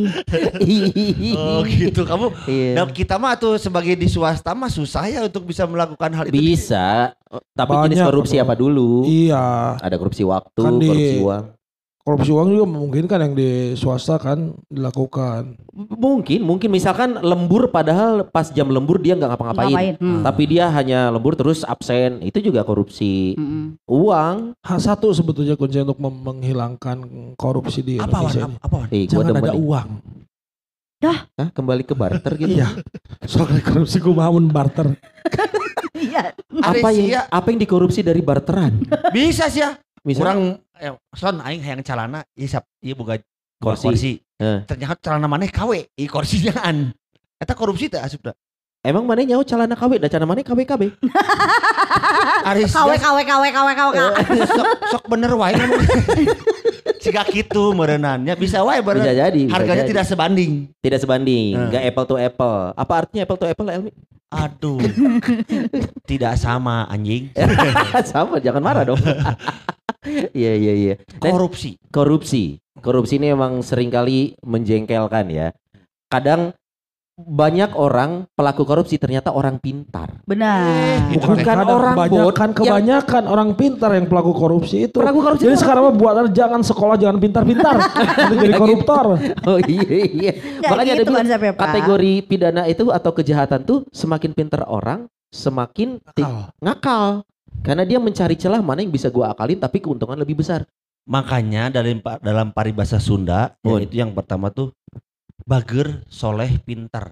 oh 1.35 1.61
gitu 1.62 2.03
kamu 2.03 2.26
Iya. 2.46 2.72
dan 2.76 2.87
kita 2.90 3.14
mah 3.16 3.35
tuh 3.35 3.59
sebagai 3.59 3.92
di 3.92 4.07
swasta 4.07 4.55
mah 4.55 4.70
susah 4.70 5.05
ya 5.07 5.20
untuk 5.22 5.44
bisa 5.44 5.66
melakukan 5.66 6.11
hal 6.12 6.24
itu 6.26 6.37
Bisa, 6.37 7.11
tapi 7.53 7.70
Banyak 7.70 7.85
jenis 7.90 8.00
korupsi 8.00 8.37
apa 8.38 8.55
dulu? 8.55 9.03
Iya. 9.05 9.76
Ada 9.79 9.96
korupsi 9.96 10.22
waktu, 10.22 10.61
Kan 10.61 10.72
di- 10.76 10.87
korupsi 10.87 11.16
uang. 11.20 11.44
Korupsi 12.00 12.32
uang 12.32 12.48
juga 12.48 12.64
memungkinkan 12.64 13.18
yang 13.20 13.34
di 13.36 13.50
swasta 13.76 14.16
kan 14.16 14.56
dilakukan. 14.66 15.52
Mungkin, 15.76 16.40
mungkin 16.40 16.72
misalkan 16.72 17.20
lembur 17.20 17.68
padahal 17.68 18.24
pas 18.24 18.48
jam 18.48 18.66
lembur 18.66 18.96
dia 18.96 19.12
nggak 19.14 19.36
ngapa-ngapain. 19.36 19.68
Ngapain? 19.68 19.94
Hmm. 20.00 20.24
Tapi 20.24 20.42
dia 20.48 20.72
hanya 20.72 21.12
lembur 21.12 21.36
terus 21.36 21.60
absen. 21.60 22.24
Itu 22.24 22.40
juga 22.40 22.64
korupsi 22.64 23.36
Mm-mm. 23.36 23.76
uang. 23.84 24.56
Hal 24.58 24.78
satu 24.80 25.12
sebetulnya 25.12 25.54
kunci 25.54 25.76
untuk 25.78 26.00
menghilangkan 26.00 27.04
korupsi 27.36 27.84
di 27.84 28.00
apa 28.00 28.08
Indonesia 28.24 28.48
ini. 28.48 28.56
apa 28.56 28.74
wan 28.74 28.88
Eh, 28.88 29.04
gua 29.04 29.10
Jangan 29.12 29.36
ada 29.36 29.52
nih. 29.52 29.60
uang. 29.60 29.88
Hah, 31.00 31.18
kembali 31.50 31.82
ke 31.82 31.92
barter 31.92 32.32
gitu. 32.36 32.60
Iya. 32.60 32.68
Soalnya 33.24 33.60
korupsi 33.60 34.00
ku 34.00 34.12
bangun 34.12 34.48
barter. 34.48 34.88
Iya. 36.00 36.32
apa 36.64 36.88
yang 36.96 37.08
ya. 37.12 37.22
apa 37.28 37.52
yang 37.52 37.60
dikorupsi 37.60 38.00
dari 38.00 38.24
barteran? 38.24 38.80
bisa 39.12 39.52
sih 39.52 39.60
ya 39.60 39.76
Misal 40.00 40.22
kurang 40.24 40.40
eh, 40.81 40.93
son 41.16 41.40
aing 41.45 41.62
hayang 41.62 41.83
calana 41.85 42.25
ieu 42.37 42.49
sap 42.49 42.64
ieu 42.83 42.95
boga 42.97 43.19
Kursi. 43.61 43.85
kursi, 43.85 43.87
kursi. 43.87 44.12
Eh. 44.40 44.61
ternyata 44.66 44.97
calana 45.05 45.29
maneh 45.29 45.51
KW 45.53 45.73
i 46.01 46.07
kursinya 46.09 46.57
an 46.64 46.93
eta 47.40 47.55
korupsi 47.55 47.88
teh 47.93 48.01
asupna 48.01 48.33
emang 48.81 49.05
mana 49.05 49.21
nyawa 49.21 49.43
calana 49.43 49.75
KW 49.75 49.93
dan 49.99 50.09
calana 50.09 50.29
mana 50.29 50.40
KW 50.40 50.61
KB? 50.64 50.83
Aris 52.51 52.73
Kawe 52.73 52.97
kawe 52.97 53.23
kawe 53.23 53.49
kawe 53.53 53.73
kawe. 53.77 53.95
sok, 54.49 54.66
sok 54.88 55.05
bener 55.07 55.33
wae 55.37 55.53
ngomong. 55.53 55.83
Siga 56.97 57.25
kitu 57.25 57.73
merenannya 57.73 58.33
bisa 58.35 58.64
wae 58.64 58.81
bener. 58.81 59.05
Bisa 59.05 59.12
jadi. 59.14 59.43
bisa 59.45 59.55
Harganya 59.55 59.85
jadi. 59.85 59.90
tidak 59.93 60.05
sebanding. 60.09 60.51
tidak 60.81 60.99
sebanding, 61.01 61.53
Eh. 61.53 61.66
nggak 61.69 61.83
apple 61.85 62.07
to 62.07 62.16
apple. 62.16 62.73
Apa 62.73 62.93
artinya 63.05 63.23
apple 63.23 63.38
to 63.38 63.47
apple 63.47 63.69
Elmi? 63.69 63.93
Aduh. 64.31 64.79
tidak 66.11 66.38
sama 66.38 66.87
anjing. 66.87 67.29
Sama, 68.11 68.38
jangan 68.38 68.62
marah 68.62 68.85
dong. 68.87 69.01
Iya 70.33 70.53
iya 70.55 70.73
iya. 70.73 70.95
Dan 71.19 71.35
Korupsi. 71.35 71.77
korupsi, 71.90 72.45
korupsi 72.79 73.19
ini 73.19 73.35
emang 73.35 73.61
sering 73.61 73.90
kali 73.90 74.38
menjengkelkan 74.40 75.29
ya. 75.29 75.51
Kadang 76.09 76.55
banyak 77.22 77.72
orang 77.72 78.24
pelaku 78.33 78.62
korupsi 78.62 78.96
ternyata 78.96 79.28
orang 79.28 79.56
pintar. 79.56 80.22
Benar. 80.22 81.11
Itu 81.11 81.22
Bukan 81.22 81.38
Kadang 81.40 81.68
orang 81.68 81.94
kebanyakan, 81.94 82.48
bodoh. 82.48 82.56
kebanyakan 82.56 83.22
orang 83.24 83.48
pintar 83.52 83.90
yang 83.92 84.06
pelaku 84.06 84.33
korupsi 84.33 84.76
itu. 84.87 84.96
Pelaku 84.96 85.20
korupsi 85.20 85.44
Jadi 85.44 85.52
itu 85.52 85.61
sekarang 85.61 85.83
mah 85.85 85.94
buatan 85.94 86.26
jangan 86.30 86.61
sekolah 86.61 86.96
jangan 86.96 87.18
pintar-pintar. 87.18 87.74
Nanti 87.76 88.37
jadi 88.44 88.54
koruptor. 88.54 89.04
Oh 89.48 89.59
iya 89.59 89.83
iya. 90.06 90.33
Nggak 90.33 90.70
Makanya 90.70 90.92
ada 90.92 90.96
gitu 90.96 91.04
bilang, 91.06 91.20
konsepnya, 91.22 91.52
Pak. 91.52 91.61
kategori 91.62 92.12
pidana 92.24 92.62
itu 92.64 92.85
atau 92.88 93.11
kejahatan 93.11 93.61
tuh 93.62 93.78
semakin 93.88 94.30
pintar 94.30 94.62
orang, 94.64 95.04
semakin 95.30 96.00
ti- 96.12 96.22
Akal. 96.22 96.52
ngakal. 96.59 97.04
Karena 97.61 97.83
dia 97.83 97.98
mencari 97.98 98.35
celah 98.35 98.59
mana 98.59 98.80
yang 98.80 98.88
bisa 98.88 99.09
gua 99.09 99.30
akalin 99.30 99.56
tapi 99.56 99.78
keuntungan 99.78 100.14
lebih 100.14 100.38
besar. 100.38 100.64
Makanya 101.02 101.68
dalam 101.68 101.98
dalam 102.20 102.48
paribasa 102.48 102.96
Sunda 102.96 103.56
Oh. 103.61 103.74
yaitu 103.74 103.98
yang 103.98 104.11
pertama 104.11 104.48
tuh 104.48 104.70
bager, 105.44 106.05
soleh, 106.09 106.57
pinter. 106.62 107.11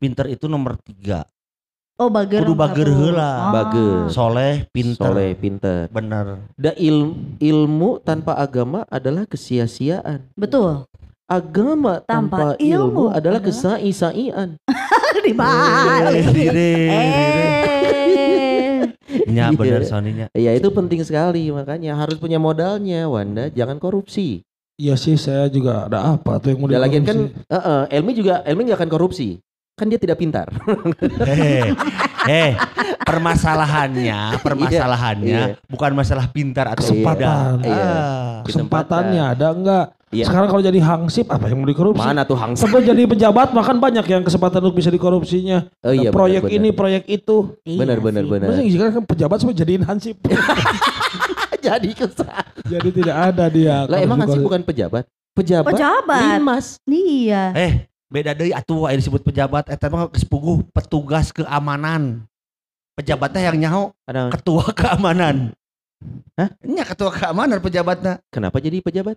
Pinter 0.00 0.26
itu 0.28 0.48
nomor 0.48 0.80
tiga. 0.80 1.24
Oh 2.00 2.08
bager. 2.08 2.40
Kudu 2.40 2.56
bager 2.56 2.88
satu. 2.88 2.96
heula. 2.96 3.28
Oh. 3.28 3.52
Bager. 3.52 3.96
Soleh, 4.08 4.54
pinter. 4.72 5.12
Soleh, 5.12 5.30
pintar. 5.36 5.92
Bener. 5.92 6.48
Da 6.56 6.72
il- 6.80 7.36
ilmu 7.36 8.00
tanpa 8.00 8.32
agama 8.34 8.88
adalah 8.88 9.28
kesia-siaan. 9.28 10.24
Betul. 10.32 10.88
Agama 11.28 12.00
tanpa, 12.02 12.56
Tanpa 12.56 12.58
ilmu 12.58 12.88
ilmu, 12.88 13.04
adalah 13.12 13.38
adalah- 13.38 13.44
kesai-saian. 13.44 14.56
Dibalik. 15.28 16.24
Eh. 16.32 17.60
Ya 19.30 19.50
Iya. 19.50 19.54
bener 19.54 19.82
Soninya. 19.84 20.26
Ya 20.32 20.52
itu 20.54 20.68
penting 20.70 21.02
sekali 21.04 21.50
makanya 21.50 21.94
harus 21.94 22.18
punya 22.18 22.38
modalnya 22.40 23.06
Wanda 23.06 23.50
jangan 23.50 23.78
korupsi. 23.78 24.42
Iya 24.80 24.94
sih 24.96 25.12
saya 25.14 25.44
juga 25.46 25.84
ada 25.84 26.16
apa 26.16 26.40
tuh 26.40 26.48
yang 26.50 26.58
mau 26.58 26.66
Ya 26.66 26.80
lagian 26.80 27.04
kan 27.04 27.28
dikorupsi. 27.28 27.44
eh, 27.46 27.60
eh, 27.60 27.94
Elmi 27.94 28.12
juga 28.14 28.40
Elmi 28.42 28.60
nggak 28.64 28.78
akan 28.80 28.90
korupsi. 28.90 29.28
Kan 29.76 29.86
dia 29.86 29.96
tidak 29.96 30.16
pintar. 30.16 30.48
Eh, 31.22 31.68
eh, 32.26 32.52
permasalahannya, 33.02 34.40
permasalahannya 34.40 35.40
Iya. 35.52 35.56
bukan 35.66 35.92
masalah 35.92 36.28
pintar 36.28 36.68
atau 36.70 36.80
Kesempatan. 36.82 37.60
tidak. 37.60 37.68
Iya. 37.70 37.84
Ah. 37.84 38.36
kesempatannya 38.40 39.22
ada 39.26 39.46
enggak? 39.50 39.84
Iya. 40.10 40.24
Sekarang 40.26 40.48
kalau 40.48 40.60
jadi 40.60 40.80
hangsip 40.80 41.28
apa 41.28 41.46
yang 41.46 41.60
mau 41.60 41.68
dikorupsi? 41.68 42.02
Mana 42.02 42.24
tuh 42.24 42.34
Hang? 42.34 42.56
Sampai 42.56 42.82
jadi 42.82 43.06
pejabat 43.06 43.52
makan 43.52 43.78
banyak 43.78 44.04
yang 44.04 44.20
kesempatan 44.20 44.58
untuk 44.60 44.76
bisa 44.76 44.88
dikorupsinya. 44.88 45.70
Oh 45.82 45.92
iya 45.92 46.10
proyek 46.10 46.44
benar, 46.44 46.56
ini, 46.56 46.68
benar. 46.68 46.78
proyek 46.78 47.02
itu. 47.06 47.36
Benar 47.62 47.94
Iya 47.94 48.02
benar 48.02 48.22
sih. 48.22 48.30
benar. 48.30 48.46
Maksudnya 48.48 48.70
sekarang 48.70 48.92
kan 48.92 49.04
pejabat 49.06 49.36
semua 49.38 49.54
jadiin 49.54 49.82
hansip. 49.82 50.16
Jadi 51.60 51.90
kesal. 51.92 52.44
Jadi 52.66 52.88
tidak 52.90 53.16
ada 53.16 53.44
dia. 53.52 53.84
Lah 53.86 53.98
emang 54.00 54.24
Hansip 54.24 54.40
bukan 54.40 54.64
pejabat? 54.64 55.04
Pejabat. 55.36 55.72
Pejabat. 55.72 56.40
Limas. 56.40 56.66
Iya. 56.88 57.44
Eh, 57.54 57.72
beda 58.10 58.34
deui 58.34 58.50
atuh 58.50 58.90
aya 58.90 58.98
disebut 58.98 59.22
pejabat 59.22 59.70
eta 59.70 59.86
mah 59.86 60.10
geus 60.10 60.26
puguh 60.26 60.64
petugas 60.74 61.30
keamanan. 61.30 62.26
Pejabatnya 62.98 63.48
yang 63.48 63.56
nyaho 63.56 63.84
Ada 64.04 64.28
ketua 64.34 64.64
keamanan. 64.76 65.54
Hah? 66.36 66.48
Nya 66.64 66.84
ketua 66.84 67.12
keamanan 67.12 67.60
pejabatnya. 67.60 68.24
kenapa 68.32 68.56
jadi 68.60 68.80
pejabat? 68.80 69.16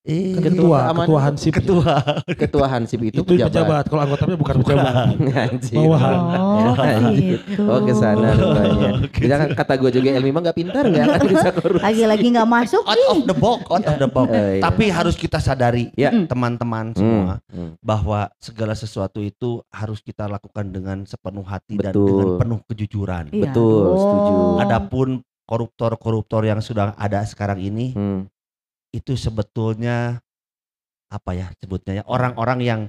Eh, 0.00 0.32
ketua, 0.34 0.88
keamanan. 0.88 1.04
ketua 1.04 1.20
Hansip. 1.20 1.52
ketua. 1.52 1.92
Ketua 2.42 2.66
Hansip 2.66 3.00
itu, 3.02 3.20
Itu 3.20 3.36
pejabat. 3.36 3.84
Kalau 3.84 4.00
anggotanya 4.02 4.32
bukan 4.34 4.54
pejabat. 4.58 5.12
Anjir. 5.44 5.76
Bawahan. 5.76 6.16
Oh, 6.32 7.12
gitu. 7.20 7.62
Oh 7.62 7.78
ke 7.84 7.92
sana 7.92 8.32
rupanya. 8.32 8.88
Bisa 9.06 9.34
kan 9.36 9.48
kata 9.52 9.72
gue 9.76 9.90
juga 9.92 10.08
Elmi 10.10 10.32
mah 10.32 10.40
gak 10.42 10.56
pintar 10.56 10.88
gak 10.88 11.04
akan 11.04 11.28
bisa 11.28 11.48
korupsi. 11.52 11.84
Lagi-lagi 11.84 12.26
nggak 12.32 12.48
masuk 12.48 12.82
Out 12.82 13.02
of 13.06 13.20
the 13.22 13.36
box, 13.36 13.60
out 13.68 13.84
of 13.84 13.96
the 13.98 14.08
box. 14.08 14.28
Eh, 14.30 14.40
iya. 14.56 14.62
Tapi 14.62 14.84
harus 14.88 15.14
kita 15.14 15.36
sadari 15.36 15.92
Ya. 15.94 16.08
teman-teman 16.24 16.96
semua 16.96 17.44
Hmm, 17.46 17.76
bahwa 17.78 18.32
segala 18.38 18.72
sesuatu 18.72 19.20
itu 19.20 19.60
harus 19.68 20.00
kita 20.00 20.24
lakukan 20.24 20.64
dengan 20.64 21.04
sepenuh 21.04 21.42
hati 21.42 21.76
dan 21.76 21.92
Betul. 21.92 22.08
dengan 22.08 22.26
penuh 22.38 22.58
kejujuran. 22.64 23.24
Iya 23.28 23.42
Betul, 23.46 23.84
dong. 23.84 23.98
setuju. 23.98 24.32
Adapun 24.60 25.08
koruptor-koruptor 25.44 26.42
yang 26.42 26.58
sudah 26.58 26.94
ada 26.94 27.20
sekarang 27.22 27.60
ini 27.60 27.92
Hmm. 27.92 28.24
Itu 28.90 29.14
sebetulnya 29.14 30.18
apa 31.06 31.30
ya 31.32 31.46
sebutnya 31.56 32.02
ya 32.02 32.04
orang-orang 32.06 32.60
yang 32.60 32.80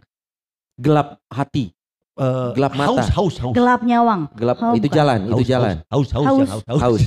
Gelap 0.76 1.22
hati, 1.30 1.70
eh, 2.18 2.50
Gelap 2.58 2.74
mata. 2.74 2.90
haus 2.90 3.08
haus 3.14 3.36
haus 3.38 3.54
Gelap 3.54 3.86
nyawang. 3.86 4.34
gelap 4.34 4.58
Oh, 4.58 4.74
itu 4.74 4.90
bukan. 4.90 4.98
jalan, 4.98 5.20
itu 5.22 5.34
haus, 5.36 5.46
jalan. 5.46 5.76
haus 5.86 6.10
haus 6.10 6.26
haus 6.26 6.40
Haus. 6.42 6.48
haus 6.50 6.64
haus 6.66 6.82
Haus, 6.82 7.04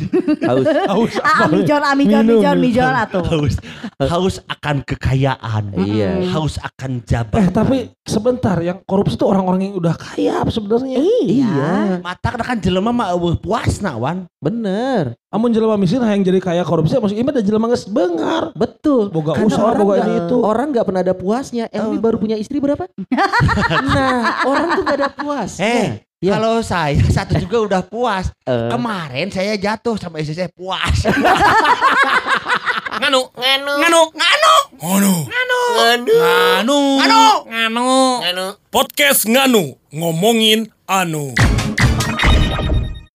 haus. 0.47 0.67
Haus 0.95 1.13
Ah, 1.19 1.35
apa? 1.43 1.45
Amijon, 1.51 1.83
Amijon, 1.83 2.23
Minum, 2.23 2.39
Mijon, 2.39 2.55
minum. 2.55 2.63
Mijon 2.63 2.95
atuh. 2.95 3.25
haus 3.25 3.55
haus 3.99 4.37
akan 4.47 4.77
kekayaan 4.85 5.65
Iya. 5.75 6.11
haus 6.31 6.55
akan 6.57 6.91
Eh 6.93 7.05
jabatan 7.05 7.51
tapi 7.51 7.77
sebentar 8.01 8.55
yang 8.59 8.79
korupsi 8.85 9.17
itu 9.17 9.27
orang-orang 9.27 9.61
yang 9.65 9.75
udah 9.75 9.95
kaya 9.97 10.45
sebenarnya. 10.47 10.99
Iya. 11.03 11.99
mata 11.99 12.31
kan 12.31 12.59
jelema 12.59 12.91
mah 12.91 13.11
eueuh 13.11 13.35
puasna 13.35 13.97
wan 13.97 14.31
Bener, 14.39 15.17
Amun 15.35 15.51
jelema 15.51 15.75
miskin 15.75 15.99
yang 15.99 16.23
jadi 16.23 16.39
kaya 16.39 16.63
korupsi 16.63 16.95
maksud 16.95 17.19
ieu 17.19 17.27
mah 17.27 17.35
da 17.35 17.43
jelema 17.43 17.67
geus 17.67 17.85
beungar. 17.85 18.55
betul. 18.55 19.11
Boga 19.11 19.35
Karena 19.35 19.51
usaha, 19.51 19.67
orang 19.67 19.79
boga 19.83 19.95
ini 20.01 20.13
itu. 20.23 20.37
Orang 20.39 20.67
nggak 20.71 20.87
pernah 20.87 21.03
ada 21.03 21.11
puasnya. 21.11 21.67
Elmi 21.69 21.99
baru 21.99 22.17
punya 22.17 22.39
istri 22.39 22.63
berapa? 22.63 22.87
nah, 23.91 24.47
orang 24.47 24.69
tuh 24.73 24.83
gak 24.85 24.95
ada 24.97 25.11
puas. 25.11 25.59
eh 25.59 26.07
Ya. 26.25 26.41
kalau 26.41 26.65
saya 26.65 26.97
satu 27.13 27.37
juga 27.37 27.61
udah 27.61 27.83
puas 27.85 28.33
Eh, 28.49 28.73
kemarin 28.73 29.29
saya 29.29 29.61
jatuh 29.61 30.01
sama 30.01 30.25
istri 30.25 30.33
saya 30.33 30.49
puas 30.49 31.05
Nganu, 32.97 33.29
nganu, 33.37 33.73
nganu, 33.77 34.03
nganu, 34.17 34.55
nganu, 34.81 35.15
nganu, 35.29 35.61
nganu, 35.77 36.79
nganu, 36.97 37.23
nganu, 37.45 37.89
nganu. 38.25 38.47
Podcast 38.73 39.29
nganu 39.29 39.77
ngomongin 39.93 40.73
anu. 40.89 41.37